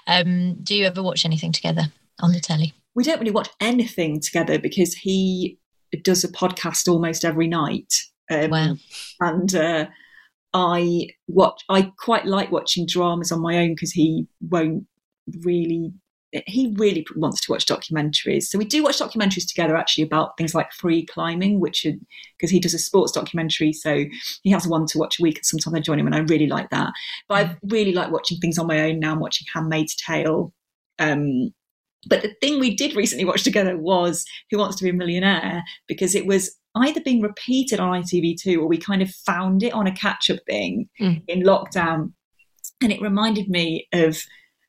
um 0.08 0.54
do 0.62 0.74
you 0.74 0.84
ever 0.84 1.02
watch 1.02 1.24
anything 1.24 1.52
together 1.52 1.84
on 2.20 2.32
the 2.32 2.40
telly 2.40 2.74
We 2.94 3.02
don't 3.04 3.18
really 3.18 3.30
watch 3.30 3.48
anything 3.60 4.20
together 4.20 4.58
because 4.58 4.92
he 4.92 5.56
does 6.02 6.24
a 6.24 6.28
podcast 6.28 6.88
almost 6.88 7.24
every 7.24 7.48
night. 7.48 7.92
Um, 8.30 8.50
Wow. 8.50 8.76
And 9.20 9.54
uh, 9.54 9.86
I 10.54 11.08
watch. 11.26 11.62
I 11.68 11.92
quite 11.98 12.26
like 12.26 12.50
watching 12.50 12.86
dramas 12.86 13.32
on 13.32 13.40
my 13.40 13.58
own 13.58 13.74
because 13.74 13.92
he 13.92 14.26
won't 14.40 14.86
really. 15.42 15.92
He 16.48 16.74
really 16.78 17.06
wants 17.14 17.40
to 17.42 17.52
watch 17.52 17.64
documentaries. 17.64 18.44
So 18.44 18.58
we 18.58 18.64
do 18.64 18.82
watch 18.82 18.98
documentaries 18.98 19.46
together, 19.46 19.76
actually, 19.76 20.02
about 20.02 20.36
things 20.36 20.52
like 20.52 20.72
free 20.72 21.06
climbing, 21.06 21.60
which 21.60 21.86
because 22.36 22.50
he 22.50 22.58
does 22.58 22.74
a 22.74 22.78
sports 22.78 23.12
documentary, 23.12 23.72
so 23.72 24.04
he 24.42 24.50
has 24.50 24.66
one 24.66 24.86
to 24.86 24.98
watch 24.98 25.20
a 25.20 25.22
week. 25.22 25.36
And 25.38 25.46
sometimes 25.46 25.76
I 25.76 25.80
join 25.80 26.00
him, 26.00 26.06
and 26.06 26.14
I 26.14 26.20
really 26.20 26.48
like 26.48 26.70
that. 26.70 26.92
But 27.28 27.34
I 27.34 27.56
really 27.68 27.92
like 27.92 28.10
watching 28.10 28.38
things 28.38 28.58
on 28.58 28.66
my 28.66 28.80
own 28.80 28.98
now. 28.98 29.12
I'm 29.12 29.20
watching 29.20 29.46
Handmaid's 29.54 29.94
Tale. 29.94 30.52
Um, 30.98 31.52
but 32.08 32.22
the 32.22 32.34
thing 32.40 32.58
we 32.60 32.74
did 32.74 32.96
recently 32.96 33.24
watch 33.24 33.42
together 33.44 33.76
was 33.76 34.24
Who 34.50 34.58
Wants 34.58 34.76
to 34.76 34.84
Be 34.84 34.90
a 34.90 34.94
Millionaire 34.94 35.62
because 35.88 36.14
it 36.14 36.26
was 36.26 36.54
either 36.76 37.00
being 37.00 37.20
repeated 37.20 37.78
on 37.80 38.02
ITV2 38.02 38.58
or 38.58 38.66
we 38.66 38.78
kind 38.78 39.00
of 39.02 39.10
found 39.10 39.62
it 39.62 39.72
on 39.72 39.86
a 39.86 39.92
catch 39.94 40.28
up 40.30 40.40
thing 40.46 40.88
Mm. 41.00 41.22
in 41.28 41.42
lockdown. 41.42 42.12
And 42.82 42.90
it 42.92 43.00
reminded 43.00 43.48
me 43.48 43.86
of 43.92 44.18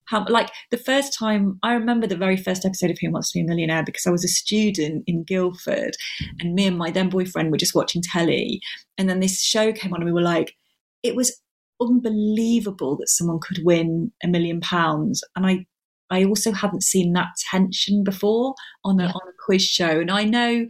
how, 0.06 0.24
like, 0.30 0.52
the 0.70 0.78
first 0.78 1.18
time 1.18 1.58
I 1.64 1.74
remember 1.74 2.06
the 2.06 2.16
very 2.16 2.38
first 2.38 2.64
episode 2.64 2.92
of 2.92 2.98
Who 3.02 3.10
Wants 3.12 3.32
to 3.32 3.40
Be 3.40 3.42
a 3.44 3.48
Millionaire 3.48 3.84
because 3.84 4.06
I 4.06 4.12
was 4.12 4.24
a 4.24 4.28
student 4.28 5.04
in 5.08 5.24
Guildford 5.24 5.96
and 6.40 6.54
me 6.54 6.68
and 6.68 6.78
my 6.78 6.92
then 6.92 7.10
boyfriend 7.10 7.50
were 7.52 7.58
just 7.58 7.74
watching 7.74 8.04
telly. 8.04 8.62
And 9.00 9.10
then 9.10 9.20
this 9.20 9.42
show 9.42 9.74
came 9.74 9.92
on 9.94 10.02
and 10.02 10.06
we 10.06 10.14
were 10.14 10.22
like, 10.22 10.54
it 11.02 11.16
was 11.16 11.36
unbelievable 11.82 12.96
that 12.98 13.10
someone 13.10 13.40
could 13.40 13.60
win 13.64 14.12
a 14.24 14.28
million 14.28 14.62
pounds. 14.62 15.24
And 15.36 15.46
I 15.46 15.66
I 16.10 16.24
also 16.26 16.52
haven't 16.52 16.84
seen 16.84 17.14
that 17.14 17.30
tension 17.52 18.04
before 18.04 18.56
on 18.84 19.00
a, 19.00 19.06
Yeah. 19.06 19.10
on 19.12 19.22
a 19.28 19.34
quiz 19.46 19.64
show. 19.64 20.00
And 20.00 20.12
I 20.12 20.24
know, 20.24 20.68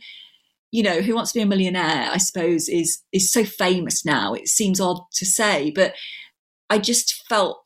you 0.71 0.83
know, 0.83 1.01
Who 1.01 1.15
Wants 1.15 1.31
to 1.31 1.39
Be 1.39 1.43
a 1.43 1.45
Millionaire, 1.45 2.09
I 2.11 2.17
suppose, 2.17 2.69
is 2.69 3.01
is 3.11 3.31
so 3.31 3.43
famous 3.43 4.05
now. 4.05 4.33
It 4.33 4.47
seems 4.47 4.79
odd 4.81 4.99
to 5.15 5.25
say, 5.25 5.71
but 5.71 5.93
I 6.69 6.79
just 6.79 7.27
felt 7.27 7.63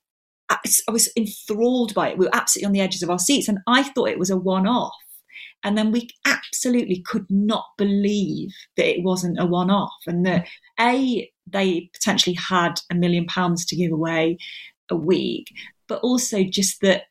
I 0.50 0.58
I 0.88 0.92
was 0.92 1.10
enthralled 1.16 1.94
by 1.94 2.10
it. 2.10 2.18
We 2.18 2.26
were 2.26 2.36
absolutely 2.36 2.68
on 2.68 2.74
the 2.74 2.82
edges 2.82 3.04
of 3.04 3.10
our 3.10 3.20
seats, 3.20 3.48
and 3.48 3.60
I 3.68 3.84
thought 3.84 4.10
it 4.10 4.20
was 4.20 4.30
a 4.32 4.38
one 4.38 4.68
off. 4.68 4.94
And 5.64 5.78
then 5.78 5.92
we 5.92 6.10
absolutely 6.26 7.04
could 7.06 7.26
not 7.30 7.66
believe 7.78 8.52
that 8.78 8.88
it 8.90 9.04
wasn't 9.04 9.40
a 9.40 9.46
one 9.46 9.70
off, 9.70 9.94
and 10.08 10.26
that 10.26 10.48
a 10.80 11.30
they 11.48 11.90
potentially 11.94 12.36
had 12.36 12.80
a 12.92 12.96
million 12.96 13.26
pounds 13.26 13.66
to 13.66 13.76
give 13.76 13.92
away 13.92 14.38
a 14.90 14.96
week, 14.96 15.48
but 15.88 16.00
also 16.02 16.44
just 16.44 16.82
that 16.82 17.04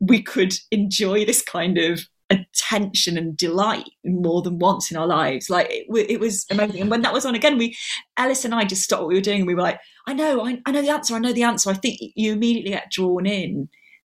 we 0.00 0.22
could 0.22 0.54
enjoy 0.70 1.24
this 1.24 1.42
kind 1.42 1.78
of 1.78 2.00
attention 2.30 3.16
and 3.16 3.36
delight 3.36 3.88
more 4.04 4.42
than 4.42 4.58
once 4.58 4.90
in 4.90 4.96
our 4.96 5.06
lives. 5.06 5.48
Like 5.48 5.68
it, 5.70 5.86
it 5.88 6.20
was 6.20 6.44
amazing. 6.50 6.80
And 6.82 6.90
when 6.90 7.02
that 7.02 7.12
was 7.12 7.24
on 7.24 7.34
again, 7.34 7.58
we 7.58 7.76
Elis 8.16 8.44
and 8.44 8.54
I 8.54 8.64
just 8.64 8.82
stopped 8.82 9.02
what 9.02 9.08
we 9.08 9.14
were 9.14 9.20
doing 9.20 9.40
and 9.40 9.46
we 9.46 9.54
were 9.54 9.62
like, 9.62 9.80
I 10.06 10.12
know, 10.12 10.46
I, 10.46 10.60
I 10.66 10.72
know 10.72 10.82
the 10.82 10.90
answer, 10.90 11.14
I 11.14 11.20
know 11.20 11.32
the 11.32 11.42
answer. 11.42 11.70
I 11.70 11.74
think 11.74 11.98
you 12.14 12.32
immediately 12.32 12.72
get 12.72 12.90
drawn 12.90 13.26
in. 13.26 13.68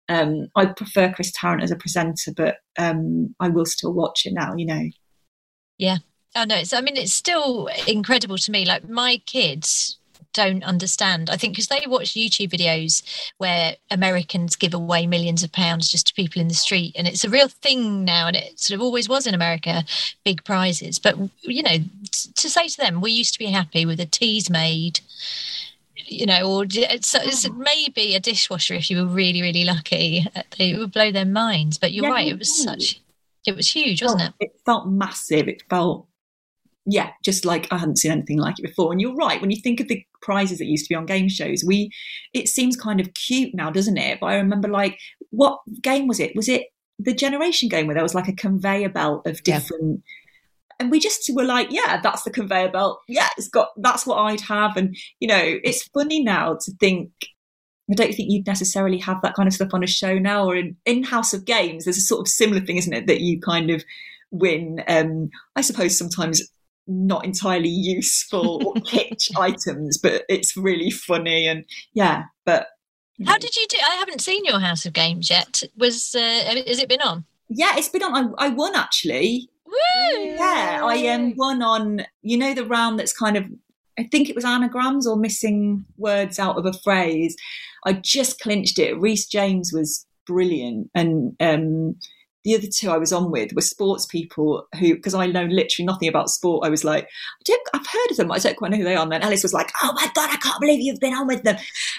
Um, 0.09 0.47
I 0.55 0.67
prefer 0.67 1.11
Chris 1.11 1.31
Tarrant 1.33 1.63
as 1.63 1.71
a 1.71 1.75
presenter, 1.75 2.31
but 2.35 2.57
um, 2.77 3.33
I 3.39 3.49
will 3.49 3.65
still 3.65 3.93
watch 3.93 4.25
it 4.25 4.33
now. 4.33 4.53
You 4.55 4.65
know, 4.65 4.89
Yeah. 5.77 5.97
Oh 6.35 6.45
no, 6.45 6.55
it's 6.55 6.73
I 6.73 6.81
mean 6.81 6.97
it's 6.97 7.13
still 7.13 7.69
incredible 7.87 8.37
to 8.37 8.51
me. 8.51 8.65
Like 8.65 8.89
my 8.89 9.21
kids 9.25 9.99
don't 10.33 10.63
understand. 10.63 11.29
I 11.29 11.37
think 11.37 11.53
because 11.53 11.67
they 11.67 11.83
watch 11.87 12.13
YouTube 12.13 12.51
videos 12.51 13.03
where 13.37 13.75
Americans 13.91 14.55
give 14.55 14.73
away 14.73 15.07
millions 15.07 15.43
of 15.43 15.51
pounds 15.51 15.89
just 15.89 16.07
to 16.07 16.13
people 16.13 16.41
in 16.41 16.47
the 16.47 16.53
street, 16.53 16.95
and 16.97 17.07
it's 17.07 17.23
a 17.23 17.29
real 17.29 17.47
thing 17.47 18.03
now, 18.03 18.27
and 18.27 18.35
it 18.35 18.59
sort 18.59 18.75
of 18.75 18.81
always 18.81 19.07
was 19.07 19.25
in 19.27 19.33
America, 19.33 19.83
big 20.25 20.43
prizes. 20.43 20.99
But 20.99 21.15
you 21.41 21.63
know, 21.63 21.77
t- 22.11 22.29
to 22.35 22.49
say 22.49 22.67
to 22.67 22.77
them, 22.77 23.01
we 23.01 23.11
used 23.11 23.33
to 23.33 23.39
be 23.39 23.45
happy 23.45 23.85
with 23.85 23.99
a 23.99 24.05
Teasmade. 24.05 25.01
You 26.05 26.25
know, 26.25 26.51
or 26.51 26.65
it's, 26.67 27.15
it's 27.15 27.47
hmm. 27.47 27.61
maybe 27.61 28.15
a 28.15 28.19
dishwasher 28.19 28.73
if 28.73 28.89
you 28.91 28.97
were 28.97 29.11
really, 29.11 29.41
really 29.41 29.63
lucky. 29.63 30.27
Uh, 30.35 30.41
it 30.59 30.77
would 30.77 30.91
blow 30.91 31.11
their 31.11 31.25
minds. 31.25 31.77
But 31.77 31.93
you're 31.93 32.05
Yeah, 32.05 32.11
right; 32.11 32.27
it 32.27 32.39
was 32.39 32.63
such, 32.63 32.99
it 33.45 33.55
was 33.55 33.69
huge, 33.69 34.03
wasn't 34.03 34.23
it? 34.23 34.33
It 34.39 34.51
felt 34.65 34.87
massive. 34.87 35.47
It 35.47 35.63
felt, 35.69 36.07
yeah, 36.85 37.11
just 37.23 37.45
like 37.45 37.67
I 37.71 37.77
hadn't 37.77 37.97
seen 37.97 38.11
anything 38.11 38.39
like 38.39 38.59
it 38.59 38.63
before. 38.67 38.91
And 38.91 38.99
you're 38.99 39.15
right. 39.15 39.39
When 39.39 39.51
you 39.51 39.61
think 39.61 39.79
of 39.79 39.87
the 39.87 40.05
prizes 40.21 40.57
that 40.59 40.65
used 40.65 40.85
to 40.85 40.89
be 40.89 40.95
on 40.95 41.05
game 41.05 41.29
shows, 41.29 41.63
we, 41.65 41.91
it 42.33 42.47
seems 42.47 42.75
kind 42.75 42.99
of 42.99 43.13
cute 43.13 43.53
now, 43.53 43.69
doesn't 43.69 43.97
it? 43.97 44.19
But 44.19 44.27
I 44.27 44.35
remember 44.35 44.67
like, 44.67 44.99
what 45.29 45.59
game 45.81 46.07
was 46.07 46.19
it? 46.19 46.35
Was 46.35 46.49
it 46.49 46.67
the 46.99 47.13
generation 47.13 47.69
game 47.69 47.87
where 47.87 47.93
there 47.95 48.03
was 48.03 48.15
like 48.15 48.27
a 48.27 48.35
conveyor 48.35 48.89
belt 48.89 49.25
of 49.25 49.41
Yeah. 49.45 49.59
different 49.59 50.03
and 50.79 50.91
we 50.91 50.99
just 50.99 51.29
were 51.33 51.43
like, 51.45 51.67
yeah, 51.71 52.01
that's 52.01 52.23
the 52.23 52.31
conveyor 52.31 52.69
belt. 52.69 52.99
Yeah, 53.07 53.29
it's 53.37 53.47
got 53.47 53.69
that's 53.77 54.05
what 54.05 54.17
I'd 54.17 54.41
have. 54.41 54.75
And 54.75 54.95
you 55.19 55.27
know, 55.27 55.41
it's 55.41 55.87
funny 55.89 56.23
now 56.23 56.57
to 56.61 56.71
think. 56.79 57.11
I 57.91 57.95
don't 57.95 58.13
think 58.13 58.31
you'd 58.31 58.47
necessarily 58.47 58.97
have 58.99 59.21
that 59.21 59.33
kind 59.33 59.47
of 59.47 59.53
stuff 59.53 59.73
on 59.73 59.83
a 59.83 59.87
show 59.87 60.17
now, 60.17 60.45
or 60.45 60.55
in, 60.55 60.77
in 60.85 61.03
House 61.03 61.33
of 61.33 61.45
Games. 61.45 61.83
There's 61.83 61.97
a 61.97 62.01
sort 62.01 62.21
of 62.21 62.27
similar 62.29 62.61
thing, 62.61 62.77
isn't 62.77 62.93
it, 62.93 63.07
that 63.07 63.19
you 63.19 63.41
kind 63.41 63.69
of 63.69 63.83
win. 64.31 64.81
Um, 64.87 65.29
I 65.55 65.61
suppose 65.61 65.97
sometimes 65.97 66.41
not 66.87 67.25
entirely 67.25 67.69
useful 67.69 68.65
or 68.65 68.73
kitsch 68.81 69.31
items, 69.37 69.97
but 69.97 70.23
it's 70.29 70.57
really 70.57 70.91
funny 70.91 71.47
and 71.47 71.65
yeah. 71.93 72.23
But 72.45 72.67
How 73.25 73.33
know. 73.33 73.39
did 73.39 73.55
you 73.55 73.65
do? 73.69 73.77
I 73.85 73.95
haven't 73.95 74.21
seen 74.21 74.45
your 74.45 74.59
House 74.59 74.85
of 74.85 74.93
Games 74.93 75.29
yet. 75.29 75.63
Was 75.77 76.15
uh, 76.15 76.61
has 76.67 76.79
it 76.79 76.89
been 76.89 77.01
on? 77.01 77.25
yeah, 77.49 77.73
it's 77.77 77.89
been 77.89 78.03
on. 78.03 78.33
I, 78.37 78.45
I 78.45 78.49
won 78.49 78.75
actually. 78.75 79.49
Woo! 79.65 80.19
Yeah, 80.19 80.81
I 80.83 81.07
um, 81.07 81.33
won 81.35 81.61
on, 81.61 82.05
you 82.21 82.37
know, 82.37 82.53
the 82.53 82.65
round 82.65 82.99
that's 82.99 83.13
kind 83.13 83.37
of, 83.37 83.45
I 83.97 84.03
think 84.03 84.29
it 84.29 84.35
was 84.35 84.45
anagrams 84.45 85.07
or 85.07 85.15
missing 85.15 85.85
words 85.97 86.37
out 86.37 86.57
of 86.57 86.65
a 86.65 86.73
phrase. 86.73 87.35
I 87.85 87.93
just 87.93 88.39
clinched 88.39 88.77
it. 88.77 88.99
Rhys 88.99 89.25
James 89.25 89.73
was 89.73 90.05
brilliant. 90.27 90.91
And 90.93 91.35
um, 91.39 91.95
the 92.43 92.55
other 92.55 92.67
two 92.67 92.89
I 92.89 92.97
was 92.97 93.13
on 93.13 93.31
with 93.31 93.53
were 93.53 93.61
sports 93.61 94.05
people 94.05 94.67
who, 94.79 94.95
because 94.95 95.13
I 95.13 95.27
know 95.27 95.45
literally 95.45 95.85
nothing 95.85 96.07
about 96.07 96.29
sport, 96.29 96.65
I 96.65 96.69
was 96.69 96.83
like, 96.83 97.05
I 97.05 97.43
don't, 97.45 97.61
I've 97.73 97.87
heard 97.87 98.11
of 98.11 98.17
them. 98.17 98.31
I 98.31 98.39
don't 98.39 98.57
quite 98.57 98.71
know 98.71 98.77
who 98.77 98.83
they 98.83 98.95
are. 98.95 99.03
And 99.03 99.11
then 99.11 99.21
Elis 99.21 99.43
was 99.43 99.53
like, 99.53 99.71
oh 99.81 99.93
my 99.93 100.09
God, 100.13 100.29
I 100.31 100.37
can't 100.37 100.59
believe 100.59 100.81
you've 100.81 100.99
been 100.99 101.13
on 101.13 101.27
with 101.27 101.43
them. 101.43 101.57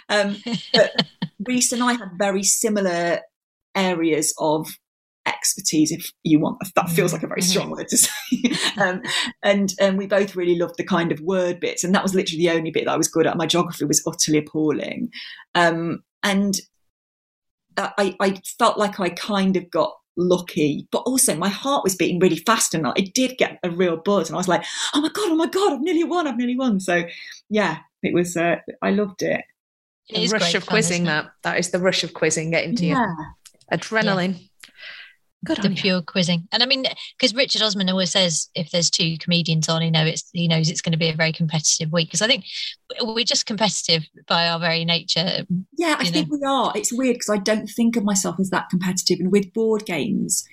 Um, 0.09 0.37
but 0.73 0.93
Rhys 1.47 1.73
and 1.73 1.83
I 1.83 1.95
had 1.95 2.11
very 2.19 2.43
similar 2.43 3.21
areas 3.75 4.35
of 4.39 4.69
expertise 5.27 5.91
if 5.91 6.13
you 6.23 6.39
want 6.39 6.59
that 6.77 6.91
feels 6.91 7.15
like 7.15 7.23
a 7.23 7.27
very 7.27 7.41
strong 7.41 7.71
word 7.71 7.89
to 7.89 7.97
say 7.97 8.11
um, 8.77 9.01
and 9.43 9.73
and 9.81 9.97
we 9.97 10.07
both 10.07 10.37
really 10.37 10.55
loved 10.55 10.75
the 10.77 10.85
kind 10.85 11.11
of 11.11 11.21
word 11.21 11.59
bits 11.61 11.83
and 11.83 11.95
that 11.95 12.03
was 12.03 12.15
literally 12.15 12.45
the 12.45 12.51
only 12.51 12.71
bit 12.71 12.85
that 12.85 12.93
I 12.93 12.97
was 12.99 13.09
good 13.09 13.27
at 13.27 13.39
my 13.39 13.47
geography 13.47 13.87
was 13.87 14.03
utterly 14.07 14.39
appalling 14.39 15.11
um, 15.55 16.03
and 16.23 16.61
I, 17.77 18.15
I 18.21 18.41
felt 18.59 18.79
like 18.79 19.01
I 19.01 19.09
kind 19.09 19.57
of 19.57 19.71
got 19.71 19.95
lucky 20.17 20.87
but 20.93 20.99
also 21.01 21.35
my 21.37 21.49
heart 21.49 21.83
was 21.85 21.97
beating 21.97 22.19
really 22.21 22.37
fast 22.37 22.75
and 22.75 22.87
I 22.87 22.93
did 23.15 23.37
get 23.39 23.59
a 23.63 23.71
real 23.71 23.97
buzz 23.97 24.29
and 24.29 24.37
I 24.37 24.39
was 24.39 24.49
like 24.49 24.65
oh 24.95 25.01
my 25.01 25.09
god 25.09 25.31
oh 25.31 25.35
my 25.37 25.47
god 25.47 25.73
I've 25.73 25.81
nearly 25.81 26.05
won 26.05 26.27
I've 26.27 26.37
nearly 26.37 26.57
won 26.57 26.81
so 26.81 27.05
yeah 27.51 27.79
it 28.03 28.15
was 28.15 28.37
uh, 28.37 28.57
I 28.83 28.91
loved 28.91 29.23
it 29.23 29.45
It 30.09 30.15
The 30.15 30.23
is 30.23 30.33
rush 30.33 30.53
great 30.53 30.55
of 30.55 30.65
fun, 30.65 30.75
quizzing 30.75 31.03
isn't 31.03 31.07
it? 31.07 31.23
that. 31.25 31.33
That 31.43 31.59
is 31.59 31.71
the 31.71 31.79
rush 31.81 32.05
of 32.05 32.15
quizzing 32.15 32.51
getting 32.51 32.77
to 32.77 32.87
yeah 32.87 33.07
you. 33.07 33.07
Adrenaline. 33.73 34.49
Good 35.45 35.59
the 35.59 35.65
on 35.65 35.77
you. 35.77 35.83
pure 35.83 36.03
quizzing. 36.03 36.49
And 36.53 36.63
I 36.63 36.67
mean, 36.67 36.85
because 37.19 37.35
Richard 37.35 37.63
Osman 37.63 37.91
always 37.91 38.11
says 38.11 38.49
if 38.55 38.71
there's 38.71 38.91
two 38.91 39.17
comedians 39.19 39.69
on, 39.69 39.83
he 39.83 39.91
know 39.91 40.05
it's 40.05 40.29
he 40.33 40.49
knows 40.49 40.71
it's 40.71 40.81
going 40.81 40.93
to 40.93 40.99
be 40.99 41.09
a 41.09 41.15
very 41.15 41.33
competitive 41.33 41.93
week. 41.93 42.09
Because 42.09 42.23
I 42.23 42.27
think 42.27 42.45
we're 43.01 43.25
just 43.25 43.47
competitive 43.47 44.05
by 44.27 44.49
our 44.49 44.59
very 44.59 44.85
nature. 44.85 45.45
Yeah, 45.77 45.97
I 45.99 46.05
you 46.05 46.11
think 46.11 46.31
we 46.31 46.43
are. 46.47 46.73
It's 46.75 46.93
weird 46.93 47.15
because 47.15 47.31
I 47.31 47.39
don't 47.39 47.69
think 47.69 47.97
of 47.97 48.05
myself 48.05 48.41
as 48.41 48.51
that 48.51 48.69
competitive. 48.71 49.21
And 49.21 49.31
with 49.31 49.53
board 49.53 49.85
games, 49.87 50.47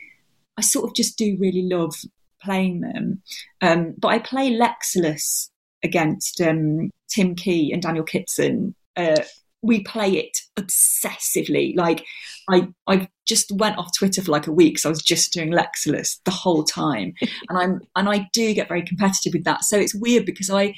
I 0.58 0.62
sort 0.62 0.90
of 0.90 0.96
just 0.96 1.18
do 1.18 1.38
really 1.40 1.64
love 1.64 1.96
playing 2.42 2.82
them. 2.82 3.22
Um, 3.62 3.96
but 3.98 4.10
I 4.10 4.20
play 4.20 4.52
Lexulous 4.52 5.50
against 5.84 6.42
um, 6.42 6.90
Tim 7.10 7.36
Key 7.36 7.72
and 7.72 7.82
Daniel 7.82 8.04
Kitson. 8.04 8.76
Uh, 8.96 9.24
we 9.62 9.84
play 9.84 10.12
it 10.18 10.40
obsessively. 10.58 11.76
Like 11.76 12.06
I, 12.50 12.68
I 12.88 13.08
just 13.26 13.52
went 13.52 13.78
off 13.78 13.96
Twitter 13.96 14.22
for 14.22 14.32
like 14.32 14.48
a 14.48 14.52
week, 14.52 14.80
so 14.80 14.90
I 14.90 14.92
was 14.92 15.04
just 15.04 15.34
doing 15.34 15.52
Lexulous 15.52 16.20
the 16.26 16.32
whole 16.32 16.64
time, 16.64 17.14
and 17.50 17.58
I'm 17.58 17.82
and 17.96 18.10
I 18.10 18.30
do 18.34 18.54
get 18.54 18.68
very 18.68 18.84
competitive 18.84 19.34
with 19.34 19.44
that. 19.46 19.64
So 19.64 19.78
it's 19.78 19.96
weird 19.96 20.26
because 20.26 20.50
I 20.50 20.76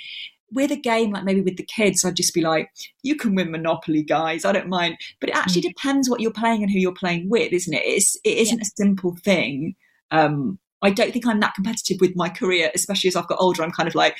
with 0.54 0.72
a 0.72 0.76
game 0.76 1.12
like 1.12 1.24
maybe 1.24 1.42
with 1.42 1.58
the 1.58 1.64
kids, 1.64 2.06
I'd 2.06 2.16
just 2.16 2.34
be 2.34 2.42
like, 2.42 2.70
you 3.02 3.16
can 3.16 3.36
win 3.36 3.52
Monopoly, 3.52 4.04
guys. 4.04 4.46
I 4.46 4.52
don't 4.52 4.70
mind. 4.70 4.98
But 5.20 5.30
it 5.30 5.36
actually 5.36 5.62
depends 5.62 6.10
what 6.10 6.20
you're 6.20 6.32
playing 6.32 6.62
and 6.62 6.72
who 6.72 6.80
you're 6.80 6.94
playing 6.94 7.30
with, 7.30 7.52
isn't 7.52 7.74
it? 7.74 7.82
It's, 7.84 8.16
it 8.24 8.38
isn't 8.38 8.62
a 8.62 8.72
simple 8.78 9.16
thing. 9.24 9.76
Um, 10.12 10.60
I 10.84 10.92
don't 10.92 11.12
think 11.12 11.26
I'm 11.26 11.40
that 11.40 11.56
competitive 11.56 11.98
with 12.02 12.16
my 12.16 12.30
career, 12.30 12.70
especially 12.76 13.08
as 13.08 13.16
I've 13.16 13.28
got 13.28 13.40
older. 13.40 13.64
I'm 13.64 13.72
kind 13.72 13.88
of 13.88 13.96
like, 13.96 14.16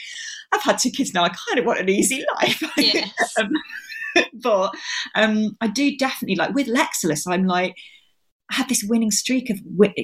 I've 0.52 0.64
had 0.64 0.80
two 0.80 0.90
kids 0.90 1.14
now. 1.14 1.24
I 1.24 1.30
kind 1.30 1.60
of 1.60 1.66
want 1.66 1.80
an 1.80 1.90
easy 1.90 2.24
life. 2.42 2.64
Yes. 2.78 3.12
um, 3.40 3.52
but 4.42 4.74
um, 5.16 5.58
I 5.62 5.68
do 5.68 5.96
definitely 5.98 6.36
like 6.36 6.54
with 6.54 6.68
Lexulous. 6.68 7.26
I'm 7.28 7.46
like, 7.46 7.76
I 8.52 8.56
had 8.56 8.70
this 8.70 8.84
winning 8.88 9.12
streak 9.12 9.50
of 9.50 9.60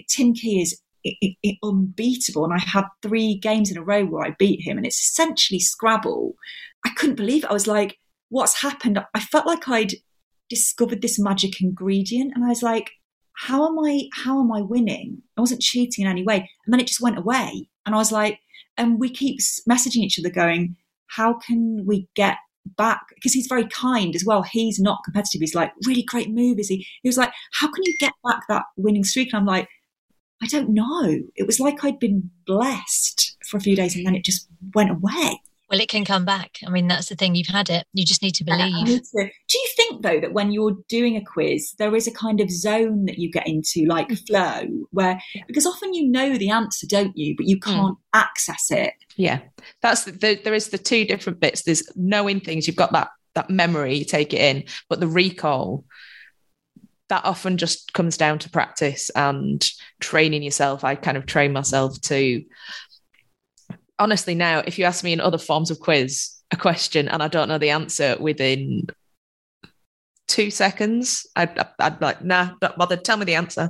Tim 0.10 0.34
Key 0.34 0.62
is 0.62 0.80
i 1.06 1.12
i 1.24 1.36
i- 1.46 1.58
unbeatable, 1.64 2.44
and 2.44 2.54
I 2.54 2.60
had 2.60 2.86
three 3.02 3.36
games 3.36 3.72
in 3.72 3.78
a 3.78 3.84
row 3.84 4.06
where 4.06 4.26
I 4.26 4.36
beat 4.38 4.62
him, 4.68 4.78
and 4.78 4.86
it's 4.86 5.00
essentially 5.00 5.60
Scrabble. 5.60 6.36
I 6.86 6.90
couldn't 6.96 7.16
believe 7.16 7.44
it. 7.44 7.50
I 7.50 7.54
was 7.54 7.68
like, 7.68 7.98
"What's 8.30 8.62
happened?" 8.62 9.00
I 9.14 9.20
felt 9.20 9.46
like 9.48 9.68
I'd 9.70 9.94
discovered 10.50 11.02
this 11.02 11.20
magic 11.20 11.62
ingredient, 11.62 12.34
and 12.36 12.44
I 12.44 12.50
was 12.50 12.64
like, 12.64 12.92
"How 13.34 13.68
am 13.68 13.80
I? 13.80 14.10
How 14.14 14.40
am 14.42 14.52
I 14.52 14.62
winning?" 14.62 15.22
I 15.38 15.42
wasn't 15.42 15.62
cheating 15.62 16.06
in 16.06 16.12
any 16.12 16.24
way, 16.24 16.38
and 16.66 16.74
then 16.74 16.80
it 16.82 16.88
just 16.88 17.02
went 17.02 17.18
away, 17.18 17.70
and 17.86 17.96
I 17.96 17.98
was 17.98 18.12
like, 18.12 18.40
and 18.78 19.00
we 19.00 19.10
keep 19.10 19.40
messaging 19.70 20.04
each 20.04 20.20
other, 20.20 20.30
going, 20.30 20.76
"How 21.08 21.34
can 21.34 21.86
we 21.86 22.08
get?" 22.16 22.38
Back 22.78 23.02
because 23.16 23.34
he's 23.34 23.48
very 23.48 23.68
kind 23.68 24.16
as 24.16 24.26
well. 24.26 24.44
He's 24.44 24.80
not 24.80 25.04
competitive. 25.04 25.42
He's 25.42 25.56
like, 25.56 25.72
really 25.86 26.04
great 26.04 26.30
move, 26.30 26.60
is 26.60 26.70
he? 26.70 26.86
He 27.04 27.10
was 27.10 27.18
like, 27.18 27.32
how 27.54 27.68
can 27.68 27.84
you 27.86 27.96
get 28.00 28.14
back 28.24 28.42
that 28.48 28.64
winning 28.78 29.04
streak? 29.04 29.34
And 29.34 29.40
I'm 29.40 29.46
like, 29.46 29.68
I 30.42 30.48
don't 30.48 30.70
know. 30.70 31.20
It 31.36 31.46
was 31.46 31.60
like 31.60 31.84
I'd 31.84 32.00
been 32.00 32.30
blessed 32.46 33.38
for 33.46 33.58
a 33.58 33.62
few 33.62 33.76
days 33.76 33.96
and 33.96 34.06
then 34.06 34.16
it 34.16 34.24
just 34.24 34.48
went 34.74 34.92
away. 34.92 35.42
Well, 35.70 35.80
it 35.80 35.90
can 35.90 36.04
come 36.04 36.26
back. 36.26 36.58
I 36.66 36.70
mean, 36.70 36.88
that's 36.88 37.10
the 37.10 37.16
thing. 37.16 37.36
You've 37.36 37.48
had 37.48 37.70
it. 37.70 37.86
You 37.94 38.04
just 38.04 38.24
need 38.24 38.36
to 38.36 38.46
I 38.50 38.58
believe. 38.58 38.88
need 38.88 39.04
to- 39.04 39.30
Do 39.48 39.58
you 39.58 39.68
think 39.76 40.02
though 40.02 40.20
that 40.20 40.34
when 40.34 40.52
you're 40.52 40.78
doing 40.88 41.16
a 41.16 41.24
quiz, 41.24 41.74
there 41.78 41.96
is 41.96 42.08
a 42.08 42.12
kind 42.12 42.42
of 42.42 42.50
zone 42.50 43.06
that 43.06 43.20
you 43.20 43.32
get 43.32 43.48
into, 43.48 43.86
like 43.86 44.10
mm. 44.10 44.28
flow, 44.28 44.88
where 44.92 45.22
because 45.48 45.68
often 45.68 45.94
you 45.94 46.08
know 46.08 46.38
the 46.38 46.50
answer, 46.50 46.88
don't 46.88 47.16
you? 47.16 47.36
But 47.36 47.46
you 47.46 47.58
mm. 47.58 47.64
can't 47.64 47.98
access 48.14 48.72
it. 48.72 48.94
Yeah, 49.16 49.40
that's 49.82 50.06
the, 50.06 50.12
the, 50.12 50.42
there 50.44 50.54
is 50.54 50.70
the 50.70 50.78
two 50.78 51.06
different 51.06 51.40
bits. 51.40 51.64
There's 51.64 51.84
knowing 51.96 52.40
things. 52.40 52.66
You've 52.66 52.76
got 52.76 52.94
that 52.94 53.10
that 53.36 53.50
memory, 53.50 53.96
you 53.96 54.06
take 54.06 54.34
it 54.34 54.42
in, 54.42 54.64
but 54.90 55.00
the 55.00 55.08
recall 55.08 55.86
that 57.10 57.26
often 57.26 57.58
just 57.58 57.94
comes 57.94 58.18
down 58.18 58.40
to 58.40 58.50
practice 58.50 59.10
and 59.16 59.68
training 60.00 60.44
yourself. 60.44 60.84
I 60.84 60.96
kind 60.96 61.18
of 61.18 61.26
train 61.26 61.52
myself 61.52 62.00
to 62.02 62.44
honestly 64.00 64.36
now, 64.36 64.64
if 64.66 64.80
you 64.80 64.86
ask 64.86 65.04
me 65.04 65.14
in 65.14 65.22
other 65.22 65.38
forms 65.38 65.70
of 65.70 65.80
quiz 65.80 66.32
a 66.52 66.58
question 66.58 67.08
and 67.08 67.22
I 67.22 67.28
don't 67.28 67.50
know 67.50 67.60
the 67.60 67.70
answer 67.70 68.18
within 68.20 68.88
two 70.28 70.52
seconds, 70.52 71.26
I'd, 71.36 71.58
I'd 71.80 72.00
be 72.00 72.06
like, 72.06 72.24
nah, 72.24 72.52
don't 72.62 72.78
bother. 72.78 72.98
Tell 72.98 73.18
me 73.18 73.26
the 73.26 73.36
answer, 73.36 73.70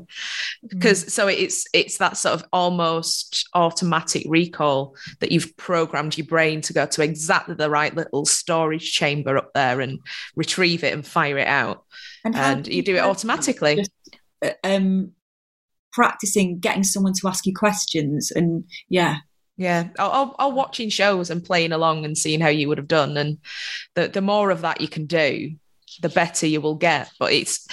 because 0.67 1.13
so 1.13 1.27
it's 1.27 1.65
it's 1.73 1.97
that 1.99 2.17
sort 2.17 2.35
of 2.35 2.45
almost 2.51 3.47
automatic 3.53 4.25
recall 4.27 4.95
that 5.21 5.31
you've 5.31 5.55
programmed 5.55 6.17
your 6.17 6.27
brain 6.27 6.59
to 6.61 6.73
go 6.73 6.85
to 6.85 7.01
exactly 7.01 7.55
the 7.55 7.69
right 7.69 7.95
little 7.95 8.25
storage 8.25 8.91
chamber 8.91 9.37
up 9.37 9.51
there 9.53 9.79
and 9.79 9.99
retrieve 10.35 10.83
it 10.83 10.93
and 10.93 11.05
fire 11.07 11.37
it 11.37 11.47
out, 11.47 11.85
how 12.25 12.31
and 12.33 12.65
do 12.65 12.73
you 12.75 12.83
do 12.83 12.97
it 12.97 13.03
automatically. 13.03 13.77
Just, 13.77 13.91
uh, 14.43 14.51
um, 14.63 15.11
practicing 15.91 16.59
getting 16.59 16.83
someone 16.83 17.13
to 17.13 17.27
ask 17.27 17.45
you 17.45 17.53
questions. 17.53 18.31
And 18.31 18.65
yeah, 18.89 19.17
Yeah, 19.59 19.89
or, 19.99 20.15
or, 20.15 20.35
or 20.39 20.51
watching 20.53 20.87
shows 20.87 21.29
and 21.29 21.43
playing 21.43 21.73
along 21.73 22.05
and 22.05 22.17
seeing 22.17 22.39
how 22.39 22.47
you 22.47 22.69
would 22.69 22.77
have 22.77 22.87
done, 22.87 23.17
and 23.17 23.39
the 23.93 24.07
the 24.07 24.21
more 24.21 24.51
of 24.51 24.61
that 24.61 24.79
you 24.79 24.87
can 24.87 25.05
do, 25.05 25.51
the 26.01 26.07
better 26.07 26.47
you 26.47 26.61
will 26.61 26.75
get. 26.75 27.11
But 27.19 27.33
it's 27.33 27.67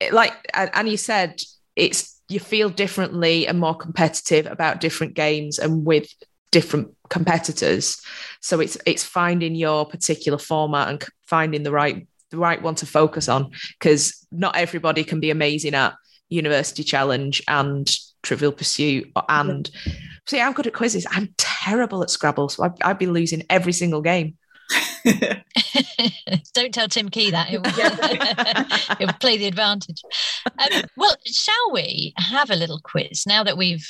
it, 0.00 0.12
like, 0.12 0.34
and 0.52 0.70
and 0.74 0.86
you 0.86 0.98
said, 0.98 1.40
it's 1.76 2.20
you 2.28 2.40
feel 2.40 2.68
differently 2.68 3.46
and 3.46 3.58
more 3.58 3.74
competitive 3.74 4.44
about 4.44 4.82
different 4.82 5.14
games 5.14 5.58
and 5.58 5.86
with 5.86 6.12
different 6.50 6.94
competitors. 7.08 8.02
So 8.42 8.60
it's 8.60 8.76
it's 8.84 9.02
finding 9.02 9.54
your 9.54 9.86
particular 9.86 10.36
format 10.36 10.88
and 10.88 11.02
finding 11.22 11.62
the 11.62 11.72
right 11.72 12.06
the 12.32 12.36
right 12.36 12.60
one 12.60 12.74
to 12.74 12.86
focus 12.86 13.30
on 13.30 13.52
because 13.78 14.26
not 14.30 14.56
everybody 14.56 15.04
can 15.04 15.20
be 15.20 15.30
amazing 15.30 15.74
at 15.74 15.94
University 16.28 16.82
Challenge 16.82 17.42
and 17.48 17.90
Trivial 18.24 18.52
Pursuit 18.52 19.10
and 19.28 19.70
see 20.26 20.40
I'm 20.40 20.52
good 20.52 20.66
at 20.66 20.74
quizzes. 20.74 21.06
I'm 21.10 21.32
terrible 21.36 22.02
at 22.02 22.10
Scrabble, 22.10 22.48
so 22.48 22.64
I'd, 22.64 22.82
I'd 22.82 22.98
be 22.98 23.06
losing 23.06 23.44
every 23.48 23.72
single 23.72 24.02
game. 24.02 24.36
Don't 26.54 26.72
tell 26.72 26.88
Tim 26.88 27.10
Key 27.10 27.30
that. 27.30 27.48
He'll, 27.48 27.62
he'll 28.98 29.18
play 29.18 29.36
the 29.36 29.46
advantage. 29.46 30.02
Um, 30.46 30.82
well, 30.96 31.14
shall 31.26 31.72
we 31.72 32.14
have 32.16 32.50
a 32.50 32.56
little 32.56 32.80
quiz 32.82 33.24
now 33.26 33.44
that 33.44 33.56
we've 33.58 33.86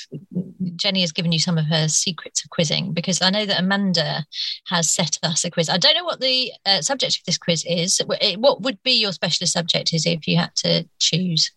Jenny 0.75 1.01
has 1.01 1.11
given 1.11 1.31
you 1.31 1.39
some 1.39 1.57
of 1.57 1.65
her 1.65 1.87
secrets 1.87 2.43
of 2.43 2.49
quizzing? 2.49 2.93
Because 2.93 3.21
I 3.21 3.29
know 3.29 3.45
that 3.45 3.59
Amanda 3.59 4.25
has 4.67 4.89
set 4.89 5.17
us 5.23 5.45
a 5.45 5.51
quiz. 5.51 5.69
I 5.69 5.77
don't 5.77 5.95
know 5.95 6.03
what 6.03 6.19
the 6.19 6.51
uh, 6.65 6.81
subject 6.81 7.19
of 7.19 7.25
this 7.25 7.37
quiz 7.37 7.63
is. 7.67 8.01
What 8.37 8.61
would 8.61 8.81
be 8.83 8.99
your 8.99 9.13
specialist 9.13 9.53
subject? 9.53 9.93
Is 9.93 10.05
if 10.05 10.27
you 10.27 10.37
had 10.37 10.55
to 10.57 10.87
choose? 10.99 11.51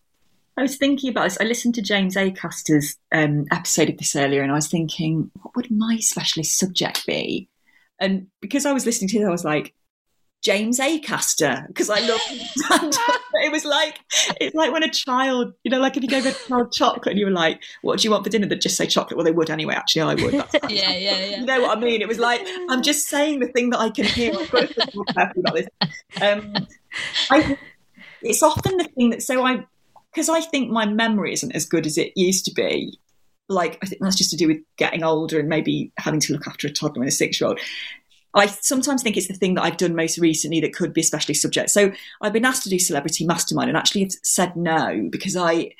I 0.59 0.61
was 0.61 0.75
thinking 0.75 1.09
about 1.09 1.23
this. 1.23 1.37
I 1.39 1.45
listened 1.45 1.75
to 1.75 1.81
James 1.81 2.17
Acaster's 2.17 2.97
um, 3.13 3.45
episode 3.49 3.89
of 3.89 3.97
this 3.97 4.13
earlier, 4.13 4.41
and 4.41 4.51
I 4.51 4.55
was 4.55 4.67
thinking, 4.67 5.31
what 5.41 5.55
would 5.55 5.71
my 5.71 5.99
specialist 5.99 6.59
subject 6.59 7.05
be? 7.07 7.47
And 7.97 8.27
because 8.41 8.65
I 8.65 8.73
was 8.73 8.85
listening 8.85 9.07
to 9.11 9.19
it, 9.19 9.25
I 9.25 9.29
was 9.29 9.45
like, 9.45 9.73
James 10.43 10.79
Acaster, 10.79 11.65
because 11.67 11.89
I 11.89 11.99
love 12.01 12.19
it 13.35 13.51
was 13.53 13.63
like 13.63 13.99
it's 14.39 14.53
like 14.53 14.73
when 14.73 14.83
a 14.83 14.89
child, 14.89 15.53
you 15.63 15.71
know, 15.71 15.79
like 15.79 15.95
if 15.95 16.03
you 16.03 16.09
gave 16.09 16.25
a 16.25 16.33
child 16.33 16.73
chocolate 16.73 17.07
and 17.07 17.19
you 17.19 17.25
were 17.25 17.31
like, 17.31 17.61
"What 17.81 17.99
do 17.99 18.05
you 18.05 18.11
want 18.11 18.25
for 18.25 18.29
dinner?" 18.29 18.47
They'd 18.47 18.61
just 18.61 18.77
say 18.77 18.85
chocolate. 18.85 19.17
Well, 19.17 19.25
they 19.25 19.31
would 19.31 19.49
anyway. 19.49 19.75
Actually, 19.75 20.01
I 20.01 20.15
would. 20.15 20.33
Yeah, 20.69 20.91
yeah, 20.91 20.95
yeah. 20.95 21.39
You 21.39 21.45
know 21.45 21.61
what 21.61 21.77
I 21.77 21.81
mean? 21.81 22.01
It 22.01 22.07
was 22.07 22.19
like 22.19 22.41
I'm 22.69 22.81
just 22.81 23.07
saying 23.07 23.39
the 23.39 23.47
thing 23.47 23.69
that 23.71 23.79
I 23.79 23.89
can 23.89 24.05
hear. 24.05 24.33
I've 24.33 24.51
got 24.51 24.67
to 24.67 24.73
think 24.73 24.95
more 24.95 25.05
carefully 25.05 25.43
about 25.45 25.55
this. 25.55 25.67
Um, 26.21 26.67
I, 27.29 27.57
it's 28.21 28.43
often 28.43 28.77
the 28.77 28.85
thing 28.85 29.09
that 29.09 29.21
so 29.21 29.45
I 29.45 29.65
because 30.19 30.27
I 30.27 30.41
think 30.41 30.69
my 30.69 30.85
memory 30.85 31.31
isn't 31.31 31.55
as 31.55 31.65
good 31.65 31.85
as 31.85 31.97
it 31.97 32.11
used 32.17 32.43
to 32.43 32.53
be. 32.53 32.99
Like 33.47 33.79
I 33.81 33.85
think 33.85 34.01
that's 34.01 34.17
just 34.17 34.31
to 34.31 34.35
do 34.35 34.49
with 34.49 34.57
getting 34.75 35.01
older 35.01 35.39
and 35.39 35.47
maybe 35.47 35.93
having 35.97 36.19
to 36.19 36.33
look 36.33 36.45
after 36.45 36.67
a 36.67 36.71
toddler 36.71 37.03
and 37.03 37.07
a 37.07 37.11
six 37.11 37.39
year 37.39 37.47
old. 37.47 37.59
I 38.33 38.47
sometimes 38.47 39.01
think 39.01 39.15
it's 39.15 39.29
the 39.29 39.33
thing 39.33 39.53
that 39.53 39.63
I've 39.63 39.77
done 39.77 39.95
most 39.95 40.17
recently 40.17 40.59
that 40.59 40.75
could 40.75 40.93
be 40.93 40.99
especially 40.99 41.35
subject. 41.35 41.69
So 41.69 41.93
I've 42.21 42.33
been 42.33 42.43
asked 42.43 42.63
to 42.63 42.69
do 42.69 42.77
Celebrity 42.77 43.25
Mastermind 43.25 43.69
and 43.69 43.77
actually 43.77 44.01
have 44.01 44.11
said 44.21 44.57
no 44.57 45.07
because 45.09 45.37
I 45.37 45.71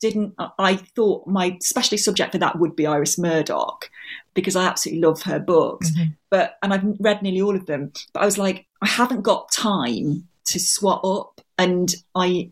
didn't. 0.00 0.34
I 0.38 0.76
thought 0.76 1.26
my 1.26 1.58
specialty 1.60 1.96
subject 1.96 2.30
for 2.30 2.38
that 2.38 2.60
would 2.60 2.76
be 2.76 2.86
Iris 2.86 3.18
Murdoch 3.18 3.90
because 4.34 4.54
I 4.54 4.66
absolutely 4.66 5.02
love 5.02 5.20
her 5.22 5.40
books. 5.40 5.90
Mm-hmm. 5.90 6.12
But 6.30 6.58
and 6.62 6.72
I've 6.72 6.84
read 7.00 7.22
nearly 7.22 7.42
all 7.42 7.56
of 7.56 7.66
them. 7.66 7.90
But 8.12 8.22
I 8.22 8.24
was 8.24 8.38
like, 8.38 8.66
I 8.82 8.86
haven't 8.86 9.22
got 9.22 9.50
time 9.50 10.28
to 10.44 10.60
swat 10.60 11.04
up, 11.04 11.40
and 11.58 11.92
I 12.14 12.50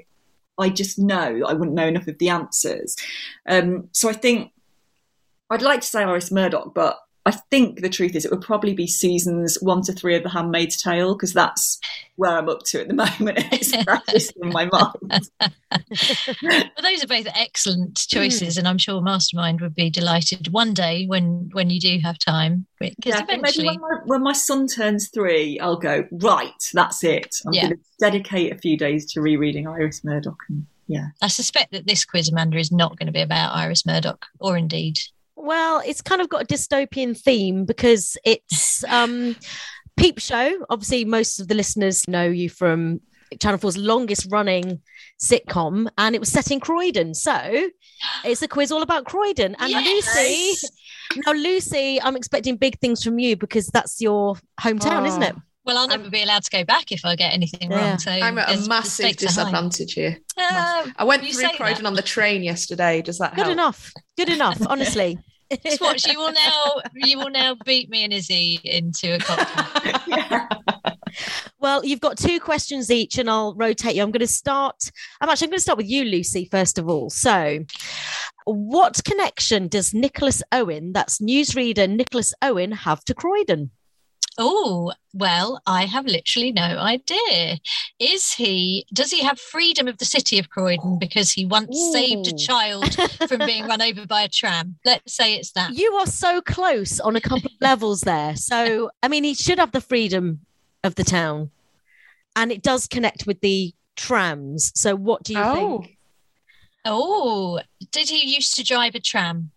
I 0.58 0.68
just 0.68 0.98
know 0.98 1.42
I 1.46 1.52
wouldn't 1.52 1.76
know 1.76 1.86
enough 1.86 2.08
of 2.08 2.18
the 2.18 2.28
answers. 2.28 2.96
Um, 3.46 3.88
so 3.92 4.08
I 4.08 4.12
think 4.12 4.52
I'd 5.50 5.62
like 5.62 5.80
to 5.80 5.86
say 5.86 6.02
Iris 6.02 6.30
Murdoch, 6.30 6.74
but 6.74 6.98
I 7.24 7.30
think 7.30 7.80
the 7.80 7.88
truth 7.88 8.16
is 8.16 8.24
it 8.24 8.32
would 8.32 8.40
probably 8.40 8.74
be 8.74 8.88
seasons 8.88 9.56
one 9.60 9.82
to 9.82 9.92
three 9.92 10.16
of 10.16 10.24
The 10.24 10.28
Handmaid's 10.28 10.82
Tale 10.82 11.14
because 11.14 11.32
that's 11.32 11.78
where 12.16 12.36
I'm 12.36 12.48
up 12.48 12.64
to 12.66 12.80
at 12.80 12.88
the 12.88 12.94
moment. 13.20 13.38
It's 13.52 13.76
practiced 13.84 14.32
in 14.42 14.48
my 14.48 14.64
mind. 14.66 15.30
well, 16.42 16.64
those 16.82 17.04
are 17.04 17.06
both 17.06 17.28
excellent 17.34 18.04
hmm. 18.10 18.18
choices, 18.18 18.58
and 18.58 18.66
I'm 18.66 18.78
sure 18.78 19.00
Mastermind 19.00 19.60
would 19.60 19.74
be 19.74 19.88
delighted 19.88 20.48
one 20.48 20.74
day 20.74 21.06
when 21.06 21.50
when 21.52 21.70
you 21.70 21.78
do 21.78 21.98
have 22.02 22.18
time. 22.18 22.66
Because 22.80 22.94
Yeah, 23.04 23.16
think 23.18 23.28
maybe 23.28 23.38
eventually, 23.38 23.66
when 23.68 23.80
my, 23.80 23.96
when 24.06 24.22
my 24.22 24.32
son 24.32 24.66
turns 24.66 25.08
three, 25.08 25.60
I'll 25.60 25.76
go 25.76 26.04
right. 26.10 26.50
That's 26.72 27.04
it. 27.04 27.36
I'm 27.46 27.52
Yeah. 27.52 27.62
going 27.62 27.76
to 27.76 27.82
dedicate 28.00 28.52
a 28.52 28.58
few 28.58 28.76
days 28.76 29.12
to 29.12 29.20
rereading 29.20 29.68
Iris 29.68 30.02
Murdoch. 30.02 30.42
And 30.48 30.66
yeah, 30.88 31.08
I 31.20 31.28
suspect 31.28 31.70
that 31.70 31.86
this 31.86 32.04
quiz, 32.04 32.30
Amanda, 32.30 32.58
is 32.58 32.72
not 32.72 32.98
going 32.98 33.06
to 33.06 33.12
be 33.12 33.20
about 33.22 33.54
Iris 33.54 33.86
Murdoch, 33.86 34.26
or 34.40 34.56
indeed. 34.56 34.98
Well, 35.36 35.82
it's 35.84 36.02
kind 36.02 36.20
of 36.20 36.28
got 36.28 36.42
a 36.42 36.46
dystopian 36.46 37.18
theme 37.18 37.64
because 37.64 38.16
it's 38.24 38.84
um 38.88 39.36
Peep 39.96 40.18
Show. 40.18 40.64
Obviously, 40.70 41.04
most 41.04 41.40
of 41.40 41.48
the 41.48 41.54
listeners 41.54 42.06
know 42.08 42.24
you 42.24 42.48
from 42.48 43.00
Channel 43.40 43.58
4's 43.58 43.76
longest 43.78 44.28
running 44.30 44.80
sitcom, 45.20 45.88
and 45.98 46.14
it 46.14 46.18
was 46.20 46.28
set 46.30 46.50
in 46.50 46.60
Croydon. 46.60 47.14
So 47.14 47.68
it's 48.24 48.42
a 48.42 48.48
quiz 48.48 48.70
all 48.72 48.82
about 48.82 49.04
Croydon. 49.04 49.56
And 49.58 49.72
Lucy, 49.80 50.54
now 51.26 51.32
Lucy, 51.32 52.00
I'm 52.02 52.16
expecting 52.16 52.56
big 52.56 52.78
things 52.80 53.02
from 53.02 53.18
you 53.18 53.36
because 53.36 53.68
that's 53.68 54.00
your 54.00 54.36
hometown, 54.60 55.06
isn't 55.06 55.22
it? 55.22 55.34
Well, 55.64 55.78
I'll 55.78 55.88
never 55.88 56.10
be 56.10 56.22
allowed 56.22 56.42
to 56.44 56.50
go 56.50 56.64
back 56.64 56.90
if 56.90 57.04
I 57.04 57.14
get 57.14 57.32
anything 57.32 57.70
Yeah. 57.70 57.90
wrong. 57.90 57.98
So 57.98 58.10
I'm 58.10 58.36
at 58.38 58.50
a 58.52 58.68
massive 58.68 58.92
stakes 59.06 59.22
disadvantage 59.22 59.92
here. 59.94 60.18
Uh, 60.36 60.86
I 60.96 61.04
went 61.04 61.22
you 61.22 61.32
through 61.32 61.50
Croydon 61.56 61.84
that. 61.84 61.88
on 61.88 61.94
the 61.94 62.02
train 62.02 62.42
yesterday. 62.42 63.00
Does 63.02 63.18
that 63.18 63.34
Good 63.34 63.42
help? 63.44 63.52
enough. 63.52 63.92
Good 64.16 64.28
enough, 64.28 64.60
honestly. 64.66 65.18
Just 65.64 65.80
watch. 65.80 66.06
You 66.06 66.18
will 66.18 66.32
now. 66.32 66.80
You 66.94 67.18
will 67.18 67.30
now 67.30 67.54
beat 67.66 67.90
me 67.90 68.04
and 68.04 68.12
Izzy 68.12 68.58
into 68.64 69.14
a 69.14 69.18
cocktail. 69.18 70.48
Well, 71.60 71.84
you've 71.84 72.00
got 72.00 72.16
two 72.18 72.40
questions 72.40 72.90
each, 72.90 73.18
and 73.18 73.28
I'll 73.30 73.54
rotate 73.54 73.94
you. 73.94 74.02
I'm 74.02 74.10
going 74.10 74.20
to 74.20 74.26
start. 74.26 74.90
I'm 75.20 75.28
actually 75.28 75.46
I'm 75.46 75.50
going 75.50 75.58
to 75.58 75.62
start 75.62 75.76
with 75.76 75.88
you, 75.88 76.04
Lucy, 76.04 76.48
first 76.50 76.78
of 76.78 76.88
all. 76.88 77.10
So, 77.10 77.60
what 78.46 79.00
connection 79.04 79.68
does 79.68 79.94
Nicholas 79.94 80.42
Owen, 80.50 80.92
that's 80.92 81.18
newsreader 81.20 81.88
Nicholas 81.88 82.34
Owen, 82.42 82.72
have 82.72 83.04
to 83.04 83.14
Croydon? 83.14 83.70
Oh, 84.38 84.92
well, 85.12 85.60
I 85.66 85.84
have 85.84 86.06
literally 86.06 86.52
no 86.52 86.62
idea. 86.62 87.58
Is 87.98 88.32
he, 88.32 88.86
does 88.92 89.10
he 89.10 89.22
have 89.22 89.38
freedom 89.38 89.88
of 89.88 89.98
the 89.98 90.04
city 90.04 90.38
of 90.38 90.48
Croydon 90.48 90.98
because 90.98 91.32
he 91.32 91.44
once 91.44 91.90
saved 91.92 92.26
a 92.26 92.32
child 92.32 92.94
from 93.28 93.40
being 93.46 93.66
run 93.66 93.82
over 93.82 94.06
by 94.06 94.22
a 94.22 94.28
tram? 94.28 94.76
Let's 94.84 95.14
say 95.14 95.34
it's 95.34 95.52
that. 95.52 95.74
You 95.74 95.92
are 95.94 96.06
so 96.06 96.40
close 96.40 96.98
on 96.98 97.14
a 97.16 97.20
couple 97.20 97.46
of 97.46 97.52
levels 97.60 98.00
there. 98.02 98.36
So, 98.36 98.90
I 99.02 99.08
mean, 99.08 99.24
he 99.24 99.34
should 99.34 99.58
have 99.58 99.72
the 99.72 99.80
freedom 99.82 100.40
of 100.82 100.94
the 100.94 101.04
town, 101.04 101.50
and 102.34 102.50
it 102.50 102.62
does 102.62 102.86
connect 102.86 103.26
with 103.26 103.40
the 103.40 103.74
trams. 103.96 104.72
So, 104.74 104.96
what 104.96 105.22
do 105.22 105.34
you 105.34 105.40
Oh. 105.40 105.54
think? 105.54 105.98
Oh, 106.84 107.60
did 107.92 108.08
he 108.08 108.34
used 108.34 108.56
to 108.56 108.64
drive 108.64 108.94
a 108.96 109.00
tram? 109.00 109.52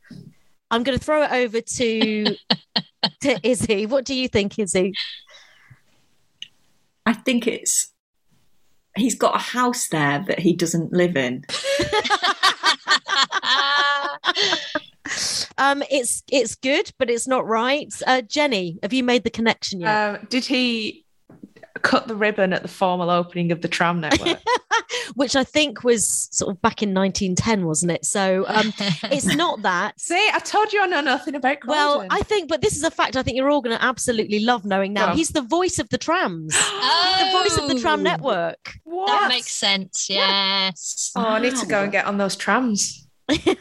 I'm 0.75 0.83
going 0.83 0.97
to 0.97 1.03
throw 1.03 1.23
it 1.23 1.31
over 1.31 1.61
to 1.61 2.35
to 3.21 3.47
Izzy. 3.47 3.85
What 3.85 4.03
do 4.03 4.13
you 4.13 4.27
think, 4.27 4.59
Izzy? 4.59 4.93
I 7.05 7.13
think 7.13 7.47
it's 7.47 7.93
he's 8.97 9.15
got 9.15 9.35
a 9.35 9.39
house 9.39 9.87
there 9.87 10.23
that 10.27 10.39
he 10.39 10.53
doesn't 10.53 10.91
live 10.91 11.15
in. 11.15 11.45
Um, 15.57 15.83
it's 15.89 16.21
it's 16.29 16.55
good, 16.55 16.91
but 16.99 17.09
it's 17.09 17.27
not 17.27 17.47
right. 17.47 17.87
Uh, 18.05 18.21
Jenny, 18.21 18.77
have 18.83 18.91
you 18.91 19.03
made 19.03 19.23
the 19.23 19.29
connection 19.29 19.79
yet? 19.79 20.15
Um, 20.15 20.27
did 20.29 20.43
he 20.43 21.04
cut 21.85 22.07
the 22.07 22.15
ribbon 22.15 22.51
at 22.53 22.61
the 22.61 22.67
formal 22.67 23.09
opening 23.09 23.51
of 23.51 23.61
the 23.61 23.67
tram 23.67 23.99
network? 24.05 24.39
Which 25.15 25.35
I 25.35 25.43
think 25.43 25.83
was 25.83 26.27
sort 26.31 26.53
of 26.53 26.61
back 26.61 26.81
in 26.81 26.93
1910, 26.93 27.65
wasn't 27.65 27.91
it? 27.91 28.05
So 28.05 28.43
um, 28.47 28.73
it's 29.03 29.25
not 29.35 29.61
that. 29.61 29.99
See, 29.99 30.29
I 30.33 30.39
told 30.39 30.73
you 30.73 30.81
I 30.81 30.87
know 30.87 31.01
nothing 31.01 31.35
about 31.35 31.59
Croydon. 31.59 31.77
Well, 31.99 32.07
I 32.09 32.21
think, 32.21 32.49
but 32.49 32.61
this 32.61 32.75
is 32.75 32.83
a 32.83 32.91
fact 32.91 33.15
I 33.15 33.23
think 33.23 33.37
you're 33.37 33.49
all 33.49 33.61
going 33.61 33.77
to 33.77 33.83
absolutely 33.83 34.39
love 34.39 34.65
knowing 34.65 34.93
now. 34.93 35.09
Go. 35.11 35.15
He's 35.15 35.29
the 35.29 35.41
voice 35.43 35.79
of 35.79 35.87
the 35.89 35.97
trams, 35.97 36.53
the 36.55 37.29
voice 37.31 37.57
of 37.57 37.67
the 37.69 37.79
tram 37.79 37.99
Oh, 37.99 38.03
network. 38.03 38.73
what? 38.83 39.07
That 39.07 39.29
makes 39.29 39.51
sense. 39.53 40.09
Yes. 40.09 41.11
Oh, 41.15 41.21
I 41.23 41.39
need 41.39 41.55
to 41.57 41.65
go 41.65 41.83
and 41.83 41.91
get 41.91 42.05
on 42.05 42.17
those 42.17 42.35
trams. 42.35 43.07
That's, 43.27 43.55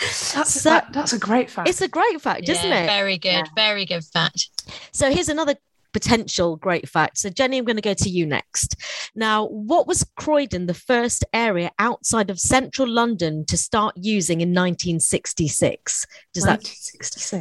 So- 0.60 0.70
that- 0.70 0.92
that's 0.92 1.12
a 1.12 1.18
great 1.18 1.50
fact. 1.50 1.68
It's 1.68 1.80
a 1.82 1.88
great 1.88 2.20
fact, 2.20 2.48
isn't 2.48 2.72
it? 2.72 2.86
Very 2.86 3.18
good. 3.18 3.46
Very 3.54 3.84
good 3.84 4.04
fact. 4.04 4.48
So 4.92 5.10
here's 5.10 5.28
another 5.28 5.54
potential 5.92 6.56
great 6.56 6.88
fact. 6.88 7.18
So 7.18 7.30
Jenny, 7.30 7.58
I'm 7.58 7.64
going 7.64 7.76
to 7.76 7.82
go 7.82 7.94
to 7.94 8.08
you 8.08 8.26
next. 8.26 8.76
Now, 9.14 9.46
what 9.46 9.86
was 9.86 10.04
Croydon 10.16 10.66
the 10.66 10.74
first 10.74 11.24
area 11.32 11.70
outside 11.78 12.30
of 12.30 12.38
central 12.38 12.88
London 12.88 13.44
to 13.46 13.56
start 13.56 13.94
using 13.96 14.40
in 14.40 14.50
1966? 14.50 16.06
Does 16.34 16.44
that 16.44 16.62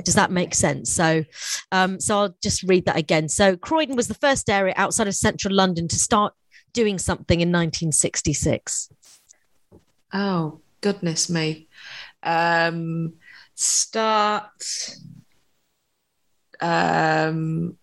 does 0.04 0.16
that 0.16 0.32
make 0.32 0.54
sense? 0.54 0.92
So, 0.92 1.24
um, 1.72 2.00
so 2.00 2.18
I'll 2.18 2.36
just 2.42 2.64
read 2.64 2.86
that 2.86 2.98
again. 2.98 3.30
So 3.30 3.56
Croydon 3.58 3.96
was 3.96 4.08
the 4.08 4.14
first 4.14 4.50
area 4.50 4.74
outside 4.78 5.08
of 5.08 5.16
central 5.16 5.54
London 5.54 5.88
to 5.88 5.96
start 5.96 6.34
doing 6.74 6.98
something 6.98 7.42
in 7.42 7.50
1966. 7.50 8.90
Oh, 10.14 10.62
goodness 10.82 11.30
me. 11.30 11.68
Um, 12.24 13.14
start. 13.56 14.96
Um, 16.62 17.78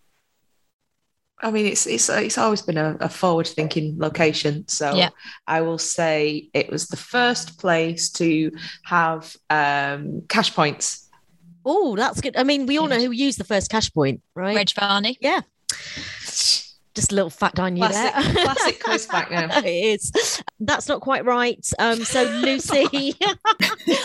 I 1.47 1.53
mean, 1.53 1.67
it's 1.67 1.87
it's 1.87 2.09
it's 2.09 2.39
always 2.39 2.61
been 2.61 2.77
a, 2.77 2.97
a 2.99 3.09
forward-thinking 3.09 3.99
location, 3.99 4.67
so 4.67 4.97
Yeah. 4.97 5.11
I 5.47 5.61
will 5.61 5.79
say 5.79 6.51
it 6.53 6.69
was 6.69 6.89
the 6.89 6.97
first 6.97 7.57
place 7.61 8.11
to 8.15 8.51
have 8.83 9.37
um, 9.49 10.23
cash 10.29 10.53
points. 10.53 11.09
Oh, 11.65 11.95
that's 11.95 12.21
good. 12.21 12.37
I 12.37 12.43
mean, 12.43 12.67
we 12.67 12.79
all 12.79 12.89
know 12.89 12.99
who 12.99 13.13
used 13.13 13.39
the 13.39 13.45
first 13.45 13.71
cash 13.71 13.93
point, 13.93 14.23
right? 14.35 14.57
Reg 14.57 14.73
Varney. 14.73 15.19
Yeah. 15.21 15.43
Just 16.97 17.13
a 17.13 17.15
little 17.15 17.31
fact 17.31 17.61
I 17.61 17.71
knew 17.71 17.81
Classic, 17.87 18.35
there. 18.35 18.45
classic 18.45 18.83
quiz 18.83 19.07
fact 19.07 19.31
now. 19.31 19.49
it 19.59 19.67
is. 19.67 20.43
That's 20.59 20.89
not 20.89 21.01
quite 21.03 21.25
right. 21.25 21.65
Um, 21.79 22.03
so 22.05 22.23
Lucy, 22.41 23.15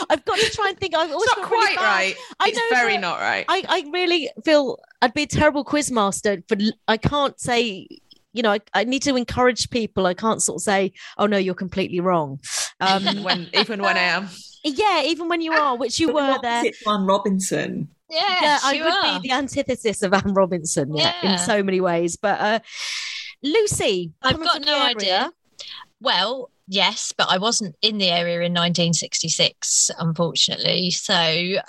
I've 0.10 0.26
got 0.26 0.38
to 0.40 0.50
try 0.52 0.70
and 0.70 0.78
think. 0.78 0.94
I've 0.96 1.10
always 1.12 1.24
It's 1.24 1.38
not 1.38 1.50
felt 1.50 1.52
really 1.52 1.76
quite 1.76 1.86
right. 1.86 2.16
I 2.40 2.48
it's 2.50 2.58
know, 2.58 2.64
very 2.78 2.98
not 2.98 3.20
right. 3.20 3.46
I, 3.48 3.64
I 3.68 3.90
really 3.92 4.30
feel 4.46 4.78
I'd 5.02 5.14
be 5.14 5.24
a 5.24 5.28
terrible 5.28 5.64
quiz 5.64 5.90
master, 5.92 6.44
but 6.48 6.62
I 6.88 6.98
can't 6.98 7.40
say. 7.40 7.88
You 8.34 8.44
know, 8.44 8.52
I, 8.52 8.60
I 8.74 8.84
need 8.86 9.02
to 9.04 9.16
encourage 9.18 9.70
people. 9.72 10.06
I 10.06 10.14
can't 10.14 10.42
sort 10.42 10.60
of 10.60 10.62
say, 10.62 10.94
"Oh 11.18 11.26
no, 11.26 11.38
you're 11.38 11.54
completely 11.54 12.00
wrong." 12.00 12.40
Um, 12.80 13.24
when 13.24 13.50
even 13.54 13.82
when 13.82 13.98
I 13.98 14.02
am. 14.04 14.30
yeah, 14.64 15.04
even 15.04 15.28
when 15.28 15.42
you 15.42 15.52
are, 15.52 15.76
which 15.76 16.00
you 16.00 16.08
But 16.08 16.16
were 16.16 16.34
the 16.36 16.40
there. 16.42 16.60
opposite 16.60 16.76
to 16.84 16.90
Anne 16.92 17.06
Robinson. 17.06 17.90
Yes, 18.12 18.42
yeah, 18.44 18.60
I 18.64 18.74
would 18.84 18.94
are. 18.94 19.20
be 19.22 19.30
the 19.30 19.34
antithesis 19.34 20.02
of 20.04 20.14
Anne 20.14 20.34
Robinson, 20.34 20.96
yeah, 20.96 21.14
Yeah. 21.24 21.32
in 21.34 21.38
so 21.40 21.64
many 21.64 21.80
ways. 21.82 22.18
But 22.18 22.40
uh, 22.42 22.60
Lucy, 23.42 24.12
I've 24.22 24.40
got 24.44 24.62
no 24.66 24.80
idea. 24.82 25.32
Well, 26.02 26.50
yes, 26.68 27.14
but 27.16 27.28
I 27.30 27.38
wasn't 27.38 27.76
in 27.82 27.98
the 28.00 28.10
area 28.10 28.38
in 28.42 28.54
1966, 28.54 29.92
unfortunately. 30.00 30.90
So, 30.92 31.14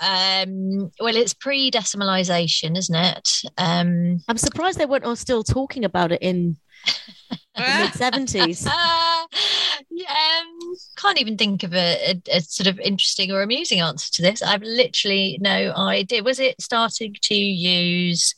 um, 0.01 0.91
well, 1.01 1.15
it's 1.17 1.35
pre-decimalisation, 1.35 2.77
isn't 2.79 2.95
it? 2.95 3.29
Um, 3.59 4.23
I'm 4.29 4.39
surprised 4.39 4.79
they 4.79 4.87
weren't 4.87 5.05
all 5.05 5.17
still 5.17 5.45
talking 5.45 5.85
about 5.85 6.13
it 6.13 6.23
in 6.23 6.57
the 7.55 7.63
mid 7.79 7.93
seventies. 7.93 8.67
uh, 8.67 8.71
yeah, 9.91 10.11
um, 10.41 10.52
can't 10.97 11.21
even 11.21 11.37
think 11.37 11.63
of 11.63 11.75
a, 11.75 12.13
a, 12.13 12.37
a 12.37 12.41
sort 12.41 12.67
of 12.67 12.79
interesting 12.81 13.33
or 13.33 13.43
amusing 13.43 13.81
answer 13.81 14.11
to 14.13 14.23
this. 14.23 14.43
I've 14.43 14.63
literally 14.63 15.39
no 15.41 15.73
idea. 15.77 16.23
Was 16.23 16.41
it 16.41 16.61
starting 16.61 17.15
to 17.23 17.35
use? 17.35 18.35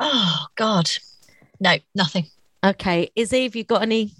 Oh 0.00 0.46
God, 0.56 0.90
no, 1.60 1.76
nothing. 1.94 2.26
Okay, 2.64 3.10
Izzy, 3.14 3.44
have 3.44 3.56
you 3.56 3.64
got 3.64 3.82
any 3.82 4.12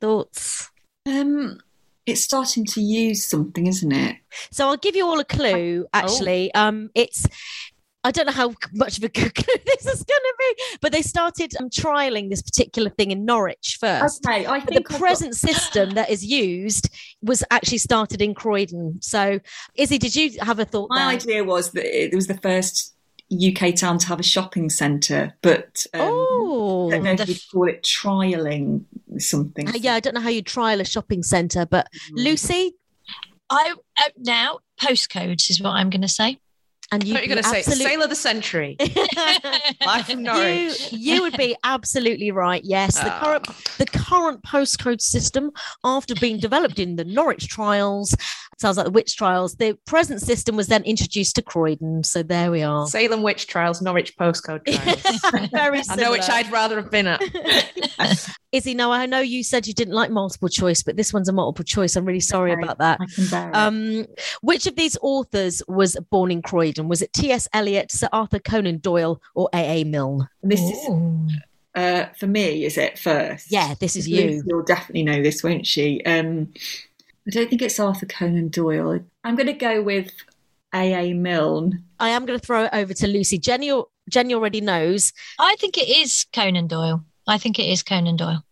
thoughts? 0.00 0.70
Um, 1.06 1.60
it's 2.06 2.22
starting 2.22 2.64
to 2.66 2.80
use 2.80 3.24
something, 3.24 3.66
isn't 3.66 3.92
it? 3.92 4.16
So 4.50 4.68
I'll 4.68 4.76
give 4.76 4.96
you 4.96 5.06
all 5.06 5.20
a 5.20 5.24
clue. 5.24 5.86
Actually, 5.92 6.52
um, 6.54 6.90
it's. 6.94 7.26
I 8.04 8.10
don't 8.10 8.26
know 8.26 8.32
how 8.32 8.52
much 8.74 8.98
of 8.98 9.04
a 9.04 9.08
good 9.20 9.34
clue 9.34 9.54
this 9.66 9.86
is 9.86 10.02
going 10.02 10.06
to 10.06 10.34
be, 10.38 10.76
but 10.82 10.92
they 10.92 11.02
started 11.02 11.54
um, 11.58 11.70
trialing 11.70 12.28
this 12.30 12.42
particular 12.42 12.90
thing 12.90 13.10
in 13.10 13.24
Norwich 13.24 13.78
first. 13.80 14.24
Okay, 14.26 14.44
I 14.46 14.60
But 14.60 14.68
the 14.68 14.76
I've 14.76 14.84
got- 14.84 15.00
present 15.00 15.34
system 15.36 15.90
that 15.90 16.10
is 16.10 16.24
used 16.24 16.90
was 17.22 17.42
actually 17.50 17.78
started 17.78 18.20
in 18.20 18.34
Croydon. 18.34 18.98
So, 19.00 19.40
Izzy, 19.74 19.98
did 19.98 20.14
you 20.14 20.32
have 20.40 20.58
a 20.58 20.64
thought? 20.66 20.90
My 20.90 20.98
there? 20.98 21.06
idea 21.16 21.44
was 21.44 21.72
that 21.72 21.84
it 21.86 22.14
was 22.14 22.26
the 22.26 22.36
first 22.38 22.92
UK 23.32 23.74
town 23.74 23.96
to 23.98 24.06
have 24.08 24.20
a 24.20 24.24
shopping 24.24 24.68
centre, 24.68 25.34
but 25.40 25.86
um, 25.94 26.00
Oh, 26.02 26.88
I 26.92 26.96
don't 26.98 27.04
know 27.04 27.12
if 27.12 27.26
you'd 27.28 27.40
call 27.50 27.68
it 27.68 27.82
trialing 27.82 28.84
something. 29.18 29.66
Uh, 29.68 29.72
yeah, 29.76 29.94
I 29.94 30.00
don't 30.00 30.14
know 30.14 30.20
how 30.20 30.28
you 30.28 30.42
trial 30.42 30.80
a 30.80 30.84
shopping 30.84 31.22
centre, 31.22 31.64
but 31.64 31.88
Mm. 32.12 32.24
Lucy, 32.24 32.74
I 33.48 33.74
uh, 33.98 34.08
now 34.18 34.58
postcodes 34.80 35.48
is 35.48 35.60
what 35.60 35.70
I'm 35.70 35.88
going 35.88 36.02
to 36.02 36.08
say. 36.08 36.38
And 36.94 37.04
you 37.04 37.14
you 37.14 37.20
were 37.20 37.26
going 37.26 37.42
to 37.42 37.48
say 37.48 37.62
Sale 37.62 38.02
of 38.02 38.08
the 38.10 38.16
Century. 38.16 38.76
Live 39.86 40.06
from 40.06 40.18
you, 40.20 40.24
Norwich. 40.24 40.92
you 40.92 41.22
would 41.22 41.36
be 41.36 41.56
absolutely 41.64 42.30
right. 42.30 42.62
Yes, 42.64 42.94
the 42.98 43.12
Ah. 43.12 43.20
current 43.20 43.46
the 43.78 43.86
current 43.86 44.42
postcode 44.42 45.00
system, 45.00 45.50
after 45.82 46.14
being 46.14 46.38
developed 46.38 46.78
in 46.78 46.96
the 46.96 47.04
Norwich 47.04 47.48
trials, 47.48 48.14
sounds 48.58 48.76
like 48.76 48.86
the 48.86 48.92
witch 48.92 49.16
trials. 49.16 49.56
The 49.56 49.76
present 49.86 50.20
system 50.22 50.56
was 50.56 50.68
then 50.68 50.82
introduced 50.84 51.36
to 51.36 51.42
Croydon. 51.42 52.04
So 52.04 52.22
there 52.22 52.50
we 52.50 52.62
are. 52.62 52.86
Salem 52.86 53.22
Witch 53.22 53.46
Trials, 53.46 53.80
Norwich 53.82 54.16
Postcode 54.16 54.64
Trials. 55.32 55.50
Very 55.50 55.82
I 55.88 55.96
know 55.96 56.10
which. 56.10 56.28
I'd 56.28 56.50
rather 56.50 56.76
have 56.76 56.90
been 56.90 57.06
at. 57.06 57.20
Izzy, 58.52 58.74
no, 58.74 58.92
I 58.92 59.06
know 59.06 59.20
you 59.20 59.42
said 59.42 59.66
you 59.66 59.74
didn't 59.74 59.94
like 59.94 60.10
multiple 60.10 60.48
choice, 60.48 60.82
but 60.82 60.96
this 60.96 61.12
one's 61.12 61.28
a 61.28 61.32
multiple 61.32 61.64
choice. 61.64 61.96
I'm 61.96 62.04
really 62.04 62.20
sorry 62.20 62.52
Okay, 62.52 62.62
about 62.62 62.78
that. 62.78 62.98
I 63.00 63.06
can 63.06 63.26
bear 63.28 63.48
it. 63.48 63.54
Um, 63.56 64.06
which 64.42 64.66
of 64.66 64.76
these 64.76 64.96
authors 65.02 65.62
was 65.66 65.96
born 66.10 66.30
in 66.30 66.40
Croydon? 66.42 66.88
Was 66.88 67.02
it 67.02 67.12
T.S. 67.12 67.48
Eliot, 67.52 67.90
Sir 67.90 68.08
Arthur 68.12 68.38
Conan 68.38 68.78
Doyle, 68.78 69.20
or 69.34 69.48
A.A. 69.52 69.84
Milne? 69.84 70.28
this 70.42 70.60
is 70.60 70.88
uh, 71.74 72.06
for 72.18 72.26
me. 72.26 72.64
Is 72.64 72.78
it 72.78 72.98
first? 72.98 73.50
Yeah, 73.50 73.74
this 73.80 73.96
is 73.96 74.08
you. 74.08 74.30
you. 74.30 74.42
will 74.46 74.62
definitely 74.62 75.02
know 75.02 75.22
this, 75.22 75.42
won't 75.42 75.66
she? 75.66 76.02
Um, 76.04 76.52
I 77.26 77.30
don't 77.30 77.48
think 77.48 77.62
it's 77.62 77.80
Arthur 77.80 78.06
Conan 78.06 78.48
Doyle. 78.48 79.00
I'm 79.24 79.34
going 79.36 79.46
to 79.46 79.52
go 79.54 79.82
with 79.82 80.10
A. 80.74 81.10
A. 81.10 81.14
Milne. 81.14 81.84
I 81.98 82.10
am 82.10 82.26
going 82.26 82.38
to 82.38 82.44
throw 82.44 82.64
it 82.64 82.70
over 82.72 82.92
to 82.94 83.06
Lucy. 83.06 83.38
Jenny, 83.38 83.72
Jenny 84.10 84.34
already 84.34 84.60
knows, 84.60 85.12
I 85.38 85.56
think 85.58 85.78
it 85.78 85.88
is 85.88 86.26
Conan 86.32 86.66
Doyle. 86.66 87.04
I 87.26 87.38
think 87.38 87.58
it 87.58 87.64
is 87.64 87.82
Conan 87.82 88.16
Doyle. 88.16 88.44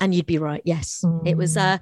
and 0.00 0.14
you'd 0.14 0.26
be 0.26 0.36
right. 0.38 0.60
Yes, 0.66 1.02
it 1.24 1.36
was 1.36 1.56
uh, 1.56 1.78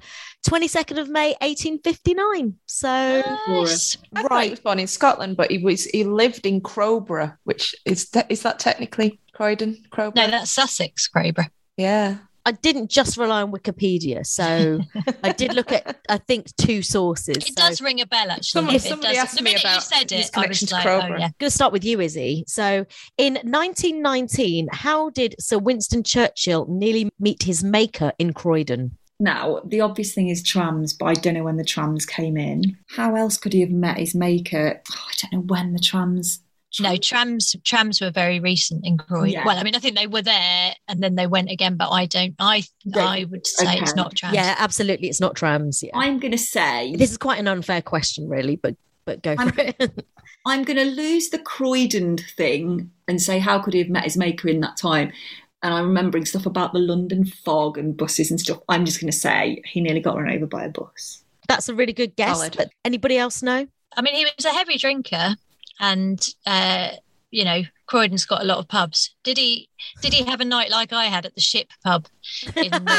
22nd 0.47 0.99
of 0.99 1.09
May, 1.09 1.31
1859. 1.41 2.55
So, 2.65 3.21
Nice. 3.49 3.97
I 4.15 4.21
right. 4.23 4.43
he 4.45 4.49
was 4.51 4.59
born 4.61 4.79
in 4.79 4.87
Scotland, 4.87 5.35
but 5.35 5.51
he 5.51 5.57
was 5.57 5.85
he 5.85 6.03
lived 6.05 6.45
in 6.45 6.61
Crowborough, 6.61 7.35
which 7.43 7.75
is 7.85 8.09
that 8.11 8.27
is 8.31 8.43
that 8.43 8.59
technically 8.59 9.19
Croydon? 9.33 9.83
Crowborough. 9.89 10.15
No, 10.15 10.27
that's 10.31 10.51
Sussex, 10.51 11.07
Crowborough. 11.09 11.49
yeah. 11.75 12.17
I 12.45 12.53
didn't 12.53 12.89
just 12.89 13.17
rely 13.17 13.41
on 13.43 13.51
Wikipedia. 13.51 14.25
So, 14.25 14.79
I 15.23 15.31
did 15.31 15.53
look 15.53 15.71
at, 15.71 15.99
I 16.09 16.17
think, 16.17 16.47
two 16.55 16.81
sources. 16.81 17.37
It 17.37 17.47
So- 17.57 17.67
does 17.67 17.81
ring 17.81 18.01
a 18.01 18.05
bell, 18.07 18.31
actually. 18.31 18.43
Someone- 18.61 18.79
somebody 18.79 19.13
does. 19.15 19.23
asked 19.25 19.37
the 19.37 19.43
me 19.43 19.51
minute 19.51 19.63
you 19.63 19.69
about 19.69 19.83
said 19.83 20.09
his 20.11 20.27
it, 20.27 20.31
I 20.37 20.41
connection 20.43 20.65
was 20.65 20.69
to 20.69 20.75
like, 20.75 20.85
oh, 20.85 20.89
Crowborough. 21.01 21.19
yeah. 21.19 21.29
going 21.39 21.49
to 21.49 21.51
start 21.51 21.71
with 21.73 21.83
you, 21.85 22.01
Izzy. 22.01 22.43
So, 22.47 22.85
in 23.17 23.33
1919, 23.43 24.69
how 24.71 25.09
did 25.11 25.35
Sir 25.39 25.57
Winston 25.59 26.03
Churchill 26.03 26.65
nearly 26.69 27.09
meet 27.19 27.43
his 27.43 27.63
maker 27.63 28.11
in 28.19 28.33
Croydon? 28.33 28.97
Now, 29.19 29.61
the 29.65 29.81
obvious 29.81 30.13
thing 30.15 30.29
is 30.29 30.41
trams, 30.41 30.93
but 30.93 31.05
I 31.05 31.13
don't 31.13 31.35
know 31.35 31.43
when 31.43 31.57
the 31.57 31.63
trams 31.63 32.07
came 32.07 32.37
in. 32.37 32.75
How 32.87 33.15
else 33.15 33.37
could 33.37 33.53
he 33.53 33.61
have 33.61 33.69
met 33.69 33.97
his 33.97 34.15
maker? 34.15 34.81
Oh, 34.91 35.07
I 35.07 35.13
don't 35.21 35.33
know 35.33 35.45
when 35.45 35.73
the 35.73 35.79
trams. 35.79 36.39
No, 36.79 36.95
trams 36.95 37.55
trams 37.65 37.99
were 37.99 38.11
very 38.11 38.39
recent 38.39 38.85
in 38.85 38.97
Croydon. 38.97 39.29
Yeah. 39.29 39.45
Well, 39.45 39.57
I 39.57 39.63
mean, 39.63 39.75
I 39.75 39.79
think 39.79 39.97
they 39.97 40.07
were 40.07 40.21
there 40.21 40.73
and 40.87 41.01
then 41.03 41.15
they 41.15 41.27
went 41.27 41.49
again, 41.51 41.75
but 41.75 41.89
I 41.89 42.05
don't. 42.05 42.33
I 42.39 42.63
Don't- 42.89 43.03
I 43.07 43.25
would 43.25 43.45
say 43.45 43.77
it's 43.77 43.95
not 43.95 44.15
trams. 44.15 44.35
Yeah, 44.35 44.55
absolutely. 44.57 45.09
It's 45.09 45.19
not 45.19 45.35
trams. 45.35 45.83
Yeah. 45.83 45.91
I'm 45.97 46.19
going 46.19 46.31
to 46.31 46.37
say 46.37 46.95
This 46.95 47.11
is 47.11 47.17
quite 47.17 47.39
an 47.39 47.47
unfair 47.47 47.81
question, 47.81 48.29
really, 48.29 48.55
but 48.55 48.75
but 49.05 49.21
go 49.21 49.35
for 49.35 49.41
I'm- 49.41 49.53
it. 49.79 50.05
I'm 50.45 50.63
going 50.63 50.77
to 50.77 50.85
lose 50.85 51.29
the 51.29 51.37
Croydon 51.39 52.17
thing 52.17 52.89
and 53.07 53.21
say 53.21 53.37
how 53.37 53.59
could 53.59 53.73
he 53.73 53.79
have 53.79 53.89
met 53.89 54.05
his 54.05 54.17
maker 54.17 54.47
in 54.47 54.61
that 54.61 54.75
time? 54.77 55.11
And 55.61 55.71
I'm 55.73 55.87
remembering 55.89 56.25
stuff 56.25 56.47
about 56.47 56.73
the 56.73 56.79
London 56.79 57.25
fog 57.25 57.77
and 57.77 57.95
buses 57.95 58.31
and 58.31 58.39
stuff. 58.39 58.59
I'm 58.67 58.83
just 58.85 58.99
going 58.99 59.11
to 59.11 59.17
say 59.17 59.61
he 59.65 59.81
nearly 59.81 59.99
got 59.99 60.17
run 60.17 60.31
over 60.31 60.47
by 60.47 60.63
a 60.63 60.69
bus. 60.69 61.23
That's 61.47 61.69
a 61.69 61.75
really 61.75 61.93
good 61.93 62.15
guess. 62.15 62.37
Solid. 62.37 62.55
But 62.57 62.69
anybody 62.83 63.17
else 63.19 63.43
know? 63.43 63.67
I 63.95 64.01
mean, 64.01 64.15
he 64.15 64.25
was 64.25 64.45
a 64.45 64.49
heavy 64.49 64.77
drinker, 64.79 65.35
and 65.81 66.25
uh, 66.45 66.91
you 67.31 67.45
know, 67.45 67.63
Croydon's 67.87 68.25
got 68.25 68.41
a 68.41 68.45
lot 68.45 68.57
of 68.59 68.67
pubs. 68.67 69.15
Did 69.23 69.37
he? 69.37 69.69
Did 70.01 70.13
he 70.13 70.23
have 70.25 70.41
a 70.41 70.45
night 70.45 70.69
like 70.69 70.93
I 70.93 71.05
had 71.05 71.25
at 71.25 71.33
the 71.33 71.41
Ship 71.41 71.67
pub? 71.83 72.07
In 72.55 72.71
the... 72.71 72.81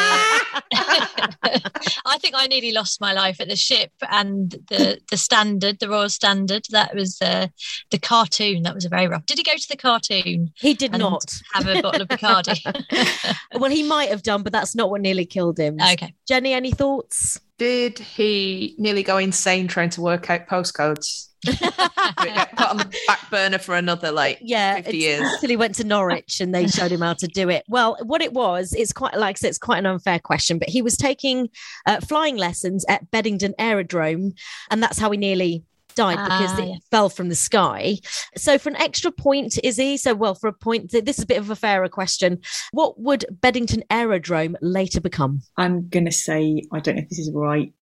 I 2.06 2.18
think 2.18 2.34
I 2.36 2.46
nearly 2.46 2.72
lost 2.72 3.00
my 3.00 3.12
life 3.12 3.40
at 3.40 3.48
the 3.48 3.56
Ship 3.56 3.90
and 4.10 4.50
the 4.68 5.00
the 5.10 5.16
Standard, 5.18 5.78
the 5.78 5.88
Royal 5.88 6.08
Standard. 6.08 6.64
That 6.70 6.94
was 6.94 7.20
uh, 7.20 7.48
the 7.90 7.98
cartoon. 7.98 8.62
That 8.62 8.74
was 8.74 8.86
a 8.86 8.88
very 8.88 9.06
rough. 9.06 9.26
Did 9.26 9.38
he 9.38 9.44
go 9.44 9.56
to 9.56 9.68
the 9.68 9.76
cartoon? 9.76 10.52
He 10.56 10.74
did 10.74 10.92
and 10.92 11.00
not. 11.00 11.40
have 11.52 11.68
a 11.68 11.82
bottle 11.82 12.02
of 12.02 12.08
Bacardi. 12.08 13.36
well, 13.54 13.70
he 13.70 13.82
might 13.82 14.08
have 14.08 14.22
done, 14.22 14.42
but 14.42 14.52
that's 14.52 14.74
not 14.74 14.90
what 14.90 15.02
nearly 15.02 15.26
killed 15.26 15.58
him. 15.58 15.78
okay. 15.92 16.14
Jenny, 16.26 16.54
any 16.54 16.72
thoughts? 16.72 17.38
Did 17.58 17.98
he 17.98 18.74
nearly 18.78 19.02
go 19.02 19.18
insane 19.18 19.68
trying 19.68 19.90
to 19.90 20.00
work 20.00 20.30
out 20.30 20.48
postcodes? 20.48 21.28
Did 21.44 21.58
it 21.60 22.34
get 22.34 22.56
put 22.56 22.68
on 22.68 22.76
the 22.78 22.98
back 23.06 23.30
burner 23.30 23.58
for 23.58 23.74
another 23.74 24.12
like 24.12 24.38
Yeah, 24.40 24.76
50 24.76 24.96
years. 24.96 25.20
until 25.34 25.50
he 25.50 25.56
went 25.56 25.74
to 25.76 25.84
Norwich 25.84 26.40
and 26.40 26.54
they 26.54 26.66
showed 26.68 26.92
him 26.92 27.00
how 27.00 27.14
to 27.14 27.26
do 27.26 27.48
it. 27.48 27.64
Well, 27.68 27.96
what 28.02 28.22
it 28.22 28.32
was, 28.32 28.72
it's 28.74 28.92
quite 28.92 29.16
like 29.16 29.36
I 29.36 29.38
said, 29.38 29.48
it's 29.48 29.58
quite 29.58 29.78
an 29.78 29.86
unfair 29.86 30.18
question, 30.18 30.58
but 30.58 30.68
he 30.68 30.82
was 30.82 30.96
taking 30.96 31.48
uh, 31.86 32.00
flying 32.00 32.36
lessons 32.36 32.84
at 32.88 33.10
Beddington 33.10 33.54
Aerodrome, 33.58 34.32
and 34.70 34.82
that's 34.82 34.98
how 34.98 35.10
he 35.10 35.18
nearly 35.18 35.64
died 35.94 36.16
because 36.16 36.52
Ah, 36.58 36.62
it 36.62 36.68
yeah. 36.68 36.74
fell 36.90 37.10
from 37.10 37.28
the 37.28 37.34
sky. 37.34 37.96
So, 38.34 38.56
for 38.58 38.70
an 38.70 38.76
extra 38.76 39.12
point, 39.12 39.58
Izzy, 39.62 39.98
so 39.98 40.14
well, 40.14 40.34
for 40.34 40.46
a 40.48 40.52
point, 40.54 40.90
th- 40.90 41.04
this 41.04 41.18
is 41.18 41.24
a 41.24 41.26
bit 41.26 41.36
of 41.36 41.50
a 41.50 41.56
fairer 41.56 41.88
question. 41.90 42.40
What 42.72 42.98
would 42.98 43.26
Beddington 43.30 43.82
Aerodrome 43.90 44.56
later 44.62 45.02
become? 45.02 45.42
I'm 45.58 45.88
going 45.90 46.06
to 46.06 46.10
say, 46.12 46.62
I 46.72 46.80
don't 46.80 46.96
know 46.96 47.02
if 47.02 47.10
this 47.10 47.18
is 47.18 47.30
right. 47.34 47.74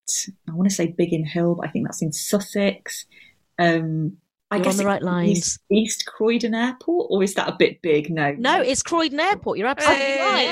I 0.49 0.51
want 0.53 0.67
to 0.69 0.75
say 0.75 0.87
Biggin 0.97 1.25
Hill, 1.25 1.55
but 1.55 1.67
I 1.69 1.71
think 1.71 1.87
that's 1.87 2.01
in 2.01 2.11
Sussex. 2.11 3.05
Um, 3.61 4.17
I 4.49 4.57
You're 4.57 4.65
guess 4.65 4.73
on 4.73 4.77
the 4.79 4.85
right 4.85 5.01
lines. 5.01 5.29
East, 5.29 5.59
East 5.71 6.05
Croydon 6.05 6.53
Airport, 6.53 7.07
or 7.09 7.23
is 7.23 7.35
that 7.35 7.47
a 7.47 7.55
bit 7.57 7.81
big? 7.81 8.09
No. 8.09 8.33
No, 8.37 8.61
it's 8.61 8.83
Croydon 8.83 9.19
Airport. 9.19 9.57
You're 9.57 9.67
absolutely 9.67 10.19
right. 10.19 10.47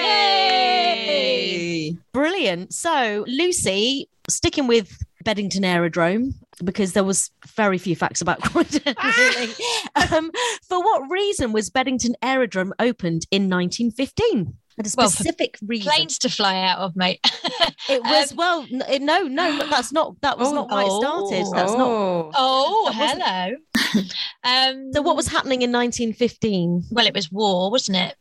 Hey! 0.96 1.98
Brilliant. 2.14 2.74
So, 2.74 3.26
Lucy, 3.28 4.10
sticking 4.30 4.68
with 4.68 4.98
Beddington 5.26 5.66
Aerodrome, 5.66 6.34
because 6.64 6.94
there 6.94 7.04
was 7.04 7.32
very 7.56 7.78
few 7.78 7.96
facts 7.96 8.22
about 8.22 8.42
Croydon, 8.44 8.96
really. 9.18 9.54
um, 10.14 10.32
for 10.64 10.82
what 10.82 11.10
reason 11.10 11.52
was 11.52 11.70
Beddington 11.70 12.14
Aerodrome 12.22 12.74
opened 12.80 13.26
in 13.32 13.50
1915? 13.50 14.54
At 14.80 14.88
a 14.88 14.96
Well, 14.98 15.10
specific 15.10 15.58
reason. 15.66 15.92
Planes 15.92 16.18
to 16.20 16.30
fly 16.30 16.62
out 16.64 16.80
of, 16.80 16.96
mate. 16.96 17.20
It 17.90 18.04
was 18.04 18.32
Um, 18.32 18.38
well, 18.38 18.68
n- 18.72 19.04
no, 19.06 19.24
no, 19.24 19.68
that's 19.68 19.92
not. 19.92 20.20
That 20.22 20.38
was 20.38 20.52
not 20.54 20.70
why 20.70 20.84
it 20.86 20.92
started. 20.92 21.46
That's 21.54 21.74
not. 21.74 21.88
Oh. 21.90 22.32
Oh, 22.36 22.92
That 22.94 23.20
hello. 23.20 23.56
um, 24.44 24.92
So, 24.94 25.02
what 25.02 25.16
was 25.16 25.28
happening 25.28 25.64
in 25.64 25.72
1915? 25.72 26.84
Well, 26.92 27.08
it 27.08 27.14
was 27.16 27.32
war, 27.32 27.72
wasn't 27.72 27.98
it? 27.98 28.16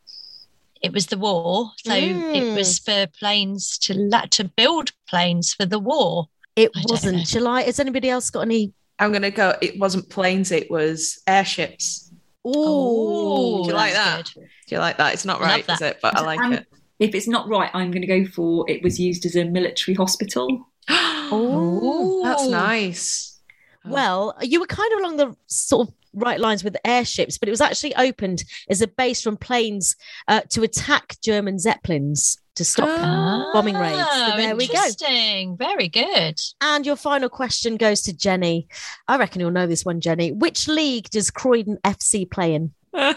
It 0.81 0.91
was 0.91 1.07
the 1.07 1.17
war, 1.17 1.71
so 1.85 1.93
it 1.93 2.13
Mm. 2.15 2.55
was 2.55 2.79
for 2.79 3.05
planes 3.19 3.77
to 3.79 3.93
la- 3.93 4.25
to 4.31 4.43
build 4.45 4.91
planes 5.07 5.53
for 5.53 5.65
the 5.65 5.79
war. 5.79 6.29
It 6.55 6.71
I 6.75 6.81
don't 6.81 6.87
know. 6.89 6.93
wasn't. 6.93 7.27
July. 7.27 7.63
Has 7.63 7.79
anybody 7.79 8.09
else 8.09 8.29
got 8.31 8.41
any? 8.41 8.73
I'm 8.97 9.11
going 9.11 9.21
to 9.21 9.31
go. 9.31 9.55
It 9.61 9.77
wasn't 9.79 10.09
planes, 10.09 10.51
it 10.51 10.69
was 10.71 11.21
airships. 11.27 12.08
Oh, 12.45 13.63
Do 13.63 13.69
you 13.69 13.75
like 13.75 13.93
that? 13.93 14.31
good. 14.33 14.43
Do 14.67 14.75
you 14.75 14.79
like 14.79 14.97
that? 14.97 15.13
It's 15.13 15.25
not 15.25 15.41
right, 15.41 15.67
is 15.69 15.81
it? 15.81 15.99
But 16.01 16.17
I 16.17 16.21
like 16.21 16.39
Um, 16.39 16.53
it. 16.53 16.67
If 16.99 17.15
it's 17.15 17.27
not 17.27 17.47
right, 17.47 17.69
I'm 17.73 17.91
going 17.91 18.01
to 18.01 18.07
go 18.07 18.25
for 18.25 18.69
it 18.69 18.83
was 18.83 18.99
used 18.99 19.25
as 19.25 19.35
a 19.35 19.45
military 19.45 19.95
hospital. 19.95 20.47
Oh. 21.31 22.23
That's 22.23 22.47
nice. 22.47 23.39
Well, 23.85 24.35
you 24.41 24.59
were 24.59 24.65
kind 24.65 24.91
of 24.93 24.99
along 24.99 25.17
the 25.17 25.35
sort 25.45 25.87
of 25.87 25.93
right 26.13 26.39
lines 26.39 26.63
with 26.63 26.75
airships, 26.83 27.37
but 27.37 27.47
it 27.47 27.51
was 27.51 27.61
actually 27.61 27.93
opened 27.95 28.43
as 28.67 28.81
a 28.81 28.87
base 28.87 29.21
from 29.21 29.37
planes 29.37 29.95
uh, 30.27 30.41
to 30.49 30.63
attack 30.63 31.17
German 31.23 31.59
zeppelins 31.59 32.35
to 32.59 32.65
stop 32.65 33.53
bombing 33.53 33.75
raids. 33.75 33.97
So 33.97 34.05
Oh, 34.09 34.33
there 34.37 34.53
we 34.53 34.67
go. 34.67 34.73
Interesting. 34.73 35.55
Very 35.55 35.87
good. 35.87 36.39
And 36.59 36.85
your 36.85 36.97
final 36.97 37.29
question 37.29 37.77
goes 37.77 38.01
to 38.01 38.13
Jenny. 38.13 38.67
I 39.07 39.17
reckon 39.17 39.39
you'll 39.39 39.51
know 39.51 39.65
this 39.65 39.85
one, 39.85 40.01
Jenny. 40.01 40.33
Which 40.33 40.67
league 40.67 41.09
does 41.09 41.31
Croydon 41.31 41.77
FC 41.85 42.29
play 42.29 42.53
in? 42.53 42.73
um, 42.93 43.15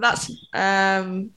that's 0.00 0.28
um, 0.52 1.30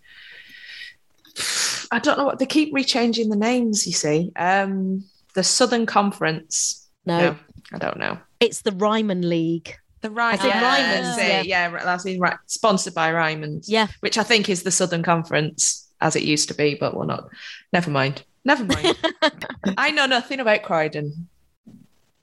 I 1.92 2.00
don't 2.00 2.18
know 2.18 2.26
what 2.26 2.40
they 2.40 2.48
keep 2.48 2.74
rechanging 2.74 3.30
the 3.30 3.36
names. 3.36 3.86
You 3.86 3.94
see, 3.94 4.32
um, 4.36 5.04
the 5.36 5.44
Southern 5.44 5.86
Conference. 5.86 6.90
No. 7.06 7.38
I 7.72 7.78
don't 7.78 8.00
know. 8.00 8.18
It's 8.40 8.62
the 8.62 8.72
Ryman 8.72 9.30
League. 9.30 9.78
The 10.02 10.10
Ryman, 10.10 10.40
I 10.40 10.42
think 10.42 10.54
yeah, 10.56 10.62
Ryman's, 10.62 11.18
that's 11.18 11.30
yeah. 11.30 11.40
it, 11.42 11.46
yeah, 11.48 11.72
right, 11.72 11.84
that's 11.84 12.06
in, 12.06 12.20
right, 12.20 12.38
sponsored 12.46 12.94
by 12.94 13.12
Ryman's, 13.12 13.68
Yeah. 13.68 13.88
which 14.02 14.18
I 14.20 14.24
think 14.24 14.50
is 14.50 14.64
the 14.64 14.70
Southern 14.72 15.02
Conference 15.02 15.85
as 16.06 16.16
it 16.16 16.24
used 16.24 16.48
to 16.50 16.54
be, 16.54 16.76
but 16.76 16.96
we're 16.96 17.08
not. 17.08 17.28
Never 17.74 17.90
mind. 17.90 18.24
Never 18.46 18.64
mind. 18.64 18.96
I 19.78 19.90
know 19.90 20.06
nothing 20.06 20.40
about 20.40 20.62
Croydon 20.62 21.28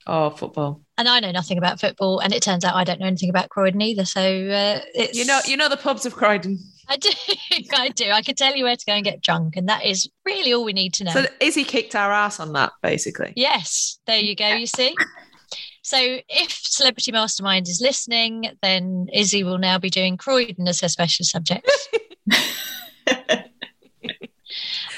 or 0.07 0.31
football. 0.31 0.81
And 0.97 1.09
I 1.09 1.19
know 1.19 1.31
nothing 1.31 1.57
about 1.57 1.81
football, 1.81 2.19
and 2.19 2.33
it 2.33 2.41
turns 2.41 2.63
out 2.63 2.75
I 2.75 2.85
don't 2.85 3.01
know 3.01 3.07
anything 3.07 3.29
about 3.29 3.49
Croydon 3.49 3.81
either. 3.81 4.05
So 4.05 4.21
uh, 4.21 4.79
it's 4.95 5.17
You 5.17 5.25
know, 5.25 5.39
you 5.45 5.57
know 5.57 5.67
the 5.67 5.77
pubs 5.77 6.05
of 6.05 6.15
Croydon. 6.15 6.59
I 6.87 6.95
do, 6.95 7.09
I 7.73 7.89
do. 7.89 8.09
I 8.09 8.21
can 8.21 8.35
tell 8.35 8.55
you 8.55 8.63
where 8.63 8.75
to 8.77 8.85
go 8.85 8.93
and 8.93 9.03
get 9.03 9.21
drunk, 9.21 9.57
and 9.57 9.67
that 9.67 9.85
is 9.85 10.09
really 10.25 10.53
all 10.53 10.63
we 10.63 10.73
need 10.73 10.93
to 10.95 11.03
know. 11.03 11.11
So 11.11 11.25
Izzy 11.41 11.65
kicked 11.65 11.93
our 11.93 12.11
ass 12.13 12.39
on 12.39 12.53
that, 12.53 12.71
basically. 12.81 13.33
Yes, 13.35 13.99
there 14.07 14.19
you 14.19 14.35
go. 14.35 14.47
You 14.47 14.67
see. 14.67 14.95
So 15.81 15.97
if 16.29 16.51
Celebrity 16.51 17.11
Mastermind 17.11 17.67
is 17.67 17.81
listening, 17.81 18.45
then 18.61 19.07
Izzy 19.13 19.43
will 19.43 19.57
now 19.57 19.77
be 19.77 19.89
doing 19.89 20.15
Croydon 20.15 20.69
as 20.69 20.79
her 20.79 20.87
special 20.87 21.25
subject. 21.25 21.69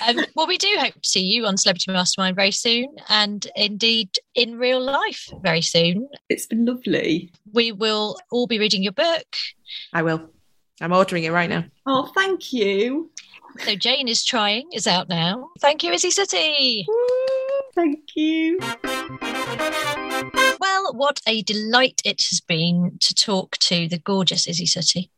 um, 0.05 0.25
well, 0.35 0.47
we 0.47 0.57
do 0.57 0.75
hope 0.79 0.93
to 0.93 1.07
see 1.07 1.21
you 1.21 1.45
on 1.45 1.57
Celebrity 1.57 1.91
Mastermind 1.91 2.35
very 2.35 2.51
soon, 2.51 2.95
and 3.09 3.47
indeed 3.55 4.09
in 4.35 4.57
real 4.57 4.81
life 4.81 5.29
very 5.41 5.61
soon. 5.61 6.07
It's 6.29 6.45
been 6.45 6.65
lovely. 6.65 7.31
We 7.53 7.71
will 7.71 8.17
all 8.31 8.47
be 8.47 8.59
reading 8.59 8.83
your 8.83 8.91
book. 8.91 9.25
I 9.93 10.03
will. 10.03 10.29
I'm 10.81 10.91
ordering 10.91 11.23
it 11.23 11.31
right 11.31 11.49
now. 11.49 11.65
Oh, 11.85 12.11
thank 12.15 12.51
you. 12.51 13.11
So 13.59 13.75
Jane 13.75 14.07
is 14.07 14.25
trying 14.25 14.69
is 14.73 14.87
out 14.87 15.07
now. 15.07 15.49
Thank 15.61 15.83
you, 15.83 15.91
Izzy 15.93 16.09
Suttie. 16.09 16.85
Thank 17.73 17.99
you. 18.15 18.59
Well, 20.59 20.93
what 20.93 21.21
a 21.27 21.41
delight 21.43 22.01
it 22.03 22.21
has 22.29 22.41
been 22.41 22.97
to 22.99 23.13
talk 23.13 23.57
to 23.59 23.87
the 23.87 23.99
gorgeous 23.99 24.47
Izzy 24.47 24.65
Suttie. 24.65 25.09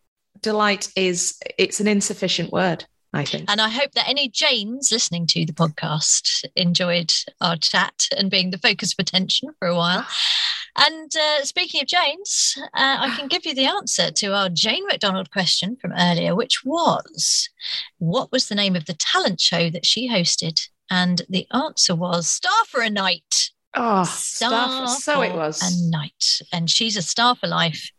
Delight 0.42 0.90
is 0.96 1.40
it's 1.58 1.80
an 1.80 1.88
insufficient 1.88 2.52
word, 2.52 2.86
I 3.14 3.26
think. 3.26 3.50
And 3.50 3.62
I 3.62 3.70
hope 3.70 3.94
that 3.94 4.08
any 4.08 4.30
Janes 4.30 4.92
listening 4.92 5.28
to 5.28 5.46
the 5.46 5.54
podcast 5.54 6.44
enjoyed 6.56 7.14
our 7.42 7.56
chat 7.56 8.08
and 8.16 8.30
being 8.30 8.52
the 8.52 8.58
focus 8.58 8.94
of 8.94 9.00
attention 9.00 9.50
for 9.60 9.68
a 9.68 9.76
while. 9.76 10.06
And 10.76 11.12
uh, 11.16 11.44
speaking 11.44 11.82
of 11.82 11.88
Janes, 11.88 12.56
uh, 12.58 12.98
I 13.00 13.16
can 13.18 13.28
give 13.28 13.46
you 13.46 13.56
the 13.56 13.66
answer 13.66 14.12
to 14.12 14.34
our 14.34 14.50
Jane 14.50 14.86
McDonald 14.86 15.32
question 15.32 15.76
from 15.82 15.92
earlier, 15.98 16.36
which 16.36 16.64
was 16.64 17.50
what 17.98 18.32
was 18.32 18.48
the 18.48 18.56
name 18.56 18.76
of 18.76 18.86
the 18.86 18.94
talent 18.94 19.42
show 19.42 19.70
that 19.72 19.86
she 19.86 20.10
hosted? 20.10 20.70
And 20.90 21.24
the 21.30 21.48
answer 21.52 21.96
was 21.96 22.30
Star 22.30 22.66
for 22.68 22.82
a 22.82 22.90
Night. 22.90 23.52
Oh, 23.74 24.04
Star 24.04 24.88
stuff. 24.88 25.00
So 25.00 25.22
it 25.22 25.34
was. 25.34 25.62
a 25.62 25.90
night, 25.90 26.42
and 26.52 26.70
she's 26.70 26.96
a 26.96 27.02
star 27.02 27.36
for 27.36 27.48
life. 27.48 27.90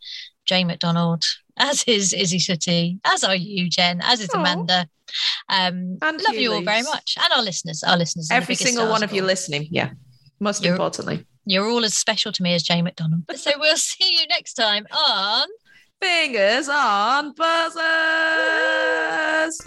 Jane 0.47 0.69
McDonald, 0.69 1.25
as 1.59 1.85
is 1.87 2.13
Izzy 2.13 2.39
Suttie, 2.39 2.99
as 3.05 3.25
are 3.25 3.35
you, 3.37 3.69
Jen, 3.69 4.01
as 4.03 4.21
is 4.21 4.31
Aw. 4.35 4.39
Amanda. 4.41 4.89
Um, 5.49 5.99
And 6.03 6.21
love 6.23 6.35
you, 6.35 6.41
you 6.41 6.53
all 6.53 6.63
very 6.63 6.83
much, 6.83 7.17
and 7.23 7.33
our 7.35 7.43
listeners, 7.43 7.83
our 7.83 7.97
listeners, 7.97 8.29
Every 8.31 8.55
single 8.55 8.89
one 8.89 9.03
of 9.03 9.13
you 9.13 9.23
listening. 9.23 9.69
Yeah. 9.71 9.91
Most 10.41 10.63
You're- 10.63 10.75
importantly. 10.75 11.27
You're 11.51 11.67
all 11.71 11.83
as 11.83 11.97
special 11.97 12.31
to 12.33 12.43
me 12.43 12.53
as 12.55 12.63
Jane 12.63 12.85
McDonald. 12.85 13.23
so 13.35 13.53
we'll 13.59 13.77
see 13.91 14.19
you 14.21 14.27
next 14.29 14.53
time 14.55 14.87
on. 14.93 15.49
Fingers 16.01 16.69
on 16.69 17.33
buzzers. 17.33 17.89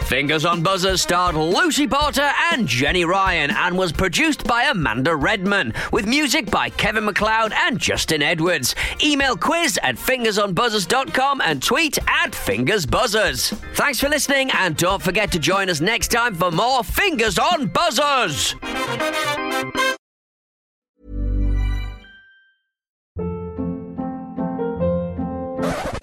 Fingers 0.08 0.46
on 0.46 0.64
Buzzers 0.64 1.02
starred 1.02 1.36
Lucy 1.36 1.88
Porter 1.88 2.30
and 2.52 2.68
Jenny 2.68 3.04
Ryan 3.04 3.52
and 3.52 3.78
was 3.78 3.92
produced 3.92 4.46
by 4.46 4.64
Amanda 4.64 5.14
Redman 5.16 5.74
with 5.92 6.06
music 6.06 6.50
by 6.50 6.70
Kevin 6.70 7.04
MacLeod 7.06 7.52
and 7.54 7.78
Justin 7.80 8.22
Edwards. 8.22 8.76
Email 9.04 9.36
quiz 9.36 9.78
at 9.84 9.96
fingersonbuzzers.com 9.96 11.42
and 11.42 11.62
tweet 11.62 11.98
at 12.08 12.32
fingersbuzzers. 12.32 13.54
Thanks 13.76 14.00
for 14.00 14.08
listening 14.08 14.52
and 14.52 14.78
don't 14.78 15.02
forget 15.02 15.32
to 15.34 15.40
join 15.40 15.70
us 15.70 15.82
next 15.82 16.10
time 16.12 16.36
for 16.36 16.52
more 16.52 16.84
Fingers 16.84 17.38
on 17.40 17.68
Buzzers. 17.68 18.56